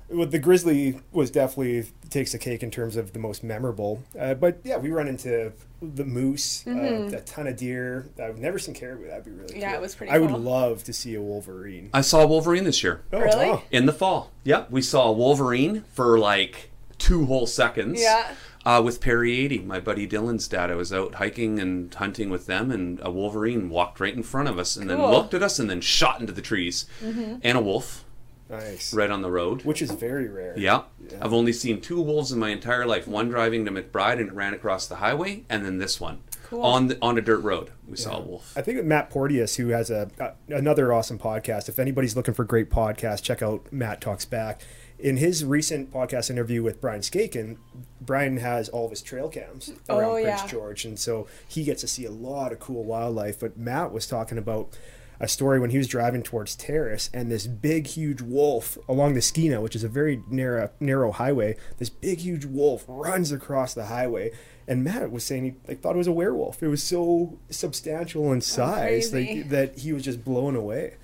Well, 0.08 0.26
the 0.26 0.38
grizzly 0.38 1.00
was 1.10 1.30
definitely 1.30 1.86
takes 2.10 2.32
the 2.32 2.38
cake 2.38 2.62
in 2.62 2.70
terms 2.70 2.96
of 2.96 3.14
the 3.14 3.18
most 3.18 3.42
memorable. 3.42 4.02
Uh, 4.18 4.34
but 4.34 4.58
yeah, 4.62 4.76
we 4.76 4.90
run 4.90 5.08
into 5.08 5.52
the 5.80 6.04
moose, 6.04 6.66
uh, 6.66 7.10
a 7.16 7.20
ton 7.22 7.46
of 7.46 7.56
deer. 7.56 8.06
I've 8.22 8.38
never 8.38 8.58
seen 8.58 8.74
caribou. 8.74 9.06
That'd 9.08 9.24
be 9.24 9.30
really 9.30 9.46
Mm-hmm. 9.54 9.60
Yeah, 9.60 9.70
cool. 9.70 9.78
it 9.78 9.80
was 9.82 9.94
pretty 9.94 10.12
I 10.12 10.18
would 10.18 10.30
love 10.32 10.84
to 10.84 10.92
see 10.92 11.14
a 11.14 11.22
wolverine. 11.22 11.88
I 11.94 12.02
saw 12.02 12.20
a 12.20 12.26
Wolverine 12.26 12.64
this 12.64 12.82
year 12.82 13.00
Oh, 13.12 13.20
Really? 13.20 13.46
wow. 13.50 13.62
in 13.70 13.86
the 13.86 13.92
fall. 13.92 14.30
Yep, 14.44 14.70
we 14.70 14.82
saw 14.82 15.08
a 15.08 15.12
Wolverine 15.12 15.84
for 15.94 16.18
like 16.18 16.70
two 16.98 17.24
whole 17.26 17.46
seconds. 17.46 18.00
Yeah. 18.00 18.34
Uh, 18.64 18.80
with 18.84 19.00
Perry 19.00 19.38
80, 19.40 19.60
my 19.60 19.80
buddy 19.80 20.06
Dylan's 20.06 20.46
dad. 20.46 20.70
I 20.70 20.76
was 20.76 20.92
out 20.92 21.16
hiking 21.16 21.58
and 21.58 21.92
hunting 21.92 22.30
with 22.30 22.46
them, 22.46 22.70
and 22.70 23.00
a 23.02 23.10
Wolverine 23.10 23.68
walked 23.68 23.98
right 23.98 24.14
in 24.14 24.22
front 24.22 24.48
of 24.48 24.58
us 24.58 24.76
and 24.76 24.88
then 24.88 25.00
looked 25.02 25.34
at 25.34 25.42
us 25.42 25.58
and 25.58 25.68
then 25.68 25.80
shot 25.80 26.20
into 26.20 26.32
the 26.32 26.42
trees. 26.42 26.86
And 27.02 27.58
a 27.58 27.60
wolf 27.60 28.04
Nice. 28.48 28.94
right 28.94 29.10
on 29.10 29.22
the 29.22 29.30
road. 29.30 29.64
Which 29.64 29.82
is 29.82 29.90
very 29.90 30.28
rare. 30.28 30.54
Yeah. 30.56 30.82
Yeah. 31.10 31.18
I've 31.20 31.32
only 31.32 31.52
seen 31.52 31.80
two 31.80 32.00
wolves 32.00 32.30
in 32.30 32.38
my 32.38 32.50
entire 32.50 32.86
life. 32.86 33.08
One 33.08 33.28
driving 33.30 33.64
to 33.64 33.70
McBride 33.72 34.20
and 34.20 34.28
it 34.28 34.32
ran 34.34 34.54
across 34.54 34.86
the 34.86 34.96
highway, 34.96 35.42
and 35.48 35.64
then 35.64 35.78
this 35.78 36.00
one 36.00 36.20
Cool. 36.44 36.62
on 36.62 36.86
the, 36.88 36.98
on 37.02 37.18
a 37.18 37.20
dirt 37.22 37.40
road. 37.40 37.70
We 37.88 37.96
saw 37.96 38.18
a 38.18 38.20
wolf. 38.20 38.52
I 38.56 38.62
think 38.62 38.76
that 38.76 38.84
Matt 38.86 39.10
Porteous, 39.10 39.56
who 39.56 39.68
has 39.68 39.90
a, 39.90 40.08
a 40.20 40.54
another 40.54 40.92
awesome 40.92 41.18
podcast. 41.18 41.68
If 41.68 41.78
anybody's 41.80 42.14
looking 42.14 42.34
for 42.34 42.44
great 42.44 42.70
podcasts, 42.70 43.22
check 43.22 43.42
out 43.42 43.72
Matt 43.72 44.00
Talks 44.00 44.24
Back. 44.26 44.60
In 45.02 45.16
his 45.16 45.44
recent 45.44 45.92
podcast 45.92 46.30
interview 46.30 46.62
with 46.62 46.80
Brian 46.80 47.00
Skaken, 47.00 47.56
Brian 48.00 48.36
has 48.36 48.68
all 48.68 48.84
of 48.84 48.90
his 48.92 49.02
trail 49.02 49.28
cams 49.28 49.72
around 49.90 50.04
Oh, 50.04 50.12
Prince 50.22 50.42
yeah. 50.42 50.46
George, 50.46 50.84
and 50.84 50.96
so 50.96 51.26
he 51.48 51.64
gets 51.64 51.80
to 51.80 51.88
see 51.88 52.04
a 52.04 52.10
lot 52.12 52.52
of 52.52 52.60
cool 52.60 52.84
wildlife. 52.84 53.40
But 53.40 53.56
Matt 53.58 53.92
was 53.92 54.06
talking 54.06 54.38
about 54.38 54.78
a 55.18 55.26
story 55.26 55.58
when 55.58 55.70
he 55.70 55.78
was 55.78 55.88
driving 55.88 56.22
towards 56.22 56.54
Terrace, 56.54 57.10
and 57.12 57.32
this 57.32 57.48
big, 57.48 57.88
huge 57.88 58.20
wolf 58.20 58.78
along 58.88 59.14
the 59.14 59.20
Skeena, 59.20 59.60
which 59.60 59.74
is 59.74 59.82
a 59.82 59.88
very 59.88 60.22
narrow, 60.30 60.70
narrow 60.78 61.10
highway. 61.10 61.56
This 61.78 61.90
big, 61.90 62.20
huge 62.20 62.44
wolf 62.44 62.84
runs 62.86 63.32
across 63.32 63.74
the 63.74 63.86
highway, 63.86 64.30
and 64.68 64.84
Matt 64.84 65.10
was 65.10 65.24
saying 65.24 65.44
he 65.44 65.54
like, 65.66 65.80
thought 65.80 65.96
it 65.96 65.98
was 65.98 66.06
a 66.06 66.12
werewolf. 66.12 66.62
It 66.62 66.68
was 66.68 66.82
so 66.82 67.40
substantial 67.50 68.32
in 68.32 68.40
size 68.40 69.12
like, 69.12 69.48
that 69.48 69.80
he 69.80 69.92
was 69.92 70.04
just 70.04 70.24
blown 70.24 70.54
away. 70.54 70.94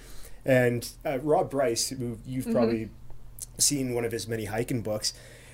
And 0.45 0.89
uh, 1.05 1.19
Rob 1.19 1.51
Bryce, 1.51 1.89
who 1.89 2.19
you've 2.25 2.45
Mm-hmm. 2.45 2.53
Probably 3.47 3.61
seen 3.61 3.95
one 3.95 4.05
of 4.05 4.13
his 4.13 4.27
many 4.29 4.45
hiking 4.47 4.83
books, 4.83 5.13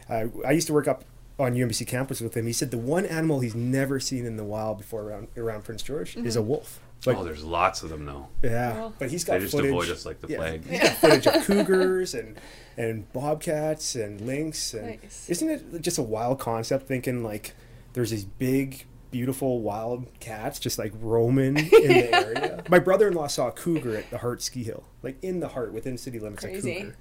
uh, 0.09 0.26
I 0.47 0.53
used 0.53 0.66
to 0.68 0.72
work 0.72 0.87
up 0.89 1.05
on 1.39 1.55
UNBC 1.55 1.87
campus 1.87 2.20
with 2.20 2.37
him. 2.37 2.47
He 2.47 2.53
said 2.53 2.70
the 2.70 2.78
one 2.78 3.05
animal 3.07 3.41
he's 3.41 3.55
never 3.55 3.99
seen 3.99 4.24
in 4.26 4.37
the 4.37 4.45
wild 4.45 4.78
before 4.78 5.03
around 5.03 5.28
around 5.37 5.64
Prince 5.64 5.82
George 5.82 6.16
is 6.16 6.37
a 6.37 6.39
Mm-hmm. 6.41 6.49
wolf. 6.49 6.80
But 7.05 7.16
oh, 7.16 7.24
there's 7.24 7.45
lots 7.45 7.82
of 7.82 7.91
them 7.91 8.07
though. 8.07 8.28
yeah, 8.43 8.72
Cool. 8.72 8.95
but 8.99 9.11
he's 9.11 9.24
got 9.24 9.35
They 9.35 9.41
just 9.41 9.53
footage. 9.53 9.70
avoid 9.70 9.91
us 9.91 10.07
like 10.07 10.20
the 10.22 10.28
yeah, 10.28 10.37
plague. 10.39 10.66
He's 10.66 10.80
got 10.80 10.93
footage 10.97 11.26
of 11.26 11.45
cougars 11.45 12.14
and 12.14 12.37
and 12.78 13.12
bobcats 13.12 13.95
and 13.95 14.20
lynx. 14.22 14.72
And 14.74 15.03
Nice. 15.03 15.28
isn't 15.28 15.51
it 15.51 15.82
just 15.82 15.99
a 15.99 16.03
wild 16.03 16.39
concept? 16.39 16.87
Thinking 16.87 17.22
like 17.24 17.55
there's 17.95 18.11
these 18.11 18.24
big, 18.24 18.87
beautiful 19.11 19.61
wild 19.61 20.07
cats 20.20 20.59
just 20.59 20.78
like 20.78 20.93
roaming 21.01 21.59
in 21.59 21.68
the 21.68 22.14
area. 22.14 22.62
My 22.70 22.78
brother-in-law 22.78 23.26
saw 23.26 23.49
a 23.49 23.53
cougar 23.53 23.97
at 23.97 24.09
the 24.11 24.18
Hart 24.18 24.41
Ski 24.41 24.62
Hill, 24.64 24.85
like 25.03 25.16
in 25.22 25.41
the 25.41 25.49
Hart 25.49 25.72
within 25.74 25.99
city 25.99 26.18
limits. 26.20 26.43
Crazy. 26.45 26.70
A 26.72 26.80
cougar. 26.80 26.97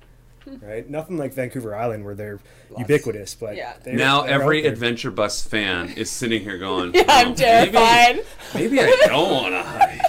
Right, 0.62 0.90
nothing 0.90 1.18
like 1.18 1.34
Vancouver 1.34 1.76
Island 1.76 2.04
where 2.06 2.16
they're 2.16 2.40
Lots. 2.70 2.82
ubiquitous, 2.82 3.36
but 3.36 3.56
Yeah. 3.56 3.74
they're- 3.84 3.94
Now 3.96 4.22
they're 4.24 4.32
every 4.42 4.66
adventure 4.66 5.12
bus 5.12 5.42
fan 5.42 5.90
is 5.96 6.10
sitting 6.12 6.42
here 6.44 6.58
going, 6.58 6.92
Yeah, 6.94 7.04
"Oh, 7.08 7.14
I'm 7.14 7.36
terrified. 7.36 8.24
Maybe, 8.54 8.76
maybe 8.76 8.92
I 9.04 9.08
don't 9.08 9.32
want 9.32 9.54
to 9.54 9.64
hike. 9.64 10.02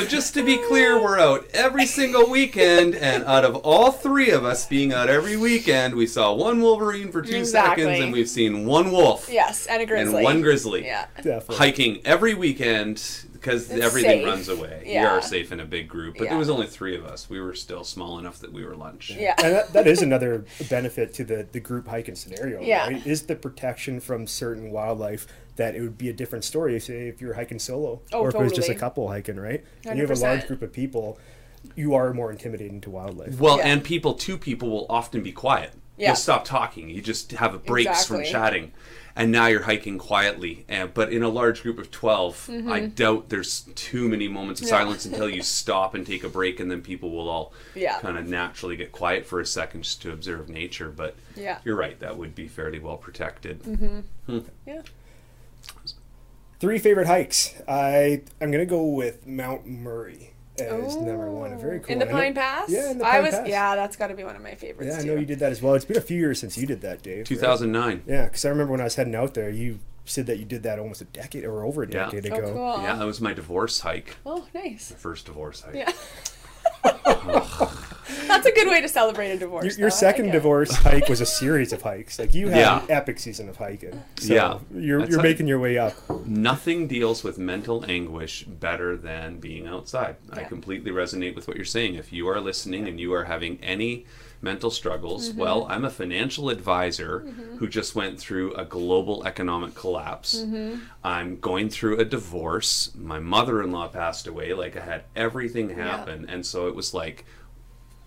So 0.00 0.06
just 0.06 0.32
to 0.32 0.42
be 0.42 0.56
clear, 0.56 0.98
we're 0.98 1.18
out 1.18 1.46
every 1.52 1.84
single 1.84 2.30
weekend, 2.30 2.94
and 2.94 3.22
out 3.24 3.44
of 3.44 3.56
all 3.56 3.92
three 3.92 4.30
of 4.30 4.46
us 4.46 4.64
being 4.64 4.94
out 4.94 5.10
every 5.10 5.36
weekend, 5.36 5.94
we 5.94 6.06
saw 6.06 6.32
one 6.32 6.62
Wolverine 6.62 7.12
for 7.12 7.20
two 7.20 7.36
Exactly. 7.36 7.82
seconds, 7.84 8.02
and 8.04 8.10
we've 8.10 8.26
seen 8.28 8.64
one 8.64 8.92
wolf 8.92 9.28
Yes, 9.30 9.66
and 9.66 9.82
a 9.82 9.84
grizzly. 9.86 10.14
and 10.16 10.24
one 10.24 10.40
grizzly. 10.40 10.86
Yeah. 10.86 11.04
Definitely. 11.16 11.56
Hiking 11.56 12.00
every 12.06 12.32
weekend 12.32 13.02
because 13.34 13.70
everything 13.70 14.20
safe. 14.20 14.26
runs 14.26 14.48
away. 14.48 14.84
We 14.86 14.96
are 14.96 15.20
safe 15.20 15.52
in 15.52 15.60
a 15.60 15.66
big 15.66 15.86
group, 15.88 16.16
but 16.16 16.24
Yeah. 16.24 16.30
there 16.30 16.38
was 16.38 16.48
only 16.50 16.66
three 16.66 16.96
of 16.96 17.04
us. 17.04 17.28
We 17.28 17.38
were 17.40 17.54
still 17.54 17.84
small 17.84 18.18
enough 18.18 18.38
that 18.40 18.52
we 18.54 18.64
were 18.64 18.76
lunch. 18.76 19.10
Yeah. 19.18 19.34
and 19.42 19.54
that, 19.54 19.72
that 19.74 19.86
is 19.86 20.00
another 20.00 20.44
benefit 20.70 21.12
to 21.14 21.24
the, 21.24 21.46
the 21.52 21.60
group 21.60 21.88
hiking 21.88 22.14
scenario. 22.14 22.60
Yeah. 22.62 22.86
Right? 22.86 23.06
Is 23.06 23.22
the 23.24 23.36
protection 23.36 24.00
from 24.00 24.26
certain 24.26 24.70
wildlife 24.70 25.26
that 25.60 25.74
it 25.76 25.82
would 25.82 25.98
be 25.98 26.08
a 26.08 26.12
different 26.12 26.42
story, 26.44 26.80
say, 26.80 27.06
if 27.08 27.20
you're 27.20 27.34
hiking 27.34 27.58
solo 27.58 28.00
Oh, 28.12 28.20
or 28.20 28.28
if 28.30 28.34
it 28.34 28.40
was 28.40 28.52
just 28.52 28.70
a 28.70 28.74
couple 28.74 29.08
hiking, 29.08 29.36
right? 29.36 29.62
And 29.86 29.98
you 29.98 30.06
have 30.06 30.16
a 30.16 30.20
large 30.20 30.46
group 30.46 30.62
of 30.62 30.72
people, 30.72 31.18
you 31.76 31.94
are 31.94 32.14
more 32.14 32.30
intimidating 32.32 32.80
to 32.80 32.90
wildlife. 32.90 33.38
Well, 33.38 33.58
Yeah. 33.58 33.66
and 33.66 33.84
people, 33.84 34.14
two 34.14 34.38
people 34.38 34.70
will 34.70 34.86
often 34.88 35.22
be 35.22 35.32
quiet. 35.32 35.72
Yeah. 35.98 36.08
You'll 36.08 36.16
stop 36.16 36.46
talking. 36.46 36.88
You 36.88 37.02
just 37.02 37.32
have 37.32 37.52
a 37.54 37.58
breaks 37.58 38.06
from 38.06 38.24
chatting. 38.24 38.72
And 39.14 39.30
now 39.32 39.48
you're 39.48 39.64
hiking 39.64 39.98
quietly. 39.98 40.64
And, 40.66 40.94
but 40.94 41.12
in 41.12 41.22
a 41.22 41.28
large 41.28 41.62
group 41.62 41.78
of 41.78 41.90
12, 41.90 42.48
I 42.68 42.80
doubt 42.86 43.28
there's 43.28 43.62
too 43.74 44.08
many 44.08 44.26
moments 44.28 44.62
of 44.62 44.68
Mm-hmm. 44.68 44.74
Yeah. 44.74 44.80
silence 44.80 45.04
until 45.04 45.28
you 45.28 45.42
stop 45.60 45.94
and 45.94 46.06
take 46.06 46.24
a 46.24 46.28
break, 46.30 46.58
and 46.58 46.70
then 46.70 46.80
people 46.80 47.10
will 47.10 47.28
all 47.28 47.52
Yeah. 47.74 47.98
kind 48.00 48.16
of 48.16 48.26
naturally 48.26 48.76
get 48.76 48.92
quiet 48.92 49.26
for 49.26 49.40
a 49.40 49.44
second 49.44 49.82
just 49.82 50.00
to 50.02 50.12
observe 50.12 50.48
nature. 50.48 50.88
But 50.88 51.16
Yeah. 51.36 51.58
you're 51.66 51.76
right, 51.76 51.98
that 52.00 52.16
would 52.16 52.34
be 52.34 52.48
fairly 52.48 52.78
well 52.78 52.96
protected. 52.96 53.62
Mm-hmm. 53.64 54.38
Yeah. 54.66 54.82
Three 56.60 56.78
favorite 56.78 57.06
hikes. 57.06 57.54
I 57.66 58.22
I'm 58.40 58.50
gonna 58.50 58.66
go 58.66 58.84
with 58.86 59.26
Mount 59.26 59.66
Murray 59.66 60.34
as 60.58 60.94
number 60.96 61.30
one. 61.30 61.52
A 61.54 61.56
very 61.56 61.80
cool 61.80 61.90
In 61.94 61.98
the 61.98 62.04
one. 62.06 62.14
Pine 62.14 62.34
Pass? 62.34 62.68
Yeah, 62.70 62.90
in 62.90 62.98
the 62.98 63.06
I 63.06 63.12
Pine 63.12 63.22
was 63.24 63.34
Pass. 63.34 63.48
yeah, 63.48 63.74
that's 63.76 63.96
got 63.96 64.08
to 64.08 64.14
be 64.14 64.24
one 64.24 64.36
of 64.36 64.42
my 64.42 64.54
favorites 64.54 64.92
Yeah, 64.92 64.98
I 64.98 65.02
too. 65.02 65.06
know 65.14 65.20
you 65.20 65.24
did 65.26 65.38
that 65.38 65.52
as 65.52 65.62
well. 65.62 65.72
It's 65.74 65.86
been 65.86 65.96
a 65.96 66.02
few 66.02 66.18
years 66.18 66.38
since 66.38 66.58
you 66.58 66.66
did 66.66 66.82
that, 66.82 67.02
Dave. 67.02 67.18
right? 67.20 67.26
2009. 67.26 68.02
Yeah, 68.06 68.24
because 68.26 68.44
I 68.44 68.50
remember 68.50 68.72
when 68.72 68.80
I 68.82 68.84
was 68.84 68.94
heading 68.96 69.14
out 69.14 69.32
there, 69.32 69.48
you 69.48 69.78
said 70.04 70.26
that 70.26 70.38
you 70.38 70.44
did 70.44 70.62
that 70.64 70.78
almost 70.78 71.00
a 71.00 71.04
decade 71.06 71.44
or 71.44 71.64
over 71.64 71.82
a 71.82 71.88
Yeah. 71.88 72.10
decade 72.10 72.30
Oh, 72.30 72.36
ago. 72.36 72.52
cool. 72.52 72.82
Yeah, 72.82 72.94
that 72.96 73.06
was 73.06 73.22
my 73.22 73.32
divorce 73.32 73.80
hike. 73.80 74.16
Oh, 74.26 74.46
nice. 74.54 74.92
First 74.98 75.24
divorce 75.26 75.62
hike. 75.62 75.76
Yeah. 75.76 75.92
That's 78.26 78.46
a 78.46 78.52
good 78.52 78.68
way 78.68 78.80
to 78.80 78.88
celebrate 78.88 79.30
a 79.32 79.38
divorce. 79.38 79.64
Your, 79.64 79.74
your 79.78 79.86
I 79.88 79.90
second 79.90 80.30
divorce 80.30 80.72
hike 80.74 81.08
was 81.08 81.20
a 81.20 81.26
series 81.26 81.72
of 81.72 81.82
hikes. 81.82 82.18
Like 82.18 82.34
you 82.34 82.48
had 82.48 82.58
Yeah. 82.58 82.82
an 82.84 82.90
epic 82.90 83.18
season 83.18 83.48
of 83.48 83.56
hiking. 83.56 84.02
So 84.18 84.34
Yeah. 84.34 84.58
you're 84.72 84.98
That's 85.00 85.10
you're 85.10 85.18
like- 85.18 85.24
making 85.30 85.46
your 85.48 85.58
way 85.58 85.78
up. 85.78 85.94
Nothing 86.26 86.86
deals 86.86 87.22
with 87.24 87.38
mental 87.38 87.84
anguish 87.88 88.44
better 88.44 88.96
than 88.96 89.38
being 89.38 89.66
outside. 89.66 90.16
I 90.32 90.44
completely 90.44 90.90
resonate 90.90 91.34
with 91.34 91.48
what 91.48 91.56
you're 91.56 91.64
saying. 91.64 91.94
If 91.94 92.12
you 92.12 92.28
are 92.28 92.40
listening 92.40 92.86
and 92.88 92.98
you 93.00 93.12
are 93.14 93.24
having 93.24 93.58
any 93.62 94.06
mental 94.42 94.70
struggles, 94.70 95.28
Mm-hmm. 95.30 95.38
well, 95.38 95.66
I'm 95.68 95.84
a 95.84 95.90
financial 95.90 96.48
advisor 96.48 97.20
who 97.58 97.68
just 97.68 97.94
went 97.94 98.18
through 98.18 98.54
a 98.54 98.64
global 98.64 99.26
economic 99.26 99.74
collapse. 99.74 100.34
Mm-hmm. 100.42 100.78
I'm 101.04 101.38
going 101.40 101.68
through 101.68 101.98
a 101.98 102.04
divorce. 102.06 102.90
My 102.96 103.18
mother 103.18 103.62
in 103.62 103.70
law 103.70 103.88
passed 103.88 104.26
away. 104.26 104.54
Like, 104.54 104.76
I 104.76 104.80
had 104.80 105.02
everything 105.14 105.70
happen. 105.70 106.26
And 106.28 106.46
so 106.46 106.68
it 106.68 106.74
was 106.74 106.94
like, 106.94 107.26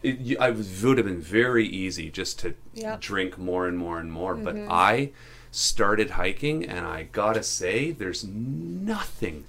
it, 0.03 0.37
I 0.39 0.49
was, 0.51 0.83
would 0.83 0.97
have 0.97 1.07
been 1.07 1.21
very 1.21 1.65
easy 1.67 2.09
just 2.11 2.39
to 2.39 2.53
Yeah. 2.73 2.97
drink 2.99 3.37
more 3.37 3.67
and 3.67 3.77
more 3.77 3.99
and 3.99 4.11
more. 4.11 4.35
But 4.35 4.55
Mm-hmm. 4.55 4.71
I 4.71 5.11
started 5.51 6.11
hiking, 6.11 6.65
and 6.65 6.85
I 6.85 7.03
gotta 7.11 7.43
say, 7.43 7.91
there's 7.91 8.23
nothing 8.23 9.45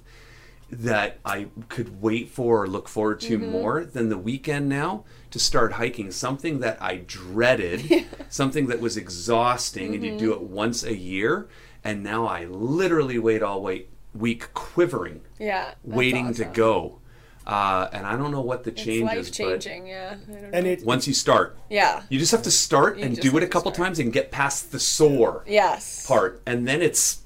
that 0.71 1.19
I 1.23 1.47
could 1.69 2.01
wait 2.01 2.29
for 2.29 2.63
or 2.63 2.67
look 2.67 2.87
forward 2.87 3.19
to 3.21 3.37
Mm-hmm. 3.37 3.51
more 3.51 3.85
than 3.85 4.09
the 4.09 4.17
weekend 4.17 4.67
now 4.69 5.03
to 5.31 5.39
start 5.39 5.73
hiking. 5.73 6.11
Something 6.11 6.59
that 6.59 6.81
I 6.81 6.97
dreaded, 7.05 8.05
something 8.29 8.67
that 8.67 8.79
was 8.81 8.97
exhausting, 8.97 9.93
and 9.93 10.03
you 10.03 10.17
do 10.17 10.31
Mm-hmm. 10.31 10.43
it 10.43 10.49
once 10.49 10.83
a 10.83 10.95
year. 10.95 11.47
And 11.83 12.03
now 12.03 12.25
I 12.25 12.45
literally 12.45 13.19
wait 13.19 13.43
all 13.43 13.61
wait, 13.61 13.89
week 14.13 14.53
quivering, 14.55 15.21
Yeah. 15.39 15.75
waiting 15.83 16.33
to 16.35 16.45
go. 16.45 16.99
Uh, 17.45 17.87
and 17.93 18.05
I 18.07 18.17
don't 18.17 18.31
know 18.31 18.41
what 18.41 18.63
the 18.63 18.71
It's 18.71 18.81
change 18.83 19.03
life 19.03 19.17
is, 19.19 19.29
but 19.29 19.35
changing. 19.61 19.87
Yeah. 19.87 20.15
I 20.27 20.31
don't 20.31 20.53
And 20.55 20.65
know. 20.65 20.71
it 20.71 20.83
once 20.85 21.07
you 21.07 21.13
start, 21.13 21.55
Yeah. 21.69 22.01
you 22.09 22.17
just 22.17 22.31
have 22.31 22.41
to 22.43 22.51
start 22.51 22.97
You 22.97 23.05
and 23.05 23.19
do 23.19 23.37
it 23.37 23.43
a 23.43 23.47
couple 23.47 23.71
start. 23.71 23.85
times 23.87 23.99
and 23.99 24.11
get 24.11 24.31
past 24.31 24.71
the 24.71 24.79
sore 24.79 25.43
Yes. 25.45 26.05
part, 26.07 26.41
and 26.47 26.67
then 26.67 26.81
it's 26.81 27.19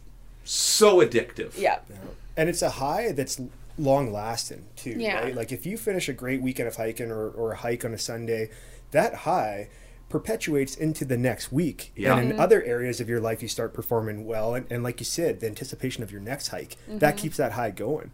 so 0.43 0.97
addictive. 0.97 1.57
Yeah. 1.57 1.79
and 2.35 2.47
it's 2.49 2.61
a 2.61 2.69
high 2.69 3.11
that's 3.11 3.39
long 3.77 4.11
lasting 4.13 4.65
too 4.75 4.91
Yeah. 4.97 5.19
right 5.21 5.35
like 5.35 5.51
if 5.53 5.65
you 5.65 5.77
finish 5.77 6.07
a 6.09 6.13
great 6.13 6.41
weekend 6.41 6.67
of 6.67 6.75
hiking 6.77 7.11
or, 7.11 7.29
or 7.29 7.51
a 7.53 7.55
hike 7.57 7.83
on 7.85 7.93
a 7.93 7.97
sunday 7.97 8.49
that 8.91 9.13
high 9.13 9.67
perpetuates 10.09 10.75
into 10.75 11.05
the 11.05 11.17
next 11.17 11.51
week 11.51 11.91
Yeah. 11.95 12.17
and 12.17 12.31
in 12.31 12.39
other 12.39 12.63
areas 12.63 12.99
of 12.99 13.07
your 13.09 13.19
life 13.19 13.41
you 13.41 13.47
start 13.47 13.73
performing 13.73 14.25
well 14.25 14.53
and, 14.55 14.65
and 14.69 14.83
like 14.83 14.99
you 14.99 15.05
said 15.05 15.39
the 15.39 15.47
anticipation 15.47 16.01
of 16.03 16.11
your 16.11 16.21
next 16.21 16.47
hike 16.49 16.77
that 16.87 17.15
keeps 17.17 17.37
that 17.37 17.53
high 17.53 17.71
going 17.71 18.11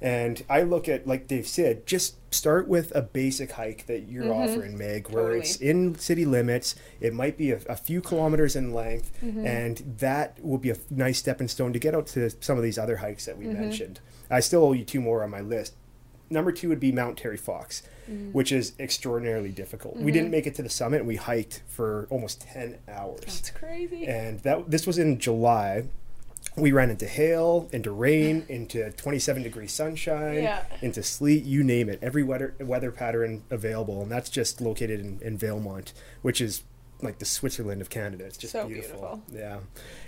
and 0.00 0.44
i 0.48 0.62
look 0.62 0.88
at 0.88 1.06
like 1.06 1.26
dave 1.26 1.46
said 1.46 1.86
just 1.86 2.16
start 2.30 2.68
with 2.68 2.94
a 2.94 3.02
basic 3.02 3.52
hike 3.52 3.86
that 3.86 4.08
you're 4.08 4.24
mm-hmm. 4.24 4.52
offering 4.52 4.76
meg 4.76 5.08
where 5.08 5.24
Totally. 5.24 5.40
it's 5.40 5.56
in 5.56 5.94
city 5.96 6.24
limits. 6.24 6.74
It 7.00 7.14
might 7.14 7.38
be 7.38 7.52
a, 7.52 7.60
a 7.68 7.76
few 7.76 8.00
kilometers 8.00 8.56
in 8.56 8.72
length 8.72 9.18
mm-hmm. 9.24 9.46
and 9.46 9.78
that 9.98 10.42
will 10.44 10.58
be 10.58 10.70
a 10.70 10.76
nice 10.90 11.18
stepping 11.18 11.48
stone 11.48 11.72
to 11.72 11.78
get 11.78 11.94
out 11.94 12.06
to 12.08 12.30
some 12.40 12.56
of 12.56 12.62
these 12.62 12.78
other 12.78 12.98
hikes 12.98 13.24
that 13.26 13.38
we 13.38 13.46
mm-hmm. 13.46 13.60
mentioned. 13.60 14.00
I 14.30 14.40
still 14.40 14.64
owe 14.64 14.72
you 14.72 14.84
two 14.84 15.00
more 15.00 15.22
on 15.24 15.30
my 15.30 15.40
list. 15.40 15.74
Number 16.30 16.52
two 16.52 16.68
would 16.68 16.80
be 16.80 16.92
mount 16.92 17.16
terry 17.16 17.38
fox 17.38 17.82
which 18.32 18.52
is 18.52 18.72
extraordinarily 18.78 19.50
difficult. 19.50 19.96
We 19.96 20.10
didn't 20.10 20.30
make 20.30 20.46
it 20.46 20.54
to 20.54 20.62
the 20.62 20.70
summit. 20.70 21.00
And 21.00 21.06
we 21.06 21.16
hiked 21.16 21.62
for 21.68 22.06
almost 22.08 22.40
10 22.40 22.78
hours. 22.88 23.20
It's 23.26 23.50
crazy. 23.50 24.06
and 24.06 24.40
that 24.40 24.70
this 24.70 24.86
was 24.86 24.98
in 24.98 25.18
july 25.18 25.84
we 26.58 26.72
ran 26.72 26.90
into 26.90 27.06
hail, 27.06 27.68
into 27.72 27.90
rain, 27.90 28.44
into 28.48 28.90
27 28.92 29.42
degree 29.42 29.66
sunshine, 29.66 30.42
Yeah. 30.42 30.64
into 30.82 31.02
sleet, 31.02 31.44
you 31.44 31.62
name 31.64 31.88
it. 31.88 31.98
Every 32.02 32.22
weather 32.22 32.54
weather 32.60 32.90
pattern 32.90 33.42
available, 33.50 34.02
and 34.02 34.10
that's 34.10 34.30
just 34.30 34.60
located 34.60 35.00
in, 35.00 35.18
in 35.22 35.38
Valemount, 35.38 35.92
which 36.22 36.40
is 36.40 36.62
like 37.00 37.18
the 37.18 37.24
Switzerland 37.24 37.80
of 37.80 37.90
Canada. 37.90 38.24
It's 38.24 38.36
just 38.36 38.52
So 38.52 38.66
beautiful. 38.66 39.22
Yeah. 39.32 39.58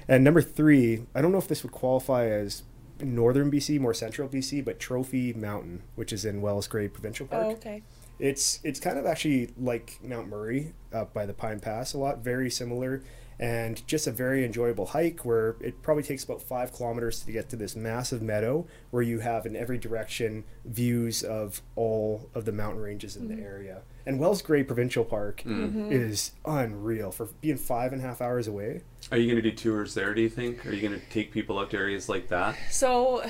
And 0.09 0.25
number 0.25 0.43
three, 0.43 1.07
I 1.15 1.23
don't 1.23 1.31
know 1.33 1.39
if 1.39 1.47
this 1.49 1.63
would 1.63 1.73
qualify 1.73 2.27
as 2.27 2.65
northern 3.01 3.51
BC, 3.51 3.79
more 3.81 3.95
central 3.95 4.29
BC, 4.29 4.65
but 4.65 4.79
Trophy 4.81 5.33
Mountain, 5.33 5.83
which 5.95 6.13
is 6.13 6.25
in 6.25 6.43
Wells 6.43 6.67
Gray 6.67 6.89
Provincial 6.89 7.27
Park. 7.27 7.47
Oh, 7.47 7.51
okay. 7.53 7.83
It's 8.19 8.61
it's 8.65 8.79
kind 8.81 8.99
of 8.99 9.07
actually 9.07 9.51
like 9.59 9.99
Mount 10.03 10.29
Murray 10.29 10.75
up 10.93 11.15
by 11.15 11.25
the 11.25 11.33
Pine 11.33 11.61
Pass 11.61 11.95
a 11.95 11.99
lot, 11.99 12.19
very 12.19 12.51
similar, 12.51 13.03
and 13.41 13.84
just 13.86 14.07
a 14.07 14.11
very 14.11 14.45
enjoyable 14.45 14.84
hike 14.84 15.24
where 15.24 15.57
it 15.61 15.80
probably 15.82 16.03
takes 16.03 16.22
about 16.22 16.43
five 16.43 16.74
kilometers 16.74 17.20
to 17.20 17.32
get 17.32 17.49
to 17.49 17.57
this 17.57 17.74
massive 17.74 18.20
meadow 18.20 18.66
where 18.91 19.03
you 19.03 19.20
have 19.20 19.47
in 19.47 19.57
every 19.57 19.78
direction 19.78 20.45
views 20.66 21.22
of 21.22 21.62
all 21.74 22.28
of 22.34 22.45
the 22.45 22.53
mountain 22.53 22.82
ranges 22.82 23.16
in 23.16 23.28
the 23.28 23.34
mm-hmm. 23.34 23.43
area. 23.43 23.80
And 24.05 24.20
Wells 24.20 24.43
Gray 24.43 24.62
Provincial 24.62 25.05
Park 25.05 25.43
mm. 25.47 25.70
mm-hmm. 25.70 25.91
is 25.91 26.32
unreal 26.45 27.11
for 27.11 27.28
being 27.41 27.57
five 27.57 27.95
and 27.95 28.03
a 28.03 28.05
half 28.05 28.20
hours 28.20 28.47
away. 28.47 28.82
Are 29.11 29.16
you 29.16 29.30
going 29.30 29.43
to 29.43 29.51
do 29.51 29.57
tours 29.57 29.95
there, 29.95 30.12
do 30.12 30.20
you 30.20 30.28
think? 30.28 30.66
Are 30.66 30.72
you 30.72 30.86
going 30.86 31.01
to 31.01 31.07
take 31.09 31.32
people 31.32 31.59
out 31.59 31.70
to 31.70 31.78
areas 31.78 32.11
like 32.11 32.28
that? 32.28 32.57
So, 32.70 33.24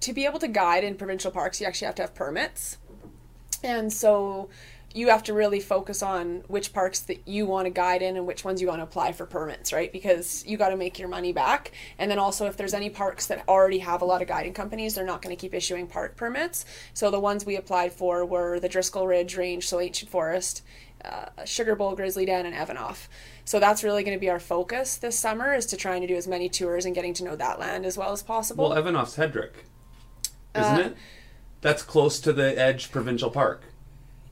to 0.00 0.12
be 0.12 0.24
able 0.24 0.40
to 0.40 0.48
guide 0.48 0.82
in 0.82 0.96
provincial 0.96 1.30
parks, 1.30 1.60
you 1.60 1.66
actually 1.68 1.86
have 1.86 1.94
to 1.96 2.02
have 2.02 2.14
permits. 2.14 2.78
And 3.62 3.92
so, 3.92 4.48
you 4.94 5.08
have 5.08 5.24
to 5.24 5.34
really 5.34 5.58
focus 5.58 6.02
on 6.02 6.44
which 6.46 6.72
parks 6.72 7.00
that 7.00 7.26
you 7.26 7.46
want 7.46 7.66
to 7.66 7.70
guide 7.70 8.00
in 8.00 8.16
and 8.16 8.26
which 8.26 8.44
ones 8.44 8.62
you 8.62 8.68
want 8.68 8.78
to 8.78 8.84
apply 8.84 9.10
for 9.10 9.26
permits, 9.26 9.72
right? 9.72 9.92
Because 9.92 10.44
you 10.46 10.56
got 10.56 10.68
to 10.68 10.76
make 10.76 11.00
your 11.00 11.08
money 11.08 11.32
back. 11.32 11.72
And 11.98 12.08
then 12.08 12.20
also, 12.20 12.46
if 12.46 12.56
there's 12.56 12.72
any 12.74 12.88
parks 12.88 13.26
that 13.26 13.46
already 13.48 13.78
have 13.80 14.02
a 14.02 14.04
lot 14.04 14.22
of 14.22 14.28
guiding 14.28 14.54
companies, 14.54 14.94
they're 14.94 15.04
not 15.04 15.20
going 15.20 15.34
to 15.34 15.40
keep 15.40 15.52
issuing 15.52 15.88
park 15.88 16.16
permits. 16.16 16.64
So, 16.94 17.10
the 17.10 17.18
ones 17.18 17.44
we 17.44 17.56
applied 17.56 17.92
for 17.92 18.24
were 18.24 18.60
the 18.60 18.68
Driscoll 18.68 19.06
Ridge 19.08 19.36
Range, 19.36 19.66
so 19.66 19.80
Ancient 19.80 20.10
Forest, 20.10 20.62
uh, 21.04 21.44
Sugar 21.44 21.74
Bowl, 21.74 21.94
Grizzly 21.96 22.24
Den, 22.24 22.46
and 22.46 22.54
Evanoff. 22.54 23.08
So 23.44 23.60
that's 23.60 23.84
really 23.84 24.04
going 24.04 24.16
to 24.16 24.20
be 24.20 24.30
our 24.30 24.40
focus 24.40 24.96
this 24.96 25.18
summer 25.18 25.52
is 25.52 25.66
to 25.66 25.76
trying 25.76 26.00
to 26.00 26.06
do 26.06 26.16
as 26.16 26.26
many 26.26 26.48
tours 26.48 26.86
and 26.86 26.94
getting 26.94 27.12
to 27.14 27.24
know 27.24 27.36
that 27.36 27.58
land 27.58 27.84
as 27.84 27.98
well 27.98 28.12
as 28.12 28.22
possible. 28.22 28.70
Well, 28.70 28.82
Evanoff's 28.82 29.16
Hedrick, 29.16 29.52
isn't 30.54 30.80
Uh, 30.80 30.86
it? 30.86 30.96
That's 31.60 31.82
close 31.82 32.20
to 32.20 32.32
the 32.32 32.58
Edge 32.58 32.90
Provincial 32.90 33.30
Park. 33.30 33.64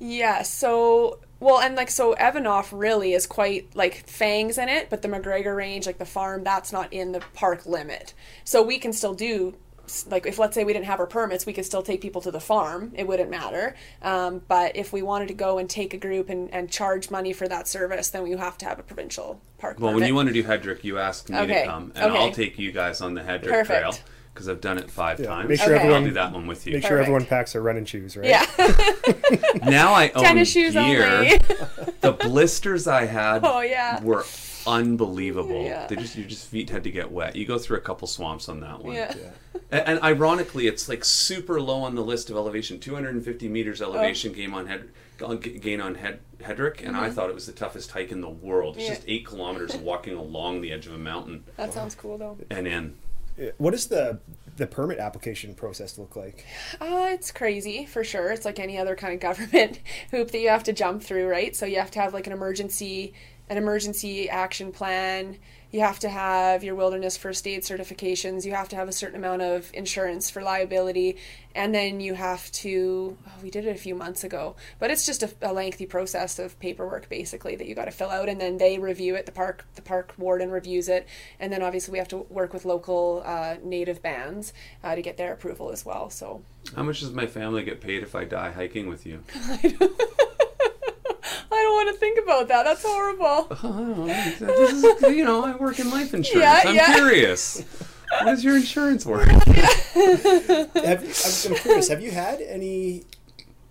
Yeah, 0.04 0.42
so 0.42 1.20
well, 1.38 1.60
and 1.60 1.76
like 1.76 1.90
so, 1.90 2.14
Evanoff 2.16 2.70
really 2.72 3.12
is 3.12 3.24
quite 3.24 3.74
like 3.76 4.04
fangs 4.08 4.58
in 4.58 4.68
it, 4.68 4.90
but 4.90 5.00
the 5.02 5.08
McGregor 5.08 5.56
Range, 5.56 5.86
like 5.86 5.98
the 5.98 6.04
farm, 6.04 6.42
that's 6.42 6.72
not 6.72 6.92
in 6.92 7.12
the 7.12 7.20
park 7.34 7.66
limit. 7.66 8.12
So 8.42 8.62
we 8.62 8.78
can 8.80 8.92
still 8.92 9.14
do 9.14 9.54
like 10.10 10.26
if 10.26 10.38
let's 10.38 10.54
say 10.54 10.64
we 10.64 10.72
didn't 10.72 10.86
have 10.86 10.98
our 10.98 11.06
permits, 11.06 11.46
we 11.46 11.52
could 11.52 11.64
still 11.64 11.82
take 11.82 12.00
people 12.00 12.20
to 12.22 12.32
the 12.32 12.40
farm. 12.40 12.90
It 12.96 13.06
wouldn't 13.06 13.30
matter. 13.30 13.76
Um, 14.02 14.42
but 14.48 14.74
if 14.76 14.92
we 14.92 15.02
wanted 15.02 15.28
to 15.28 15.34
go 15.34 15.58
and 15.58 15.70
take 15.70 15.94
a 15.94 15.98
group 15.98 16.28
and, 16.28 16.52
and 16.52 16.68
charge 16.68 17.10
money 17.10 17.32
for 17.32 17.46
that 17.46 17.68
service, 17.68 18.10
then 18.10 18.24
we 18.24 18.32
have 18.32 18.58
to 18.58 18.64
have 18.64 18.80
a 18.80 18.82
provincial 18.82 19.40
park 19.58 19.78
Well, 19.78 19.90
permit. 19.92 20.00
when 20.00 20.08
you 20.08 20.14
want 20.16 20.28
to 20.28 20.32
do 20.32 20.42
Hedrick, 20.42 20.82
you 20.82 20.98
ask 20.98 21.28
me 21.28 21.38
Okay, 21.38 21.62
to 21.62 21.66
come, 21.66 21.92
and 21.94 22.10
okay. 22.12 22.20
I'll 22.20 22.32
take 22.32 22.58
you 22.58 22.72
guys 22.72 23.00
on 23.00 23.14
the 23.14 23.20
Hedrick 23.20 23.48
Perfect. 23.50 23.66
Trail 23.80 23.94
because 24.32 24.48
I've 24.48 24.60
done 24.60 24.78
it 24.78 24.90
five 24.90 25.20
Yeah, 25.20 25.26
times. 25.26 25.48
make 25.48 25.60
sure 25.60 25.74
I'll 25.74 25.80
everyone- 25.80 26.04
do 26.04 26.10
that 26.12 26.32
one 26.32 26.46
with 26.46 26.66
you. 26.66 26.74
Make 26.74 26.82
sure 26.82 26.90
Perfect. 26.92 27.02
everyone 27.08 27.26
packs 27.26 27.52
their 27.52 27.62
running 27.62 27.84
shoes, 27.84 28.16
right? 28.16 28.26
Yeah. 28.26 28.46
now 29.64 29.92
I 29.92 30.10
own 30.14 30.24
Tennis 30.24 30.50
shoes 30.50 30.72
gear. 30.74 31.06
only. 31.06 31.38
the 32.00 32.12
blisters 32.12 32.86
I 32.86 33.04
had 33.06 33.40
Oh, 33.44 33.60
yeah. 33.60 34.02
were 34.02 34.24
unbelievable. 34.66 35.64
Yeah. 35.64 35.86
They 35.86 35.96
just 35.96 36.16
your 36.16 36.26
just 36.26 36.48
feet 36.48 36.70
had 36.70 36.84
to 36.84 36.90
get 36.90 37.10
wet. 37.10 37.36
You 37.36 37.44
go 37.46 37.58
through 37.58 37.78
a 37.78 37.80
couple 37.80 38.08
swamps 38.08 38.48
on 38.48 38.60
that 38.60 38.82
one. 38.82 38.94
yeah. 38.94 39.14
And, 39.70 39.88
and 39.88 40.02
ironically, 40.02 40.66
it's 40.66 40.88
like 40.88 41.04
super 41.04 41.60
low 41.60 41.80
on 41.82 41.94
the 41.94 42.02
list 42.02 42.30
of 42.30 42.36
elevation. 42.36 42.78
250 42.80 43.48
meters 43.48 43.82
Oh. 43.82 43.92
elevation 43.92 44.32
gain 44.32 44.52
on 44.54 44.66
head 44.66 44.88
on- 45.22 45.38
gain 45.38 45.80
on 45.80 45.94
head, 45.96 46.20
Hedrick, 46.40 46.84
and 46.84 46.96
I 46.96 47.10
thought 47.10 47.28
it 47.28 47.34
was 47.34 47.46
the 47.46 47.52
toughest 47.52 47.90
hike 47.92 48.10
in 48.10 48.20
the 48.20 48.30
world. 48.30 48.76
It's 48.76 48.84
Mm-hmm. 48.84 48.90
Yeah. 48.92 48.96
just 48.96 49.08
eight 49.08 49.26
kilometers 49.26 49.76
walking 49.76 50.14
along 50.16 50.62
the 50.62 50.72
edge 50.72 50.86
of 50.86 50.94
a 50.94 50.98
mountain 50.98 51.44
That 51.56 51.72
sounds 51.72 51.94
cool 51.94 52.18
though. 52.18 52.38
and 52.50 52.66
in. 52.66 52.94
What 53.58 53.70
does 53.72 53.86
the 53.86 54.20
the 54.56 54.66
permit 54.66 54.98
application 54.98 55.54
process 55.54 55.98
look 55.98 56.14
like? 56.16 56.44
Uh, 56.80 57.08
it's 57.10 57.32
crazy 57.32 57.86
for 57.86 58.04
sure. 58.04 58.30
It's 58.30 58.44
like 58.44 58.58
any 58.58 58.78
other 58.78 58.94
kind 58.94 59.14
of 59.14 59.20
government 59.28 59.80
hoop 60.10 60.30
that 60.30 60.38
you 60.38 60.48
have 60.48 60.64
to 60.64 60.72
jump 60.72 61.02
through, 61.02 61.28
right? 61.28 61.54
So 61.56 61.66
you 61.66 61.78
have 61.78 61.90
to 61.92 62.00
have 62.00 62.12
like 62.12 62.26
an 62.26 62.32
emergency, 62.32 63.14
an 63.48 63.56
emergency 63.56 64.28
action 64.28 64.72
plan. 64.72 65.38
You 65.72 65.80
have 65.80 65.98
to 66.00 66.10
have 66.10 66.62
your 66.62 66.74
wilderness 66.74 67.16
first 67.16 67.46
aid 67.46 67.62
certifications. 67.62 68.44
You 68.44 68.52
have 68.52 68.68
to 68.68 68.76
have 68.76 68.90
a 68.90 68.92
certain 68.92 69.16
amount 69.16 69.40
of 69.40 69.70
insurance 69.72 70.28
for 70.28 70.42
liability, 70.42 71.16
and 71.54 71.74
then 71.74 71.98
you 71.98 72.12
have 72.12 72.52
to. 72.52 73.16
Oh, 73.26 73.30
we 73.42 73.50
did 73.50 73.66
it 73.66 73.74
a 73.74 73.78
few 73.78 73.94
months 73.94 74.22
ago, 74.22 74.54
but 74.78 74.90
it's 74.90 75.06
just 75.06 75.22
a, 75.22 75.30
a 75.40 75.50
lengthy 75.50 75.86
process 75.86 76.38
of 76.38 76.60
paperwork 76.60 77.08
basically 77.08 77.56
that 77.56 77.66
you 77.66 77.74
got 77.74 77.86
to 77.86 77.90
fill 77.90 78.10
out, 78.10 78.28
and 78.28 78.38
then 78.38 78.58
they 78.58 78.78
review 78.78 79.14
it. 79.14 79.24
The 79.24 79.32
park, 79.32 79.64
the 79.74 79.80
park 79.80 80.12
warden 80.18 80.50
reviews 80.50 80.90
it, 80.90 81.08
and 81.40 81.50
then 81.50 81.62
obviously 81.62 81.92
we 81.92 81.98
have 81.98 82.08
to 82.08 82.18
work 82.18 82.52
with 82.52 82.66
local 82.66 83.22
uh, 83.24 83.56
native 83.64 84.02
bands 84.02 84.52
uh, 84.84 84.94
to 84.94 85.00
get 85.00 85.16
their 85.16 85.32
approval 85.32 85.70
as 85.70 85.86
well. 85.86 86.10
So 86.10 86.42
How 86.76 86.82
much 86.82 87.00
does 87.00 87.12
my 87.12 87.26
family 87.26 87.64
get 87.64 87.80
paid 87.80 88.02
if 88.02 88.14
I 88.14 88.24
die 88.24 88.50
hiking 88.50 88.88
with 88.88 89.06
you? 89.06 89.24
I 91.52 91.62
don't 91.62 91.74
want 91.74 91.88
to 91.94 92.00
think 92.00 92.18
about 92.22 92.48
that. 92.48 92.64
That's 92.64 92.82
horrible. 92.82 93.48
Oh, 93.64 94.06
this 94.06 94.84
is, 94.84 95.02
you 95.02 95.24
know, 95.24 95.44
I 95.44 95.54
work 95.56 95.78
in 95.78 95.90
life 95.90 96.14
insurance. 96.14 96.42
Yeah, 96.42 96.62
I'm 96.64 96.74
yeah. 96.74 96.94
curious. 96.94 97.64
What 98.22 98.34
is 98.34 98.44
your 98.44 98.56
insurance 98.56 99.06
worth? 99.06 99.28
have, 99.30 100.76
I'm, 100.76 101.52
I'm 101.52 101.58
curious. 101.58 101.88
Have 101.88 102.02
you 102.02 102.10
had 102.10 102.40
any 102.40 103.04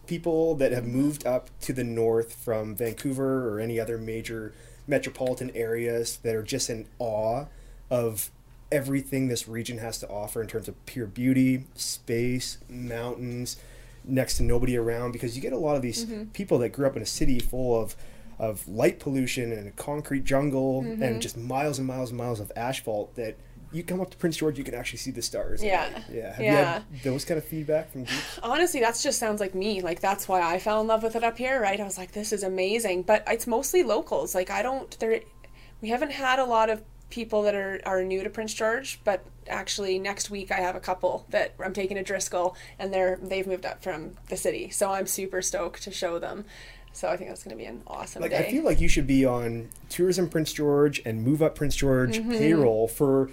people 0.08 0.56
that 0.56 0.72
have 0.72 0.86
moved 0.86 1.26
up 1.26 1.50
to 1.62 1.74
the 1.74 1.84
north 1.84 2.34
from 2.34 2.76
Vancouver 2.76 3.50
or 3.50 3.60
any 3.60 3.80
other 3.80 3.98
major 3.98 4.54
metropolitan 4.88 5.52
areas 5.52 6.18
that 6.18 6.36
are 6.36 6.44
just 6.44 6.70
in 6.70 6.88
awe 7.00 7.46
of 7.90 8.32
everything 8.72 9.28
this 9.28 9.48
region 9.48 9.78
has 9.78 9.98
to 10.00 10.08
offer 10.10 10.42
in 10.42 10.48
terms 10.48 10.68
of 10.68 10.86
pure 10.86 11.08
beauty, 11.08 11.66
space, 11.76 12.58
mountains, 12.70 13.58
next 14.04 14.38
to 14.38 14.44
nobody 14.44 14.78
around? 14.78 15.12
Because 15.12 15.36
you 15.36 15.42
get 15.42 15.54
a 15.54 15.58
lot 15.58 15.76
of 15.76 15.82
these 15.82 16.06
mm-hmm. 16.06 16.26
people 16.26 16.58
that 16.60 16.70
grew 16.70 16.88
up 16.88 16.96
in 16.96 17.02
a 17.02 17.08
city 17.08 17.40
full 17.40 17.82
of 17.82 17.96
of 18.40 18.68
light 18.68 19.00
pollution 19.00 19.52
and 19.52 19.68
a 19.68 19.72
concrete 19.72 20.24
jungle 20.24 20.82
mm-hmm. 20.82 21.04
and 21.04 21.22
just 21.22 21.38
miles 21.38 21.78
and 21.78 21.88
miles 21.88 22.10
and 22.10 22.18
miles 22.18 22.40
of 22.40 22.52
asphalt 22.56 23.16
that 23.16 23.38
you 23.72 23.84
come 23.84 24.02
up 24.02 24.10
to 24.10 24.18
Prince 24.18 24.38
George, 24.38 24.58
you 24.58 24.64
can 24.64 24.74
actually 24.74 24.98
see 24.98 25.12
the 25.12 25.22
stars. 25.22 25.64
Yeah. 25.64 25.88
Yeah. 26.12 26.34
Have 26.34 26.44
Yeah. 26.44 26.52
you 26.52 26.66
had 26.66 26.84
those 27.04 27.24
kind 27.24 27.38
of 27.38 27.46
feedback 27.46 27.92
from 27.92 28.04
groups? 28.04 28.40
Honestly, 28.44 28.82
that 28.82 29.00
just 29.02 29.20
sounds 29.20 29.40
like 29.40 29.56
me. 29.56 29.82
Like 29.82 30.02
that's 30.02 30.28
why 30.28 30.42
I 30.42 30.60
fell 30.60 30.82
in 30.82 30.88
love 30.88 31.04
with 31.04 31.16
it 31.16 31.24
up 31.24 31.38
here, 31.38 31.62
right? 31.62 31.80
I 31.80 31.84
was 31.84 31.98
like, 31.98 32.12
this 32.12 32.34
is 32.34 32.44
amazing. 32.44 33.04
But 33.04 33.24
it's 33.28 33.48
mostly 33.48 33.84
locals. 33.84 34.36
Like 34.36 34.50
I 34.50 34.62
don't 34.62 34.98
there 35.00 35.22
we 35.82 35.90
haven't 35.90 36.12
had 36.12 36.40
a 36.40 36.46
lot 36.46 36.70
of 36.70 36.82
people 37.12 37.44
that 37.44 37.54
are, 37.54 37.80
are 37.86 38.04
new 38.04 38.24
to 38.24 38.30
Prince 38.30 38.54
George, 38.54 39.00
but 39.04 39.24
actually 39.48 40.00
next 40.00 40.30
week 40.30 40.52
I 40.52 40.58
have 40.62 40.76
a 40.76 40.80
couple 40.80 41.26
that 41.30 41.54
I'm 41.64 41.74
taking 41.74 41.98
to 41.98 42.04
Driscoll 42.04 42.56
and 42.80 42.94
they're 42.94 43.20
they've 43.22 43.46
moved 43.46 43.66
up 43.66 43.84
from 43.84 44.12
the 44.30 44.38
city. 44.38 44.70
So 44.70 44.92
I'm 44.92 45.06
super 45.06 45.42
stoked 45.42 45.84
to 45.84 45.92
show 45.92 46.18
them. 46.20 46.46
So 46.94 47.08
I 47.10 47.16
think 47.18 47.30
that's 47.30 47.44
gonna 47.44 47.56
be 47.56 47.66
an 47.66 47.82
awesome 47.88 48.22
Like 48.22 48.32
day. 48.32 48.48
I 48.48 48.52
feel 48.52 48.64
like 48.64 48.82
you 48.82 48.88
should 48.88 49.08
be 49.08 49.26
on 49.26 49.70
Tourism 49.90 50.30
Prince 50.30 50.52
George 50.54 51.02
and 51.06 51.24
Move 51.24 51.42
Up 51.42 51.54
Prince 51.56 51.76
George 51.76 52.18
Mm-hmm. 52.18 52.32
payroll 52.32 52.88
for 52.88 53.30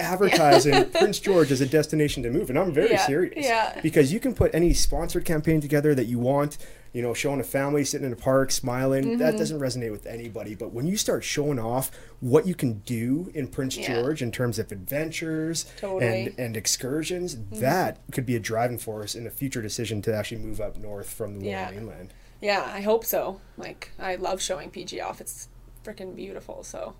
advertising 0.00 0.90
Prince 0.90 1.20
George 1.20 1.50
as 1.52 1.60
a 1.60 1.66
destination 1.66 2.22
to 2.24 2.30
move. 2.30 2.50
And 2.50 2.58
I'm 2.58 2.72
very 2.72 2.90
Yeah, 2.90 3.06
serious. 3.06 3.44
yeah. 3.46 3.80
Because 3.80 4.12
you 4.12 4.20
can 4.20 4.34
put 4.34 4.54
any 4.54 4.72
sponsored 4.72 5.24
campaign 5.24 5.60
together 5.60 5.94
that 5.94 6.06
you 6.06 6.18
want, 6.18 6.58
you 6.94 7.02
know, 7.02 7.12
showing 7.12 7.40
a 7.40 7.44
family 7.44 7.84
sitting 7.84 8.06
in 8.06 8.12
a 8.12 8.16
park 8.16 8.50
smiling. 8.50 9.04
Mm-hmm. 9.04 9.18
That 9.18 9.36
doesn't 9.36 9.58
resonate 9.60 9.90
with 9.90 10.06
anybody. 10.06 10.54
But 10.54 10.72
when 10.72 10.86
you 10.86 10.96
start 10.96 11.24
showing 11.24 11.58
off 11.58 11.90
what 12.20 12.46
you 12.46 12.54
can 12.54 12.78
do 12.86 13.30
in 13.34 13.48
Prince 13.48 13.76
Yeah. 13.76 14.00
George 14.00 14.22
in 14.22 14.30
terms 14.32 14.58
of 14.58 14.72
adventures 14.72 15.66
Totally. 15.76 16.00
Mm-hmm. 16.06 16.28
and, 16.28 16.38
and 16.38 16.56
excursions, 16.56 17.36
that 17.60 17.98
could 18.12 18.24
be 18.24 18.36
a 18.36 18.40
driving 18.40 18.78
force 18.78 19.14
in 19.14 19.26
a 19.26 19.30
future 19.30 19.60
decision 19.60 20.00
to 20.02 20.14
actually 20.14 20.38
move 20.40 20.60
up 20.60 20.78
north 20.78 21.10
from 21.12 21.34
the 21.40 21.46
lower 21.46 21.50
Yeah. 21.50 21.70
mainland. 21.72 22.14
Yeah, 22.40 22.62
I 22.72 22.80
hope 22.80 23.04
so. 23.04 23.40
Like 23.58 23.90
I 23.98 24.14
love 24.14 24.40
showing 24.40 24.70
PG 24.70 25.00
off. 25.00 25.20
It's 25.20 25.48
freaking 25.84 26.14
beautiful. 26.14 26.62
So 26.62 26.94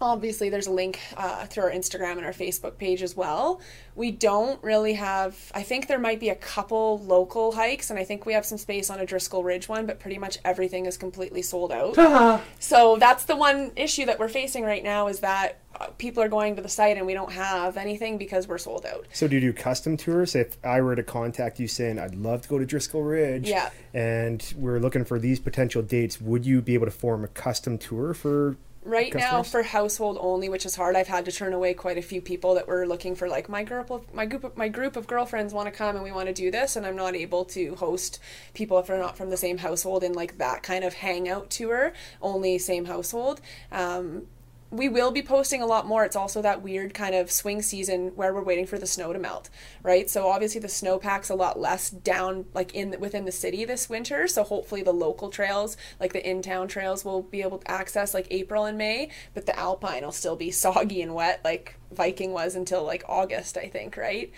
Obviously, 0.01 0.49
there's 0.49 0.67
a 0.67 0.73
link 0.73 0.99
uh, 1.17 1.45
through 1.47 1.65
our 1.65 1.71
Instagram 1.71 2.17
and 2.17 2.25
our 2.25 2.33
Facebook 2.33 2.77
page 2.79 3.03
as 3.03 3.17
well. 3.17 3.61
We 3.95 4.11
don't 4.11 4.63
really 4.63 4.95
have, 4.95 5.53
I 5.55 5.63
think 5.63 5.87
there 5.87 5.99
might 5.99 6.19
be 6.19 6.29
a 6.29 6.35
couple 6.35 6.99
local 7.01 7.53
hikes, 7.53 7.91
and 7.91 7.99
I 7.99 8.05
think 8.05 8.25
we 8.27 8.33
have 8.33 8.45
some 8.45 8.59
space 8.59 8.91
on 8.91 9.01
a 9.01 9.07
Driscoll 9.07 9.45
Ridge 9.45 9.69
one, 9.69 9.87
but 9.87 10.01
pretty 10.01 10.19
much 10.19 10.39
everything 10.45 10.87
is 10.87 10.97
completely 10.97 11.43
sold 11.43 11.71
out. 11.73 12.41
so 12.59 12.97
that's 12.99 13.25
the 13.25 13.37
one 13.37 13.73
issue 13.77 14.07
that 14.07 14.19
we're 14.19 14.29
facing 14.29 14.65
right 14.65 14.83
now 14.83 15.07
is 15.09 15.21
that 15.21 15.59
uh, 15.81 15.87
people 15.99 16.23
are 16.23 16.29
going 16.29 16.57
to 16.57 16.63
the 16.63 16.69
site 16.69 16.97
and 16.97 17.07
we 17.07 17.15
don't 17.15 17.33
have 17.33 17.77
anything 17.77 18.19
because 18.19 18.47
we're 18.49 18.59
sold 18.59 18.85
out. 18.87 19.07
So 19.13 19.27
do 19.29 19.35
you 19.37 19.41
do 19.41 19.53
custom 19.53 19.97
tours? 19.97 20.35
If 20.35 20.57
I 20.65 20.81
were 20.81 20.95
to 20.97 21.03
contact 21.03 21.59
you 21.61 21.67
saying 21.69 21.99
I'd 21.99 22.15
love 22.15 22.43
to 22.43 22.49
go 22.49 22.59
to 22.59 22.67
Driscoll 22.67 23.03
Ridge, 23.03 23.49
Yeah. 23.49 23.71
and 23.95 24.53
we're 24.57 24.79
looking 24.79 25.05
for 25.05 25.19
these 25.19 25.39
potential 25.41 25.83
dates, 25.83 26.21
would 26.21 26.45
you 26.47 26.61
be 26.61 26.75
able 26.75 26.87
to 26.87 26.93
form 26.93 27.25
a 27.25 27.29
custom 27.29 27.79
tour 27.79 28.15
for? 28.15 28.57
Right 28.85 29.15
now, 29.15 29.45
for 29.45 29.63
household 29.63 30.19
only, 30.21 30.49
which 30.49 30.67
is 30.67 30.75
hard, 30.75 30.97
I've 30.97 31.07
had 31.07 31.25
to 31.27 31.33
turn 31.33 31.53
away 31.53 31.73
quite 31.73 31.99
a 31.99 32.03
few 32.03 32.21
people 32.21 32.55
that 32.55 32.67
were 32.67 32.85
looking 32.85 33.15
for 33.15 33.29
like 33.29 33.49
my 33.49 33.63
group 33.63 33.91
of 33.91 34.13
my 34.13 34.27
group 34.27 34.43
of, 34.43 34.57
my 34.57 34.69
group 34.69 34.97
of 34.97 35.07
girlfriends 35.07 35.55
want 35.55 35.67
to 35.67 35.73
come 35.73 35.95
and 35.95 36.05
we 36.05 36.11
want 36.11 36.27
to 36.27 36.35
do 36.35 36.51
this, 36.51 36.75
and 36.75 36.85
I'm 36.85 36.97
not 36.97 37.15
able 37.15 37.45
to 37.47 37.77
host 37.77 38.19
people 38.55 38.79
if 38.81 38.89
they're 38.89 38.99
not 38.99 39.17
from 39.17 39.31
the 39.31 39.37
same 39.37 39.59
household 39.59 40.03
in 40.03 40.15
like 40.15 40.39
that 40.39 40.65
kind 40.65 40.85
of 40.85 40.95
hangout 40.95 41.49
tour. 41.49 41.93
Only 42.21 42.59
same 42.59 42.87
household. 42.87 43.41
Um, 43.71 44.27
we 44.73 44.89
will 44.89 45.11
be 45.11 45.21
posting 45.21 45.61
a 45.61 45.67
lot 45.67 45.87
more. 45.87 46.03
It's 46.03 46.17
also 46.17 46.41
that 46.41 46.63
weird 46.63 46.95
kind 46.95 47.15
of 47.15 47.31
swing 47.31 47.61
season 47.61 48.09
where 48.17 48.33
we're 48.33 48.43
waiting 48.43 48.67
for 48.67 48.79
the 48.79 48.87
snow 48.87 49.13
to 49.13 49.19
melt, 49.19 49.51
right? 49.83 50.09
So 50.09 50.29
obviously 50.29 50.63
the 50.63 50.67
snowpack's 50.67 51.29
a 51.29 51.35
lot 51.35 51.61
less 51.61 51.91
down 51.91 52.47
like 52.55 52.75
in 52.75 52.97
within 52.99 53.27
the 53.27 53.33
city 53.33 53.67
this 53.67 53.91
winter. 53.91 54.27
So 54.27 54.43
hopefully 54.43 54.83
the 54.83 54.93
local 54.93 55.29
trails, 55.29 55.77
like 56.01 56.15
the 56.15 56.27
in-town 56.27 56.69
trails, 56.69 57.05
will 57.05 57.21
be 57.21 57.43
able 57.43 57.59
to 57.59 57.71
access 57.71 58.15
like 58.15 58.27
April 58.31 58.65
and 58.65 58.79
May, 58.79 59.11
but 59.35 59.45
the 59.45 59.57
alpine 59.59 60.05
will 60.05 60.11
still 60.11 60.37
be 60.37 60.51
soggy 60.63 61.03
and 61.03 61.15
wet 61.15 61.43
like 61.45 61.77
Viking 61.93 62.33
was 62.33 62.55
until 62.55 62.83
like 62.83 63.05
August, 63.07 63.59
I 63.59 63.69
think, 63.69 63.99
right? 63.99 64.33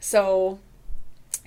So 0.00 0.58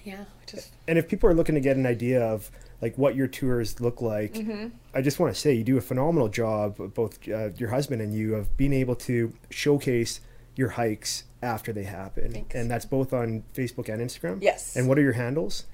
yeah, 0.06 0.24
just 0.48 0.72
And 0.88 0.98
if 0.98 1.10
people 1.10 1.30
are 1.30 1.34
looking 1.34 1.56
to 1.56 1.62
get 1.62 1.76
an 1.76 1.86
idea 1.86 2.24
of 2.24 2.50
like 2.82 2.98
what 2.98 3.16
your 3.16 3.28
tours 3.28 3.80
look 3.82 4.02
like, 4.02 4.34
Mm-hmm. 4.34 4.68
I 4.94 5.02
just 5.02 5.20
want 5.20 5.34
to 5.34 5.40
say 5.40 5.54
you 5.54 5.64
do 5.64 5.78
a 5.78 5.82
phenomenal 5.82 6.30
job, 6.30 6.94
both 6.94 7.28
uh, 7.28 7.50
your 7.58 7.70
husband 7.70 8.02
and 8.02 8.14
you, 8.14 8.36
of 8.36 8.56
being 8.58 8.74
able 8.74 8.96
to 8.96 9.34
showcase 9.50 10.22
your 10.56 10.70
hikes 10.70 11.24
after 11.42 11.72
they 11.72 11.84
happen, 11.84 12.32
Thanks. 12.32 12.56
and 12.56 12.70
that's 12.70 12.86
both 12.86 13.14
on 13.14 13.44
Facebook 13.54 13.88
and 13.94 14.02
Instagram. 14.02 14.42
Yes. 14.42 14.76
And 14.76 14.88
what 14.88 14.98
are 14.98 15.02
your 15.02 15.14
handles? 15.14 15.66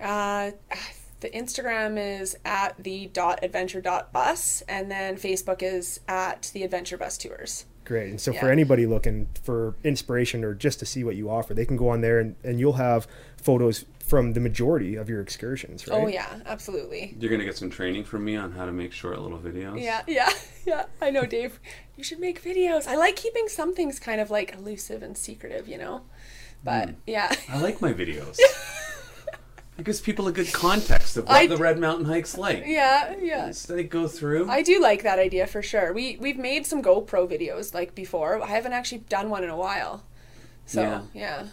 Uh, 0.00 0.50
the 1.20 1.30
Instagram 1.30 1.96
is 2.20 2.36
at 2.44 2.74
the 2.82 3.06
dot 3.12 3.38
adventure 3.42 3.80
dot 3.80 4.12
bus, 4.12 4.62
and 4.68 4.90
then 4.90 5.16
Facebook 5.16 5.62
is 5.62 6.00
at 6.08 6.50
the 6.52 6.62
Adventure 6.62 6.98
Bus 6.98 7.16
Tours. 7.16 7.64
Great. 7.84 8.10
And 8.10 8.20
so 8.20 8.32
for 8.32 8.50
anybody 8.50 8.86
looking 8.86 9.28
for 9.42 9.74
inspiration 9.84 10.42
or 10.42 10.54
just 10.54 10.78
to 10.80 10.86
see 10.86 11.04
what 11.04 11.16
you 11.16 11.28
offer, 11.30 11.52
they 11.54 11.66
can 11.66 11.76
go 11.76 11.90
on 11.90 12.00
there 12.00 12.18
and, 12.18 12.34
and 12.42 12.58
you'll 12.58 12.74
have 12.74 13.06
photos 13.36 13.84
from 14.14 14.32
the 14.32 14.38
majority 14.38 14.94
of 14.94 15.08
your 15.08 15.20
excursions, 15.20 15.88
right? 15.88 16.00
Oh 16.00 16.06
yeah, 16.06 16.38
absolutely. 16.46 17.16
You're 17.18 17.32
gonna 17.32 17.44
get 17.44 17.56
some 17.56 17.68
training 17.68 18.04
from 18.04 18.24
me 18.24 18.36
on 18.36 18.52
how 18.52 18.64
to 18.64 18.70
make 18.70 18.92
short 18.92 19.18
little 19.18 19.38
videos. 19.40 19.82
Yeah, 19.82 20.02
yeah, 20.06 20.30
yeah. 20.64 20.84
I 21.02 21.10
know, 21.10 21.24
Dave. 21.26 21.58
You 21.96 22.04
should 22.04 22.20
make 22.20 22.40
videos. 22.40 22.86
I 22.86 22.94
like 22.94 23.16
keeping 23.16 23.48
some 23.48 23.74
things 23.74 23.98
kind 23.98 24.20
of 24.20 24.30
like 24.30 24.54
elusive 24.54 25.02
and 25.02 25.18
secretive, 25.18 25.66
you 25.66 25.78
know. 25.78 26.02
But 26.62 26.90
Hmm. 26.90 26.94
yeah, 27.08 27.34
I 27.48 27.60
like 27.60 27.80
my 27.80 27.92
videos. 27.92 28.38
it 29.78 29.84
gives 29.84 30.00
people 30.00 30.28
a 30.28 30.32
good 30.32 30.52
context 30.52 31.16
of 31.16 31.24
what 31.26 31.34
I 31.34 31.46
the 31.48 31.56
Red 31.56 31.80
Mountain 31.80 32.04
hike's 32.06 32.38
like. 32.38 32.62
yeah, 32.66 33.16
yeah. 33.20 33.50
So 33.50 33.74
they 33.74 33.82
go 33.82 34.06
through. 34.06 34.48
I 34.48 34.62
do 34.62 34.80
like 34.80 35.02
that 35.02 35.18
idea 35.18 35.48
for 35.48 35.60
sure. 35.60 35.92
We 35.92 36.18
we've 36.20 36.38
made 36.38 36.66
some 36.66 36.82
GoPro 36.84 37.28
videos 37.28 37.74
like 37.74 37.96
before. 37.96 38.40
I 38.40 38.46
haven't 38.46 38.74
actually 38.74 38.98
done 39.08 39.28
one 39.28 39.42
in 39.42 39.50
a 39.50 39.56
while. 39.56 40.04
So 40.66 40.80
Yeah. 40.82 41.02
yeah, 41.12 41.46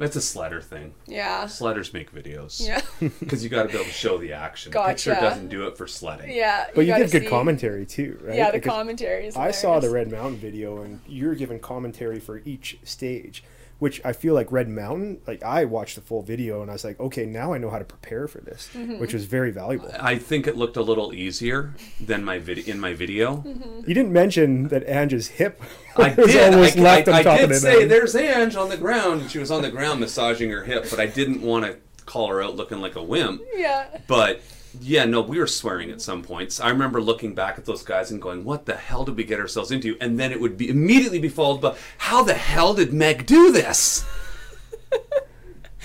It's 0.00 0.14
a 0.16 0.20
sledder 0.20 0.62
thing. 0.62 0.94
yeah, 1.06 1.44
Sledders 1.44 1.92
make 1.92 2.12
videos. 2.14 2.64
yeah, 2.66 2.80
Because 3.20 3.42
you 3.42 3.50
got 3.50 3.64
to 3.64 3.68
be 3.68 3.74
able 3.74 3.84
to 3.84 3.90
show 3.90 4.16
the 4.16 4.32
action. 4.32 4.70
Gotcha. 4.70 5.10
Picture 5.10 5.14
doesn't 5.20 5.48
do 5.48 5.66
it 5.66 5.76
for 5.76 5.86
sledding. 5.88 6.30
yeah. 6.34 6.66
But 6.74 6.82
you, 6.82 6.88
gotta 6.92 7.04
give 7.04 7.12
good 7.12 7.22
see- 7.22 7.28
commentary 7.28 7.84
too, 7.84 8.18
right? 8.22 8.36
Yeah, 8.36 8.50
the 8.52 8.58
Because 8.58 8.70
commentary 8.72 9.26
is. 9.26 9.36
I 9.36 9.50
saw 9.50 9.80
the. 9.80 9.90
Red 9.90 10.10
Mountain 10.12 10.36
video 10.38 10.82
and 10.82 11.00
you're 11.06 11.34
giving 11.34 11.58
commentary 11.58 12.20
for 12.20 12.42
each 12.44 12.78
stage, 12.84 13.42
which 13.78 14.00
I 14.04 14.12
feel 14.12 14.34
like 14.34 14.50
Red 14.50 14.68
Mountain, 14.68 15.20
like 15.26 15.42
I 15.42 15.64
watched 15.64 15.94
the 15.94 16.00
full 16.00 16.22
video 16.22 16.62
and 16.62 16.70
I 16.70 16.72
was 16.74 16.84
like, 16.84 16.98
okay, 16.98 17.24
now 17.26 17.52
I 17.52 17.58
know 17.58 17.70
how 17.70 17.78
to 17.78 17.84
prepare 17.84 18.26
for 18.26 18.40
this, 18.40 18.68
Mm-hmm. 18.74 18.98
which 18.98 19.12
was 19.14 19.24
very 19.24 19.50
valuable. 19.52 19.90
I 20.00 20.18
think 20.18 20.46
it 20.48 20.56
looked 20.56 20.76
a 20.76 20.82
little 20.82 21.14
easier 21.14 21.74
than 22.00 22.24
my 22.24 22.38
vid- 22.38 22.66
in 22.68 22.80
my 22.80 22.92
video. 22.94 23.36
Mm-hmm. 23.36 23.80
You 23.88 23.94
didn't 23.94 24.12
mention 24.12 24.68
that 24.68 24.82
Ange's 24.88 25.28
hip 25.28 25.62
I 25.96 26.12
was 26.18 26.26
did. 26.32 26.52
almost 26.54 26.76
I, 26.76 26.80
left 26.82 27.08
I, 27.08 27.12
on 27.12 27.18
I 27.18 27.22
top 27.22 27.40
of 27.40 27.48
did 27.50 27.60
say 27.60 27.70
mountain. 27.70 27.88
there's 27.88 28.16
Ange 28.16 28.56
on 28.56 28.68
the 28.68 28.76
ground. 28.76 29.30
She 29.30 29.38
was 29.38 29.50
on 29.50 29.62
the 29.62 29.70
ground 29.70 30.00
massaging 30.00 30.50
her 30.50 30.64
hip, 30.64 30.86
but 30.90 30.98
I 30.98 31.06
didn't 31.06 31.42
want 31.42 31.64
to 31.66 31.76
call 32.04 32.28
her 32.28 32.42
out 32.42 32.56
looking 32.56 32.80
like 32.80 32.96
a 32.96 33.02
wimp. 33.02 33.42
Yeah. 33.54 33.98
But 34.08 34.40
yeah, 34.80 35.04
no, 35.04 35.20
we 35.20 35.38
were 35.38 35.46
swearing 35.46 35.90
at 35.90 36.00
some 36.00 36.22
points. 36.22 36.60
I 36.60 36.70
remember 36.70 37.00
looking 37.00 37.34
back 37.34 37.58
at 37.58 37.64
those 37.64 37.82
guys 37.82 38.10
and 38.10 38.20
going, 38.20 38.44
"What 38.44 38.66
the 38.66 38.76
hell 38.76 39.04
did 39.04 39.16
we 39.16 39.24
get 39.24 39.40
ourselves 39.40 39.70
into?" 39.70 39.96
And 40.00 40.18
then 40.18 40.32
it 40.32 40.40
would 40.40 40.56
be 40.56 40.68
immediately 40.68 41.18
be 41.18 41.28
followed 41.28 41.60
by, 41.60 41.76
"How 41.98 42.22
the 42.22 42.34
hell 42.34 42.74
did 42.74 42.92
Meg 42.92 43.26
do 43.26 43.50
this?" 43.52 44.04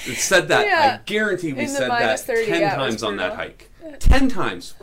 it 0.06 0.18
said 0.18 0.48
that. 0.50 0.66
Yeah. 0.66 1.00
I 1.00 1.04
guarantee 1.06 1.54
we 1.54 1.66
said 1.68 1.84
that 1.90 2.02
minus 2.02 2.24
30, 2.24 2.46
ten 2.46 2.62
yeah, 2.62 2.76
times 2.76 3.04
on 3.04 3.16
that 3.18 3.36
hike. 3.36 3.70
Ten 4.00 4.28
times 4.30 4.74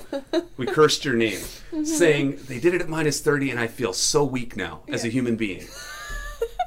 we 0.57 0.67
cursed 0.67 1.05
your 1.05 1.15
name, 1.15 1.39
Mm-hmm. 1.73 1.85
saying 1.85 2.39
they 2.49 2.59
did 2.61 2.75
it 2.75 2.81
at 2.81 2.89
minus 2.89 3.21
thirty, 3.21 3.51
and 3.51 3.59
I 3.61 3.67
feel 3.67 3.93
so 3.93 4.25
weak 4.25 4.57
now 4.57 4.81
as 4.89 5.05
a 5.05 5.09
human 5.09 5.37
being. 5.37 5.67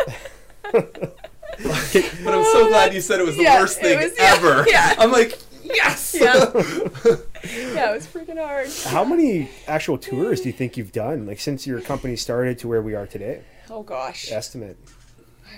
but 0.71 1.13
I'm 1.61 2.43
so 2.45 2.67
glad 2.69 2.93
you 2.93 3.01
said 3.01 3.19
it 3.19 3.25
was 3.25 3.35
the 3.37 3.43
Yeah, 3.43 3.59
worst 3.59 3.79
thing 3.79 3.99
was- 3.99 4.13
yeah, 4.17 4.33
ever. 4.37 4.65
yeah. 4.67 4.95
I'm 4.97 5.11
like, 5.11 5.37
yes. 5.64 6.16
Yeah. 6.24 6.51
yeah, 6.53 7.91
it 7.91 7.95
was 7.95 8.07
freaking 8.07 8.38
hard. 8.38 8.70
How 8.86 9.03
many 9.03 9.49
actual 9.68 9.97
tours 9.97 10.41
do 10.41 10.49
you 10.49 10.53
think 10.53 10.78
you've 10.78 10.91
done, 10.91 11.26
like 11.26 11.39
since 11.39 11.68
your 11.68 11.82
company 11.82 12.16
started 12.16 12.59
to 12.59 12.68
where 12.68 12.82
we 12.82 12.95
are 12.95 13.07
today? 13.07 13.41
Oh 13.70 13.84
gosh. 13.84 14.32
Estimate. 14.32 14.78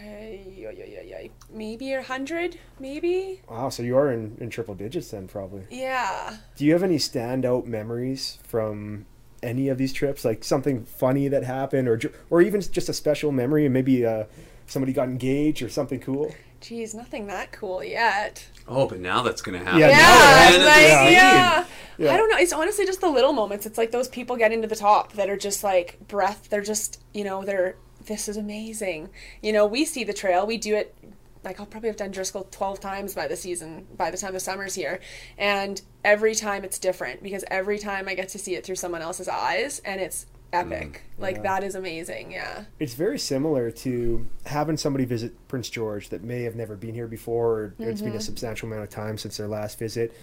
Ay, 0.01 0.65
ay, 0.67 0.75
ay, 0.81 0.97
ay, 1.01 1.15
ay. 1.17 1.29
Maybe 1.51 1.93
a 1.93 2.01
hundred, 2.01 2.57
maybe. 2.79 3.41
Wow, 3.49 3.69
so 3.69 3.83
you 3.83 3.97
are 3.97 4.11
in, 4.11 4.37
in 4.39 4.49
triple 4.49 4.75
digits 4.75 5.11
then, 5.11 5.27
probably. 5.27 5.63
Yeah. 5.69 6.37
Do 6.55 6.65
you 6.65 6.73
have 6.73 6.83
any 6.83 6.97
standout 6.97 7.65
memories 7.65 8.39
from 8.43 9.05
any 9.43 9.69
of 9.69 9.77
these 9.77 9.93
trips? 9.93 10.25
Like 10.25 10.43
something 10.43 10.85
funny 10.85 11.27
that 11.27 11.43
happened, 11.43 11.87
or 11.87 11.99
or 12.29 12.41
even 12.41 12.61
just 12.61 12.89
a 12.89 12.93
special 12.93 13.31
memory, 13.31 13.65
and 13.65 13.73
maybe 13.73 14.05
uh, 14.05 14.25
somebody 14.67 14.93
got 14.93 15.07
engaged 15.09 15.61
or 15.61 15.69
something 15.69 15.99
cool? 15.99 16.33
Geez, 16.61 16.95
nothing 16.95 17.27
that 17.27 17.51
cool 17.51 17.83
yet. 17.83 18.47
Oh, 18.67 18.87
but 18.87 18.99
now 18.99 19.21
that's 19.21 19.41
gonna 19.41 19.59
happen. 19.59 19.79
Yeah, 19.79 19.89
Yeah, 19.89 19.97
now 19.97 20.47
it's 20.47 20.55
And 20.55 20.65
like, 20.65 21.13
yeah. 21.13 21.65
Yeah. 21.97 22.13
I 22.13 22.17
don't 22.17 22.29
know. 22.29 22.37
It's 22.37 22.51
honestly 22.51 22.85
just 22.85 23.01
the 23.01 23.09
little 23.09 23.33
moments. 23.33 23.65
It's 23.65 23.77
like 23.77 23.91
those 23.91 24.07
people 24.07 24.35
getting 24.35 24.61
to 24.61 24.67
the 24.67 24.75
top 24.75 25.13
that 25.13 25.29
are 25.29 25.37
just 25.37 25.63
like 25.63 25.99
breath. 26.07 26.49
They're 26.49 26.61
just, 26.61 27.01
you 27.13 27.23
know, 27.23 27.43
they're, 27.43 27.75
this 28.05 28.27
is 28.27 28.37
amazing. 28.37 29.09
You 29.41 29.53
know, 29.53 29.65
we 29.65 29.85
see 29.85 30.03
the 30.03 30.13
trail. 30.13 30.45
We 30.45 30.57
do 30.57 30.75
it, 30.75 30.95
like, 31.43 31.59
I'll 31.59 31.65
probably 31.65 31.89
have 31.89 31.97
done 31.97 32.11
Driscoll 32.11 32.47
12 32.51 32.79
times 32.79 33.13
by 33.13 33.27
the 33.27 33.35
season, 33.37 33.87
by 33.95 34.11
the 34.11 34.17
time 34.17 34.33
the 34.33 34.39
summer's 34.39 34.75
here. 34.75 34.99
And 35.37 35.81
every 36.03 36.35
time 36.35 36.63
it's 36.65 36.79
different 36.79 37.23
because 37.23 37.45
every 37.49 37.79
time 37.79 38.09
I 38.09 38.15
get 38.15 38.29
to 38.29 38.39
see 38.39 38.55
it 38.55 38.65
through 38.65 38.75
someone 38.75 39.01
else's 39.01 39.29
eyes 39.29 39.79
and 39.85 40.01
it's 40.01 40.25
epic. 40.53 41.03
like, 41.17 41.37
Yeah. 41.37 41.41
that 41.43 41.63
is 41.63 41.75
amazing. 41.75 42.31
Yeah. 42.31 42.65
It's 42.79 42.93
very 42.93 43.19
similar 43.19 43.71
to 43.71 44.25
having 44.45 44.77
somebody 44.77 45.05
visit 45.05 45.33
Prince 45.47 45.69
George 45.69 46.09
that 46.09 46.23
may 46.23 46.43
have 46.43 46.55
never 46.55 46.75
been 46.75 46.93
here 46.93 47.07
before, 47.07 47.51
or 47.59 47.73
it's 47.79 48.01
been 48.01 48.13
a 48.15 48.21
substantial 48.21 48.67
amount 48.67 48.83
of 48.83 48.89
time 48.89 49.17
since 49.17 49.37
their 49.37 49.47
last 49.47 49.77
visit. 49.79 50.13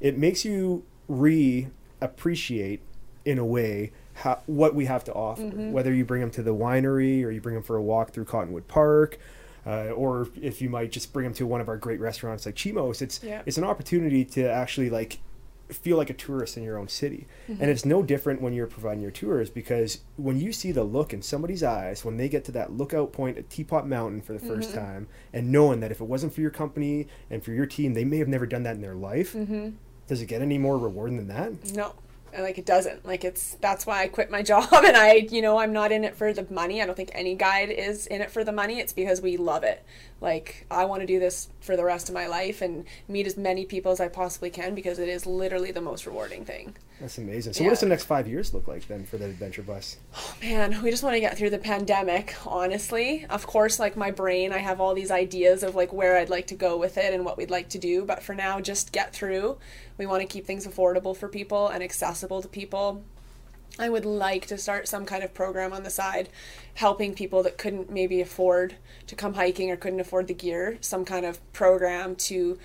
It 0.00 0.16
makes 0.18 0.44
you 0.44 0.84
re 1.08 1.68
appreciate, 2.00 2.80
in 3.24 3.38
a 3.38 3.44
way, 3.44 3.92
how, 4.14 4.40
what 4.46 4.74
we 4.74 4.84
have 4.86 5.04
to 5.04 5.12
offer. 5.12 5.42
Whether 5.42 5.92
you 5.92 6.04
bring 6.04 6.20
them 6.20 6.30
to 6.32 6.42
the 6.42 6.54
winery 6.54 7.24
or 7.24 7.30
you 7.30 7.40
bring 7.40 7.54
them 7.54 7.64
for 7.64 7.76
a 7.76 7.82
walk 7.82 8.12
through 8.12 8.24
Cottonwood 8.26 8.68
Park. 8.68 9.18
Uh, 9.66 9.90
or 9.90 10.28
if 10.40 10.62
you 10.62 10.70
might 10.70 10.90
just 10.90 11.12
bring 11.12 11.24
them 11.24 11.34
to 11.34 11.46
one 11.46 11.60
of 11.60 11.68
our 11.68 11.76
great 11.76 12.00
restaurants 12.00 12.46
like 12.46 12.54
Chimos, 12.54 13.02
it's 13.02 13.22
Yeah. 13.22 13.42
it's 13.44 13.58
an 13.58 13.64
opportunity 13.64 14.24
to 14.24 14.50
actually 14.50 14.88
like 14.88 15.18
feel 15.68 15.96
like 15.96 16.10
a 16.10 16.14
tourist 16.14 16.56
in 16.56 16.62
your 16.62 16.78
own 16.78 16.88
city. 16.88 17.26
And 17.46 17.58
mm-hmm. 17.58 17.68
it's 17.68 17.84
no 17.84 18.02
different 18.02 18.40
when 18.40 18.52
you're 18.52 18.66
providing 18.66 19.02
your 19.02 19.10
tours 19.10 19.50
because 19.50 20.00
when 20.16 20.40
you 20.40 20.52
see 20.52 20.72
the 20.72 20.84
look 20.84 21.12
in 21.12 21.22
somebody's 21.22 21.62
eyes 21.62 22.04
when 22.04 22.16
they 22.16 22.28
get 22.28 22.44
to 22.46 22.52
that 22.52 22.72
lookout 22.72 23.12
point 23.12 23.38
at 23.38 23.50
Teapot 23.50 23.86
Mountain 23.86 24.22
for 24.22 24.32
the 24.32 24.38
1st 24.38 24.66
mm-hmm. 24.66 24.78
time 24.78 25.08
and 25.32 25.52
knowing 25.52 25.80
that 25.80 25.90
if 25.90 26.00
it 26.00 26.04
wasn't 26.04 26.32
for 26.32 26.40
your 26.40 26.50
company 26.50 27.06
and 27.30 27.42
for 27.42 27.52
your 27.52 27.66
team, 27.66 27.94
they 27.94 28.04
may 28.04 28.18
have 28.18 28.28
never 28.28 28.46
done 28.46 28.62
that 28.62 28.76
in 28.76 28.82
their 28.82 28.94
life. 28.94 29.34
Mm-hmm. 29.34 29.70
Does 30.06 30.22
it 30.22 30.26
get 30.26 30.42
any 30.42 30.58
more 30.58 30.78
rewarding 30.78 31.18
than 31.18 31.28
that? 31.28 31.72
No. 31.74 31.94
Like 32.38 32.58
it 32.58 32.66
doesn't. 32.66 33.06
Like 33.06 33.24
it's 33.24 33.56
that's 33.60 33.86
why 33.86 34.02
I 34.02 34.08
quit 34.08 34.30
my 34.30 34.42
job 34.52 34.68
and 34.72 34.96
I, 34.96 35.26
you 35.30 35.42
know, 35.42 35.58
I'm 35.58 35.72
not 35.72 35.92
in 35.92 36.04
it 36.04 36.14
for 36.14 36.32
the 36.32 36.46
money. 36.50 36.82
I 36.82 36.86
don't 36.86 36.94
think 36.94 37.10
any 37.12 37.34
guide 37.34 37.70
is 37.70 38.06
in 38.06 38.20
it 38.20 38.30
for 38.30 38.44
the 38.44 38.52
money. 38.52 38.80
It's 38.80 38.92
because 38.92 39.20
we 39.20 39.36
love 39.36 39.62
it. 39.62 39.84
Like 40.20 40.66
I 40.70 40.84
want 40.84 41.00
to 41.00 41.06
do 41.06 41.20
this 41.20 41.48
for 41.60 41.76
the 41.76 41.84
rest 41.84 42.08
of 42.08 42.14
my 42.14 42.26
life 42.26 42.60
and 42.60 42.84
meet 43.06 43.26
as 43.26 43.36
many 43.36 43.64
people 43.64 43.92
as 43.92 44.00
I 44.00 44.08
possibly 44.08 44.50
can 44.50 44.74
because 44.74 44.98
it 44.98 45.08
is 45.08 45.26
literally 45.26 45.70
the 45.70 45.80
most 45.80 46.06
rewarding 46.06 46.44
thing. 46.44 46.74
That's 47.00 47.18
amazing. 47.18 47.52
So 47.52 47.62
what 47.62 47.70
does 47.70 47.80
the 47.80 47.86
next 47.86 48.04
five 48.04 48.26
years 48.26 48.52
look 48.52 48.66
like 48.66 48.88
then 48.88 49.04
for 49.04 49.18
the 49.18 49.26
adventure 49.26 49.62
bus? 49.62 49.96
Oh 50.16 50.34
man, 50.42 50.82
we 50.82 50.90
just 50.90 51.04
want 51.04 51.14
to 51.14 51.20
get 51.20 51.38
through 51.38 51.50
the 51.50 51.58
pandemic, 51.58 52.34
honestly. 52.44 53.24
Of 53.30 53.46
course, 53.46 53.78
like 53.78 53.96
my 53.96 54.10
brain, 54.10 54.52
I 54.52 54.58
have 54.58 54.80
all 54.80 54.94
these 54.94 55.12
ideas 55.12 55.62
of 55.62 55.76
like 55.76 55.92
where 55.92 56.16
I'd 56.16 56.30
like 56.30 56.48
to 56.48 56.56
go 56.56 56.76
with 56.76 56.98
it 56.98 57.14
and 57.14 57.24
what 57.24 57.36
we'd 57.36 57.50
like 57.50 57.68
to 57.70 57.78
do, 57.78 58.04
but 58.04 58.22
for 58.22 58.34
now, 58.34 58.60
just 58.60 58.90
get 58.90 59.12
through. 59.12 59.58
We 59.96 60.06
want 60.06 60.22
to 60.22 60.26
keep 60.26 60.44
things 60.46 60.66
affordable 60.66 61.16
for 61.16 61.28
people 61.28 61.68
and 61.68 61.82
accessible 61.82 62.42
to 62.42 62.48
people. 62.48 63.04
I 63.78 63.88
would 63.88 64.04
like 64.04 64.46
to 64.46 64.58
start 64.58 64.88
some 64.88 65.04
kind 65.04 65.22
of 65.22 65.34
program 65.34 65.72
on 65.72 65.82
the 65.82 65.90
side 65.90 66.28
helping 66.74 67.14
people 67.14 67.42
that 67.44 67.58
couldn't 67.58 67.90
maybe 67.90 68.20
afford 68.20 68.76
to 69.06 69.14
come 69.14 69.34
hiking 69.34 69.70
or 69.70 69.76
couldn't 69.76 70.00
afford 70.00 70.26
the 70.26 70.34
gear, 70.34 70.78
some 70.80 71.04
kind 71.04 71.24
of 71.24 71.40
program 71.52 72.16
to 72.16 72.58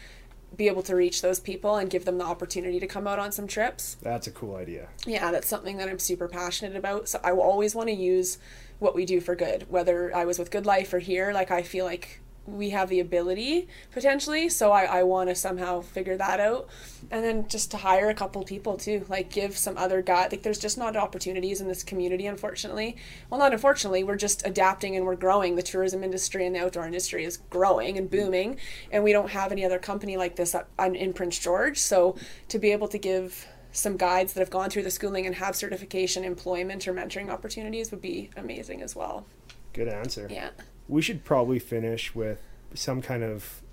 be 0.56 0.68
able 0.68 0.84
to 0.84 0.96
reach 0.96 1.22
those 1.22 1.40
people 1.40 1.78
and 1.78 1.90
give 1.90 2.06
them 2.06 2.20
the 2.20 2.24
opportunity 2.24 2.80
to 2.80 2.86
come 2.86 3.08
out 3.08 3.18
on 3.18 3.32
some 3.32 3.48
trips 3.48 3.98
That's 4.04 4.28
a 4.28 4.32
cool 4.32 4.56
idea. 4.56 4.88
yeah, 5.06 5.32
that's 5.32 5.48
something 5.48 5.78
that 5.78 5.90
I'm 5.90 5.98
super 5.98 6.28
passionate 6.28 6.76
about. 6.76 7.10
So 7.10 7.20
I 7.24 7.32
will 7.32 7.42
always 7.42 7.74
want 7.74 7.90
to 7.90 7.96
use 7.96 8.38
what 8.80 8.94
we 8.94 9.06
do 9.06 9.20
for 9.20 9.36
good, 9.36 9.66
whether 9.70 10.16
I 10.16 10.26
was 10.26 10.38
with 10.38 10.52
Good 10.52 10.66
Life 10.66 10.94
or 10.94 11.00
here. 11.00 11.32
Like 11.34 11.50
I 11.52 11.64
feel 11.64 11.86
like 11.86 12.20
we 12.46 12.72
have 12.72 12.90
the 12.90 13.00
ability 13.00 13.68
potentially, 13.92 14.50
so 14.50 14.72
I, 14.72 14.84
I 14.84 15.04
want 15.04 15.30
to 15.30 15.36
somehow 15.36 15.82
figure 15.82 16.18
that 16.18 16.40
out, 16.40 16.68
and 17.10 17.24
then 17.24 17.48
just 17.48 17.72
to 17.72 17.78
hire 17.78 18.10
a 18.10 18.14
couple 18.14 18.44
people 18.44 18.76
too, 18.76 19.06
like 19.08 19.32
give 19.32 19.58
some 19.58 19.78
other 19.78 20.02
guy. 20.02 20.28
Like 20.30 20.44
there's 20.44 20.60
just 20.60 20.78
not 20.78 20.98
opportunities 20.98 21.62
in 21.62 21.68
this 21.68 21.84
community, 21.84 22.28
unfortunately. 22.28 22.98
Well, 23.30 23.40
not 23.40 23.54
unfortunately, 23.54 24.04
we're 24.04 24.18
just 24.18 24.46
adapting 24.46 24.96
and 24.96 25.06
we're 25.06 25.16
growing. 25.16 25.56
The 25.56 25.62
tourism 25.62 26.04
industry 26.04 26.46
and 26.46 26.56
the 26.56 26.60
outdoor 26.60 26.86
industry 26.86 27.24
is 27.24 27.38
growing 27.38 27.98
and 27.98 28.10
booming, 28.10 28.58
and 28.92 29.04
we 29.04 29.14
don't 29.14 29.30
have 29.30 29.52
any 29.52 29.64
other 29.64 29.80
company 29.80 30.18
like 30.18 30.36
this 30.36 30.54
up- 30.54 30.70
in 30.80 31.14
Prince 31.14 31.40
George. 31.40 31.78
So 31.78 32.18
to 32.50 32.60
be 32.60 32.72
able 32.72 32.90
to 32.90 32.98
give 32.98 33.48
some 33.72 33.98
guides 33.98 34.34
that 34.34 34.40
have 34.40 34.52
gone 34.52 34.70
through 34.70 34.84
the 34.84 34.92
schooling 34.92 35.26
and 35.26 35.36
have 35.36 35.56
certification, 35.56 36.24
employment, 36.24 36.88
or 36.88 36.94
mentoring 36.94 37.30
opportunities 37.30 37.90
would 37.90 38.02
be 38.02 38.30
amazing 38.38 38.82
as 38.82 38.96
well. 38.96 39.26
Good 39.74 39.88
answer. 39.88 40.28
Yeah. 40.30 40.50
We 40.94 41.02
should 41.02 41.26
probably 41.26 41.58
finish 41.58 42.14
with 42.14 42.38
some 42.76 43.02
kind 43.02 43.24
of 43.24 43.64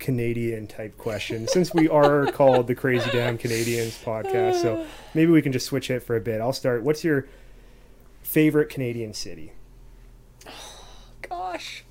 Canadian 0.00 0.66
type 0.66 0.98
question 0.98 1.46
since 1.46 1.72
we 1.72 1.88
are 1.88 2.26
called 2.32 2.66
the 2.66 2.74
Crazy 2.74 3.08
Damn 3.12 3.38
Canadians 3.38 3.96
podcast. 4.02 4.60
So 4.60 4.80
uh. 4.80 4.86
maybe 5.14 5.30
we 5.30 5.42
can 5.42 5.52
just 5.52 5.66
switch 5.66 5.92
it 5.92 6.02
for 6.02 6.16
a 6.16 6.20
bit. 6.20 6.40
I'll 6.40 6.52
start. 6.52 6.82
What's 6.82 7.04
your 7.04 7.26
favorite 8.22 8.68
Canadian 8.68 9.14
city? 9.14 9.52
Gosh. 11.22 11.84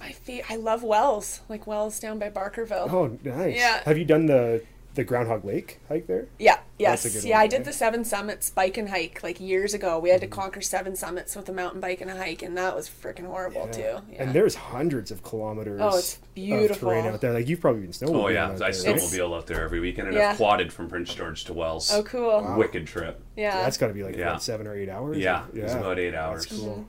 My 0.00 0.12
fa- 0.12 0.50
I 0.50 0.56
love 0.56 0.82
Wells, 0.82 1.40
like 1.50 1.66
Wells 1.66 2.00
down 2.00 2.18
by 2.18 2.30
Barkerville. 2.30 2.90
Oh, 2.90 3.18
nice. 3.22 3.56
Yeah. 3.56 3.82
Have 3.84 3.98
you 3.98 4.06
done 4.06 4.24
the 4.24 4.62
the 4.96 5.04
Groundhog 5.04 5.44
Lake 5.44 5.78
hike 5.88 6.06
there? 6.06 6.26
Yeah, 6.38 6.56
oh, 6.58 6.62
yes. 6.78 7.04
good 7.04 7.22
Yeah, 7.24 7.36
one, 7.36 7.44
I 7.44 7.46
did 7.46 7.64
the 7.64 7.72
Seven 7.72 8.04
Summits 8.04 8.50
bike 8.50 8.76
and 8.76 8.88
hike 8.88 9.22
like 9.22 9.38
years 9.40 9.74
ago. 9.74 9.98
We 9.98 10.10
had 10.10 10.20
to 10.22 10.26
mm-hmm. 10.26 10.40
conquer 10.40 10.60
seven 10.60 10.96
summits 10.96 11.36
with 11.36 11.48
a 11.48 11.52
mountain 11.52 11.80
bike 11.80 12.00
and 12.00 12.10
a 12.10 12.16
hike, 12.16 12.42
and 12.42 12.56
that 12.56 12.74
was 12.74 12.88
freaking 12.88 13.26
horrible 13.26 13.68
too. 13.68 13.80
Yeah. 13.80 14.22
And 14.22 14.32
there's 14.34 14.54
hundreds 14.56 15.10
of 15.10 15.22
kilometers. 15.22 15.80
Oh, 15.82 15.96
it's 15.96 16.16
Of 16.16 16.34
beautiful. 16.34 16.90
terrain 16.90 17.06
out 17.06 17.20
there. 17.20 17.32
Like 17.32 17.46
you've 17.48 17.60
probably 17.60 17.82
been 17.82 17.92
snowboarding. 17.92 18.24
Oh 18.24 18.28
yeah, 18.28 18.46
out 18.46 18.52
I 18.54 18.56
there, 18.56 18.92
right? 18.92 19.00
snowmobile 19.00 19.36
out 19.36 19.46
there 19.46 19.62
every 19.62 19.80
weekend, 19.80 20.08
and 20.08 20.16
Yeah. 20.16 20.30
I've 20.30 20.36
quadded 20.36 20.72
from 20.72 20.88
Prince 20.88 21.14
George 21.14 21.44
to 21.44 21.52
Wells. 21.52 21.92
oh, 21.92 22.02
cool. 22.02 22.54
Wicked 22.56 22.86
trip. 22.86 23.22
Yeah. 23.36 23.62
That's 23.62 23.76
got 23.76 23.88
to 23.88 23.94
be 23.94 24.02
like 24.02 24.16
Yeah. 24.16 24.32
what, 24.32 24.42
seven 24.42 24.66
or 24.66 24.74
eight 24.74 24.88
hours. 24.88 25.18
Yeah, 25.18 25.44
yeah. 25.52 25.60
it 25.60 25.64
was 25.64 25.74
about 25.74 25.98
eight 25.98 26.14
hours. 26.14 26.46
That's 26.46 26.60
cool. 26.60 26.88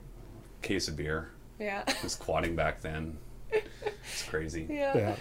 Case 0.62 0.88
of 0.88 0.96
beer. 0.96 1.30
yeah. 1.58 1.84
I 1.86 1.94
was 2.02 2.16
quadding 2.16 2.56
back 2.56 2.80
then. 2.80 3.18
It's 4.10 4.22
crazy. 4.22 4.66
yeah. 4.70 5.14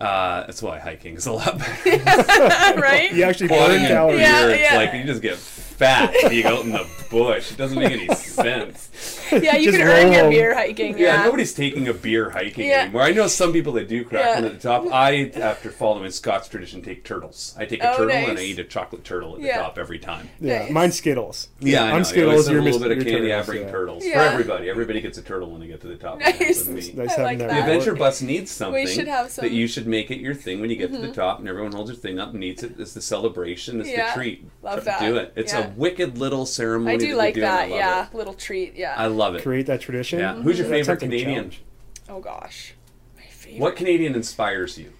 Yeah. 0.00 0.06
Uh, 0.06 0.46
that's 0.46 0.62
why 0.62 0.78
hiking 0.78 1.14
is 1.14 1.26
a 1.26 1.32
lot 1.32 1.58
better. 1.58 1.90
right? 2.80 3.12
You 3.12 3.24
actually 3.24 3.48
Quadding 3.48 3.66
burn 3.66 3.80
and 3.80 3.88
calories. 3.88 4.20
Yeah, 4.20 4.46
beer, 4.46 4.54
it's 4.54 4.62
yeah. 4.62 4.76
like 4.76 4.94
you 4.94 5.04
just 5.04 5.22
get 5.22 5.36
fat 5.80 6.14
being 6.28 6.44
out 6.44 6.60
in 6.64 6.72
the 6.72 6.86
bush. 7.10 7.52
It 7.52 7.56
doesn't 7.56 7.78
make 7.78 7.90
any 7.90 8.14
sense. 8.14 8.90
Yeah, 9.32 9.56
you 9.56 9.66
Just 9.72 9.78
can 9.78 9.88
earn 9.88 10.04
roll 10.04 10.12
your 10.12 10.30
beer 10.30 10.54
hiking. 10.54 10.98
Yeah, 10.98 11.14
Yeah. 11.16 11.24
nobody's 11.24 11.54
taking 11.54 11.88
a 11.88 11.94
beer 11.94 12.28
hiking 12.30 12.68
Yeah. 12.68 12.82
anymore. 12.82 13.02
I 13.02 13.12
know 13.12 13.26
some 13.28 13.52
people 13.52 13.72
that 13.74 13.88
do 13.88 14.04
crack 14.04 14.24
Yeah. 14.24 14.34
one 14.34 14.44
at 14.44 14.52
the 14.60 14.68
top. 14.68 14.86
I, 14.92 15.30
after 15.36 15.70
following 15.70 16.10
Scott's 16.10 16.48
tradition, 16.48 16.82
take 16.82 17.02
turtles. 17.04 17.54
I 17.58 17.64
take 17.64 17.82
a 17.82 17.94
Oh, 17.94 17.96
turtle 17.96 18.14
and 18.14 18.38
I 18.38 18.42
eat 18.42 18.58
a 18.58 18.64
chocolate 18.64 19.04
turtle 19.04 19.36
at 19.36 19.42
the 19.42 19.48
top 19.48 19.78
every 19.78 19.98
time. 19.98 20.28
Yeah, 20.38 20.60
Nice. 20.64 20.70
mine's 20.70 20.94
Skittles. 20.96 21.48
Yeah, 21.60 21.84
I 21.84 21.86
know. 21.86 21.86
I'm 21.86 21.88
I 21.88 21.92
always 21.94 22.08
Skittles. 22.08 22.46
have 22.46 22.52
You're 22.52 22.60
a 22.60 22.64
little 22.64 22.80
bit 22.80 22.90
of 22.90 22.96
you're 22.98 23.14
candy. 23.14 23.32
I 23.32 23.42
bring 23.42 23.62
yeah. 23.62 23.70
turtles 23.70 24.04
for 24.04 24.18
everybody. 24.18 24.68
Everybody 24.68 25.00
gets 25.00 25.16
a 25.16 25.22
turtle 25.22 25.50
when 25.50 25.60
they 25.60 25.66
get 25.68 25.80
to 25.80 25.88
the 25.88 25.96
top. 25.96 26.18
Nice. 26.20 26.66
Nice 26.66 26.90
I 26.90 27.02
having 27.10 27.24
like 27.24 27.38
that. 27.38 27.48
that. 27.48 27.54
The 27.54 27.60
Adventure 27.72 27.94
Bus 27.94 28.20
needs 28.20 28.50
something 28.50 28.86
should 28.86 29.08
have 29.08 29.30
some. 29.30 29.44
Mm-hmm. 29.44 29.54
that 29.54 29.58
you 29.58 29.66
should 29.66 29.86
make 29.86 30.10
it 30.10 30.18
your 30.20 30.34
thing 30.34 30.60
when 30.60 30.68
you 30.68 30.76
get 30.76 30.92
to 30.92 30.98
the 30.98 31.12
top 31.12 31.38
and 31.38 31.48
everyone 31.48 31.72
holds 31.72 31.88
their 31.90 31.96
thing 31.96 32.18
up 32.18 32.34
and 32.34 32.44
eats 32.44 32.62
it. 32.62 32.74
It's 32.78 32.92
the 32.92 33.00
celebration. 33.00 33.80
It's 33.80 33.88
Yeah. 33.88 34.08
the 34.08 34.12
treat. 34.20 34.44
Love 34.62 34.84
that. 34.84 35.00
Do 35.00 35.16
it. 35.16 35.32
It's 35.36 35.52
Yeah. 35.52 35.69
A 35.70 35.74
wicked 35.74 36.18
little 36.18 36.46
ceremony. 36.46 36.94
I 36.94 36.96
do 36.96 37.08
we 37.08 37.14
like 37.14 37.34
do, 37.34 37.40
that. 37.42 37.68
Yeah. 37.68 38.06
it. 38.06 38.14
Little 38.14 38.34
treat. 38.34 38.74
Yeah. 38.76 38.94
I 38.96 39.06
love 39.06 39.34
it. 39.34 39.42
Create 39.42 39.66
that 39.66 39.80
tradition. 39.80 40.18
Yeah. 40.18 40.34
Who's 40.34 40.58
your 40.58 40.68
That's 40.68 40.86
favorite 40.86 41.00
Canadian? 41.00 41.34
challenge. 41.34 41.62
oh 42.08 42.20
gosh. 42.20 42.74
My 43.16 43.22
favorite. 43.24 43.60
What 43.60 43.76
Canadian 43.76 44.14
inspires 44.14 44.78
you? 44.78 44.92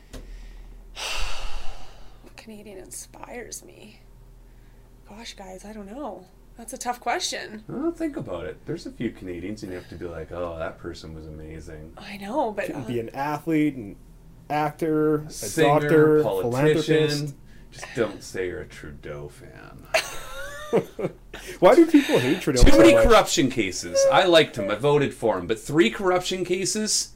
What 2.23 2.37
Canadian 2.37 2.79
inspires 2.79 3.64
me? 3.64 4.01
Gosh, 5.09 5.35
guys, 5.35 5.64
I 5.64 5.73
don't 5.73 5.91
know. 5.91 6.27
That's 6.57 6.73
a 6.73 6.79
tough 6.79 7.01
question. 7.01 7.64
Well, 7.68 7.91
think 7.91 8.16
about 8.16 8.45
it. 8.45 8.59
There's 8.66 8.85
a 8.87 8.91
few 8.93 9.11
Canadians, 9.11 9.62
and 9.62 9.73
you 9.73 9.79
have 9.79 9.89
to 9.89 9.95
be 9.95 10.05
like, 10.05 10.31
"Oh, 10.31 10.57
that 10.59 10.77
person 10.79 11.14
was 11.14 11.27
amazing." 11.27 11.95
I 11.97 12.18
know, 12.18 12.53
but 12.53 12.73
uh, 12.75 12.81
Be 12.81 13.01
an 13.01 13.09
athlete, 13.11 13.77
an 13.77 13.97
actor, 14.51 15.21
a 15.23 15.31
Singer, 15.31 15.81
doctor, 15.81 16.23
politician. 16.23 16.51
philanthropist. 16.51 17.35
Just 17.73 17.87
don't 17.97 18.23
say 18.23 18.49
you're 18.49 18.61
a 18.61 18.66
Trudeau 18.66 19.29
fan. 19.31 19.87
Why 21.61 21.75
do 21.75 21.87
people 21.87 22.18
hate 22.18 22.41
Trudeau 22.43 22.62
Too 22.62 22.71
so 22.73 22.79
many 22.79 22.95
much? 22.95 23.05
corruption 23.07 23.51
cases. 23.51 23.99
I 24.12 24.25
liked 24.25 24.57
him. 24.57 24.71
I 24.71 24.75
voted 24.77 25.14
for 25.14 25.39
him, 25.39 25.47
but 25.47 25.59
three 25.59 25.91
corruption 25.91 26.45
cases, 26.45 27.12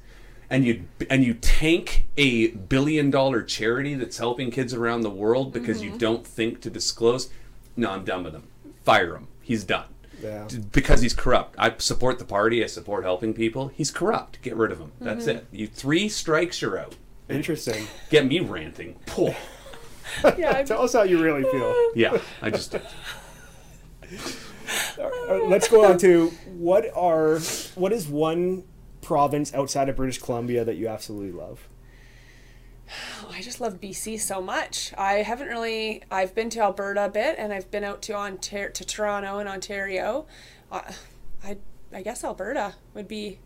and 0.50 0.64
you 0.64 0.84
and 1.10 1.24
you 1.24 1.34
tank 1.34 2.06
a 2.16 2.48
billion 2.48 3.10
dollar 3.10 3.42
charity 3.42 3.94
that's 3.94 4.18
helping 4.18 4.50
kids 4.50 4.72
around 4.74 5.02
the 5.02 5.10
world 5.10 5.52
because 5.52 5.80
Mm-hmm. 5.82 5.92
you 5.94 5.98
don't 5.98 6.26
think 6.26 6.60
to 6.62 6.70
disclose. 6.70 7.30
No, 7.76 7.90
I'm 7.90 8.04
done 8.04 8.24
with 8.24 8.34
him. 8.34 8.44
Fire 8.84 9.16
him. 9.16 9.28
He's 9.42 9.64
done. 9.64 9.86
Yeah. 10.22 10.46
Because 10.72 11.00
he's 11.02 11.12
corrupt. 11.12 11.54
I 11.58 11.74
support 11.78 12.18
the 12.18 12.24
party. 12.24 12.62
I 12.62 12.66
support 12.66 13.04
helping 13.04 13.34
people. 13.34 13.68
He's 13.74 13.90
corrupt. 13.90 14.40
Get 14.42 14.56
rid 14.56 14.72
of 14.72 14.78
him. 14.78 14.92
That's 15.00 15.26
Mm-hmm. 15.26 15.38
it. 15.38 15.46
You 15.52 15.66
three 15.66 16.08
strikes, 16.08 16.62
you're 16.62 16.78
out. 16.78 16.94
Interesting. 17.28 17.86
Get 18.10 18.26
me 18.26 18.40
ranting. 18.40 18.94
Pooh. 19.06 19.34
yeah, 20.38 20.58
I- 20.58 20.62
Tell 20.66 20.82
us 20.82 20.92
how 20.92 21.02
you 21.02 21.22
really 21.22 21.42
feel. 21.50 21.74
Yeah, 21.94 22.18
I 22.40 22.50
just 22.50 22.76
let's 25.48 25.68
go 25.68 25.84
on 25.84 25.98
to 25.98 26.28
what 26.46 26.86
are 26.94 27.38
what 27.74 27.92
is 27.92 28.08
one 28.08 28.64
province 29.02 29.52
outside 29.54 29.88
of 29.88 29.96
British 29.96 30.18
Columbia 30.18 30.64
that 30.64 30.76
you 30.76 30.88
absolutely 30.88 31.32
love? 31.32 31.68
I 33.30 33.40
just 33.40 33.60
love 33.60 33.80
BC 33.80 34.20
so 34.20 34.40
much. 34.40 34.92
I 34.96 35.14
haven't 35.14 35.48
really. 35.48 36.02
I've 36.10 36.34
been 36.34 36.50
to 36.50 36.60
Alberta 36.60 37.06
a 37.06 37.08
bit, 37.08 37.36
and 37.38 37.52
I've 37.52 37.70
been 37.70 37.84
out 37.84 38.02
to 38.02 38.14
Ontario, 38.14 38.70
to 38.72 38.84
Toronto 38.84 39.38
and 39.38 39.48
Ontario. 39.48 40.26
Uh, 40.70 40.82
I 41.42 41.56
I 41.92 42.02
guess 42.02 42.24
Alberta 42.24 42.74
would 42.94 43.06
be, 43.08 43.38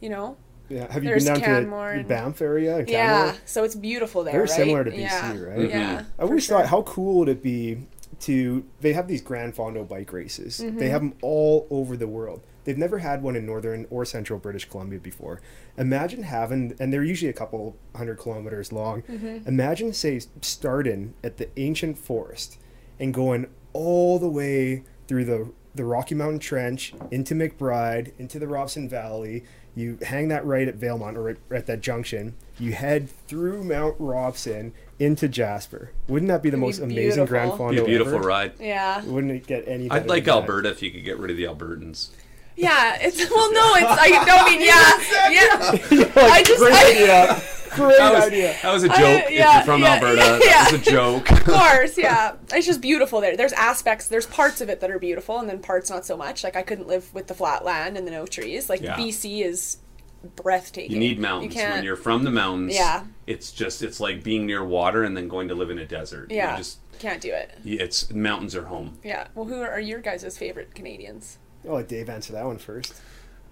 you 0.00 0.08
know, 0.10 0.36
Yeah. 0.68 0.92
Have 0.92 1.04
you 1.04 1.10
been 1.14 1.24
down 1.24 1.40
Canmore 1.40 1.92
to 1.92 1.98
and- 2.00 2.08
Banff 2.08 2.42
area? 2.42 2.84
yeah. 2.86 3.34
So 3.46 3.64
it's 3.64 3.74
beautiful 3.74 4.24
there. 4.24 4.32
Very 4.32 4.44
right? 4.44 4.50
similar 4.50 4.84
to 4.84 4.90
BC, 4.90 5.00
yeah. 5.00 5.38
right? 5.38 5.68
Yeah. 5.70 5.98
Mhm. 6.00 6.06
I 6.18 6.22
always 6.22 6.46
thought, 6.46 6.66
how 6.66 6.82
cool 6.82 7.18
would 7.20 7.28
it 7.28 7.42
be 7.42 7.86
to? 8.20 8.64
They 8.80 8.92
have 8.92 9.08
these 9.08 9.22
Gran 9.22 9.52
Fondo 9.52 9.86
bike 9.86 10.12
races. 10.12 10.60
Mm-hmm. 10.60 10.78
They 10.78 10.88
have 10.88 11.00
them 11.02 11.14
all 11.22 11.66
over 11.70 11.96
the 11.96 12.08
world. 12.08 12.42
They've 12.64 12.78
never 12.78 12.98
had 12.98 13.22
one 13.22 13.36
in 13.36 13.44
northern 13.44 13.86
or 13.90 14.04
central 14.04 14.38
British 14.38 14.64
Columbia 14.64 14.98
before. 14.98 15.40
Imagine 15.76 16.22
having, 16.22 16.74
and 16.80 16.92
they're 16.92 17.04
usually 17.04 17.30
a 17.30 17.34
couple 17.34 17.76
hundred 17.94 18.18
kilometers 18.18 18.72
long. 18.72 19.02
Mm-hmm. 19.02 19.46
Imagine, 19.46 19.92
say, 19.92 20.20
starting 20.40 21.14
at 21.22 21.36
the 21.36 21.48
ancient 21.58 21.98
forest 21.98 22.58
and 22.98 23.12
going 23.12 23.46
all 23.72 24.18
the 24.18 24.28
way 24.28 24.84
through 25.06 25.24
the 25.26 25.52
the 25.74 25.84
Rocky 25.84 26.14
Mountain 26.14 26.38
Trench 26.38 26.94
into 27.10 27.34
McBride, 27.34 28.12
into 28.18 28.38
the 28.38 28.46
Robson 28.46 28.88
Valley. 28.88 29.44
You 29.76 29.98
hang 30.02 30.28
that 30.28 30.44
right 30.46 30.68
at 30.68 30.78
Valemount 30.78 31.16
or 31.16 31.22
right, 31.22 31.36
at 31.50 31.66
that 31.66 31.80
junction. 31.80 32.34
You 32.60 32.72
head 32.72 33.08
through 33.26 33.64
Mount 33.64 33.96
Robson 33.98 34.72
into 35.00 35.26
Jasper. 35.28 35.90
Wouldn't 36.06 36.28
that 36.28 36.42
be 36.42 36.50
the 36.50 36.56
It'd 36.56 36.60
be 36.62 36.66
most 36.66 36.78
amazing 36.78 37.26
Grand 37.26 37.50
beautiful. 37.50 37.66
Fondo 37.66 37.70
Be 37.70 37.78
a 37.78 37.84
beautiful 37.84 38.14
ever? 38.16 38.28
ride. 38.28 38.52
Yeah. 38.60 39.02
Wouldn't 39.04 39.32
it 39.32 39.46
get 39.46 39.66
any? 39.66 39.88
better 39.88 40.02
I'd 40.02 40.08
like 40.08 40.24
than 40.26 40.34
that? 40.36 40.40
Alberta 40.42 40.70
if 40.70 40.82
you 40.82 40.90
could 40.92 41.04
get 41.04 41.18
rid 41.18 41.30
of 41.32 41.36
the 41.36 41.44
Albertans. 41.44 42.10
Yeah. 42.56 42.96
It's 43.00 43.18
well, 43.28 43.52
no, 43.52 43.74
it's 43.74 44.00
I 44.00 44.24
don't 44.24 44.46
mean 44.48 44.60
yeah, 44.60 45.90
yeah. 45.90 46.12
Like, 46.22 46.32
I 46.32 46.42
just- 46.44 46.58
great 46.60 46.74
I- 46.74 46.90
idea. 46.90 47.42
Great 47.74 47.98
That 47.98 48.12
was, 48.14 48.24
idea. 48.24 48.56
that 48.62 48.72
was 48.72 48.84
a 48.84 48.92
I- 48.92 48.96
joke. 48.96 49.24
if 49.26 49.30
yeah, 49.32 49.54
you're 49.56 49.64
from 49.64 49.82
yeah, 49.82 49.94
Alberta, 49.94 50.16
yeah, 50.16 50.38
that 50.64 50.72
was 50.72 50.86
a 50.86 50.90
joke. 50.90 51.30
Of 51.30 51.44
course, 51.44 51.98
yeah. 51.98 52.34
It's 52.52 52.66
just 52.66 52.80
beautiful 52.80 53.20
there. 53.20 53.36
There's 53.36 53.52
aspects, 53.52 54.08
there's 54.08 54.26
parts 54.26 54.60
of 54.60 54.68
it 54.68 54.80
that 54.80 54.90
are 54.90 54.98
beautiful, 54.98 55.38
and 55.38 55.48
then 55.48 55.60
parts 55.60 55.90
not 55.90 56.04
so 56.06 56.16
much. 56.16 56.44
Like 56.44 56.56
I 56.56 56.62
couldn't 56.62 56.86
live 56.88 57.12
with 57.14 57.26
the 57.26 57.34
flat 57.34 57.64
land 57.64 57.96
and 57.96 58.06
the 58.06 58.10
no 58.10 58.26
trees. 58.26 58.68
Like 58.68 58.80
Yeah. 58.82 58.96
BC 58.96 59.44
is 59.44 59.78
breathtaking. 60.36 60.92
You 60.92 60.98
need 60.98 61.18
mountains. 61.18 61.54
You 61.54 61.60
can't. 61.60 61.74
when 61.76 61.84
you're 61.84 61.96
from 61.96 62.24
the 62.24 62.30
mountains, 62.30 62.74
Yeah. 62.74 63.04
it's 63.26 63.52
just 63.52 63.82
it's 63.82 64.00
like 64.00 64.22
being 64.22 64.46
near 64.46 64.64
water 64.64 65.04
and 65.04 65.16
then 65.16 65.28
going 65.28 65.48
to 65.48 65.54
live 65.54 65.70
in 65.70 65.78
a 65.78 65.86
desert. 65.86 66.30
You 66.30 66.38
yeah. 66.38 66.56
just 66.56 66.78
can't 66.98 67.20
do 67.20 67.32
it. 67.32 67.50
it's 67.64 68.10
mountains 68.12 68.54
are 68.54 68.64
home. 68.64 68.98
Yeah. 69.02 69.26
Well, 69.34 69.44
who 69.46 69.60
are 69.60 69.80
your 69.80 70.00
guys' 70.00 70.38
favorite 70.38 70.74
Canadians? 70.74 71.38
I'll 71.66 71.74
let 71.74 71.88
Dave 71.88 72.08
answer 72.08 72.32
that 72.34 72.44
one 72.46 72.58
first. 72.58 72.94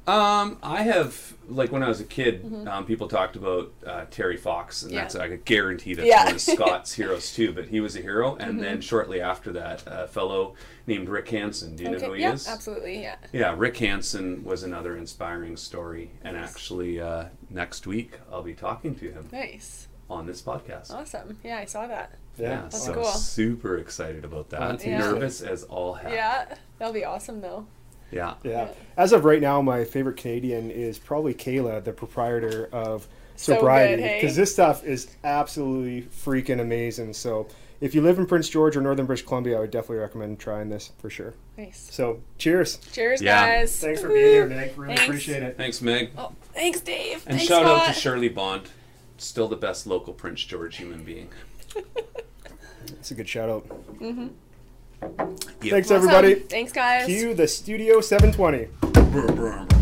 Um, 0.07 0.59
I 0.63 0.83
have 0.83 1.35
like 1.49 1.71
when 1.71 1.83
I 1.83 1.89
was 1.89 2.01
a 2.01 2.05
kid, 2.05 2.67
um, 2.67 2.85
people 2.87 3.07
talked 3.09 3.37
about 3.37 3.73
uh, 3.87 4.05
Terry 4.11 4.37
Fox, 4.37 4.83
and 4.83 4.91
Mm-hmm. 4.91 4.97
Yeah. 4.97 5.03
that's 5.03 5.15
I 5.17 5.29
could 5.29 5.45
guarantee 5.45 5.95
that's 5.95 6.09
Yeah. 6.09 6.25
one 6.25 6.35
of 6.35 6.41
Scott's 6.41 6.93
heroes 6.95 7.33
too. 7.35 7.53
But 7.53 7.69
he 7.69 7.81
was 7.81 7.95
a 7.97 8.01
hero, 8.01 8.35
and 8.37 8.53
Mm-hmm. 8.55 8.61
then 8.63 8.81
shortly 8.81 9.21
after 9.21 9.53
that, 9.53 9.83
a 9.87 10.09
fellow 10.09 10.55
named 10.89 11.09
Rick 11.09 11.29
Hansen. 11.29 11.77
Do 11.77 11.85
you 11.85 11.91
know 11.91 11.99
who 11.99 12.13
he 12.15 12.23
yeah, 12.23 12.33
is? 12.33 12.49
absolutely. 12.49 13.01
Yeah. 13.03 13.15
Yeah, 13.33 13.55
Rick 13.57 13.77
Hansen 13.77 14.43
was 14.45 14.65
another 14.65 14.97
inspiring 14.97 15.57
story, 15.57 16.11
and 16.25 16.37
actually 16.37 17.01
uh, 17.01 17.27
next 17.51 17.87
week 17.87 18.19
I'll 18.33 18.43
be 18.43 18.55
talking 18.55 18.95
to 18.97 19.11
him 19.13 19.29
Nice. 19.31 19.87
on 20.11 20.27
this 20.27 20.43
podcast. 20.43 20.91
Awesome. 20.93 21.39
Yeah, 21.45 21.59
I 21.59 21.65
saw 21.65 21.87
that. 21.87 22.19
Yeah, 22.39 22.63
That's 22.63 22.83
so 22.87 22.95
cool. 22.95 23.05
super 23.05 23.77
excited 23.79 24.25
about 24.25 24.49
that. 24.51 24.85
Yeah. 24.85 24.99
Nervous 24.99 25.43
as 25.43 25.65
all 25.65 25.95
hell. 25.95 26.11
Yeah, 26.13 26.55
that'll 26.79 26.95
be 26.95 27.05
awesome 27.05 27.41
though. 27.43 27.67
Yeah. 28.13 28.35
Yeah. 28.45 28.69
As 28.97 29.13
of 29.13 29.25
right 29.25 29.41
now, 29.41 29.61
my 29.63 29.85
favorite 29.85 30.17
Canadian 30.19 30.71
is 30.71 30.99
probably 30.99 31.35
Kayla, 31.35 31.83
the 31.83 31.93
proprietor 31.93 32.69
of 32.73 33.09
So 33.37 33.55
Sobriety, 33.55 34.03
good, 34.03 34.09
hey? 34.09 34.21
because 34.21 34.37
this 34.37 34.53
stuff 34.53 34.85
is 34.85 35.09
absolutely 35.25 36.03
freaking 36.03 36.61
amazing. 36.61 37.15
So 37.15 37.49
if 37.81 37.95
you 37.95 38.03
live 38.03 38.19
in 38.19 38.27
Prince 38.27 38.49
George 38.49 38.77
or 38.77 38.81
Northern 38.83 39.07
British 39.07 39.25
Columbia, 39.27 39.57
I 39.57 39.61
would 39.61 39.71
definitely 39.71 39.97
recommend 39.97 40.39
trying 40.39 40.69
this 40.69 40.93
for 40.99 41.09
sure. 41.11 41.35
Nice. 41.59 41.89
So 41.91 42.21
cheers. 42.39 42.77
Cheers, 42.93 43.21
Yeah. 43.23 43.45
guys. 43.61 43.79
Thanks 43.81 44.01
for 44.03 44.09
being 44.09 44.19
here, 44.21 44.47
Meg. 44.47 44.73
Really 44.77 44.95
Thanks. 44.95 45.05
appreciate 45.09 45.43
it. 45.43 45.57
Thanks, 45.57 45.81
Meg. 45.83 46.11
Oh, 46.17 46.33
thanks, 46.55 46.81
Dave. 46.81 47.25
And 47.27 47.39
thanks, 47.39 47.45
shout 47.47 47.65
out 47.67 47.87
to 47.87 47.93
Shirley 47.93 48.29
Bond, 48.29 48.69
still 49.17 49.49
the 49.49 49.57
best 49.57 49.87
local 49.87 50.13
Prince 50.13 50.45
George 50.45 50.77
human 50.77 51.03
being. 51.03 51.29
It's 52.99 53.11
a 53.11 53.15
good 53.15 53.29
shout 53.29 53.49
out. 53.49 53.67
Yep. 54.01 54.31
Thanks, 55.61 55.91
Awesome. 55.91 55.97
everybody. 56.09 56.35
Thanks, 56.35 56.73
guys. 56.73 57.07
Cue 57.07 57.35
the 57.35 57.47
Studio 57.49 58.01
720. 58.01 58.67
Brr, 58.93 59.03
brr, 59.11 59.33
brr. 59.33 59.82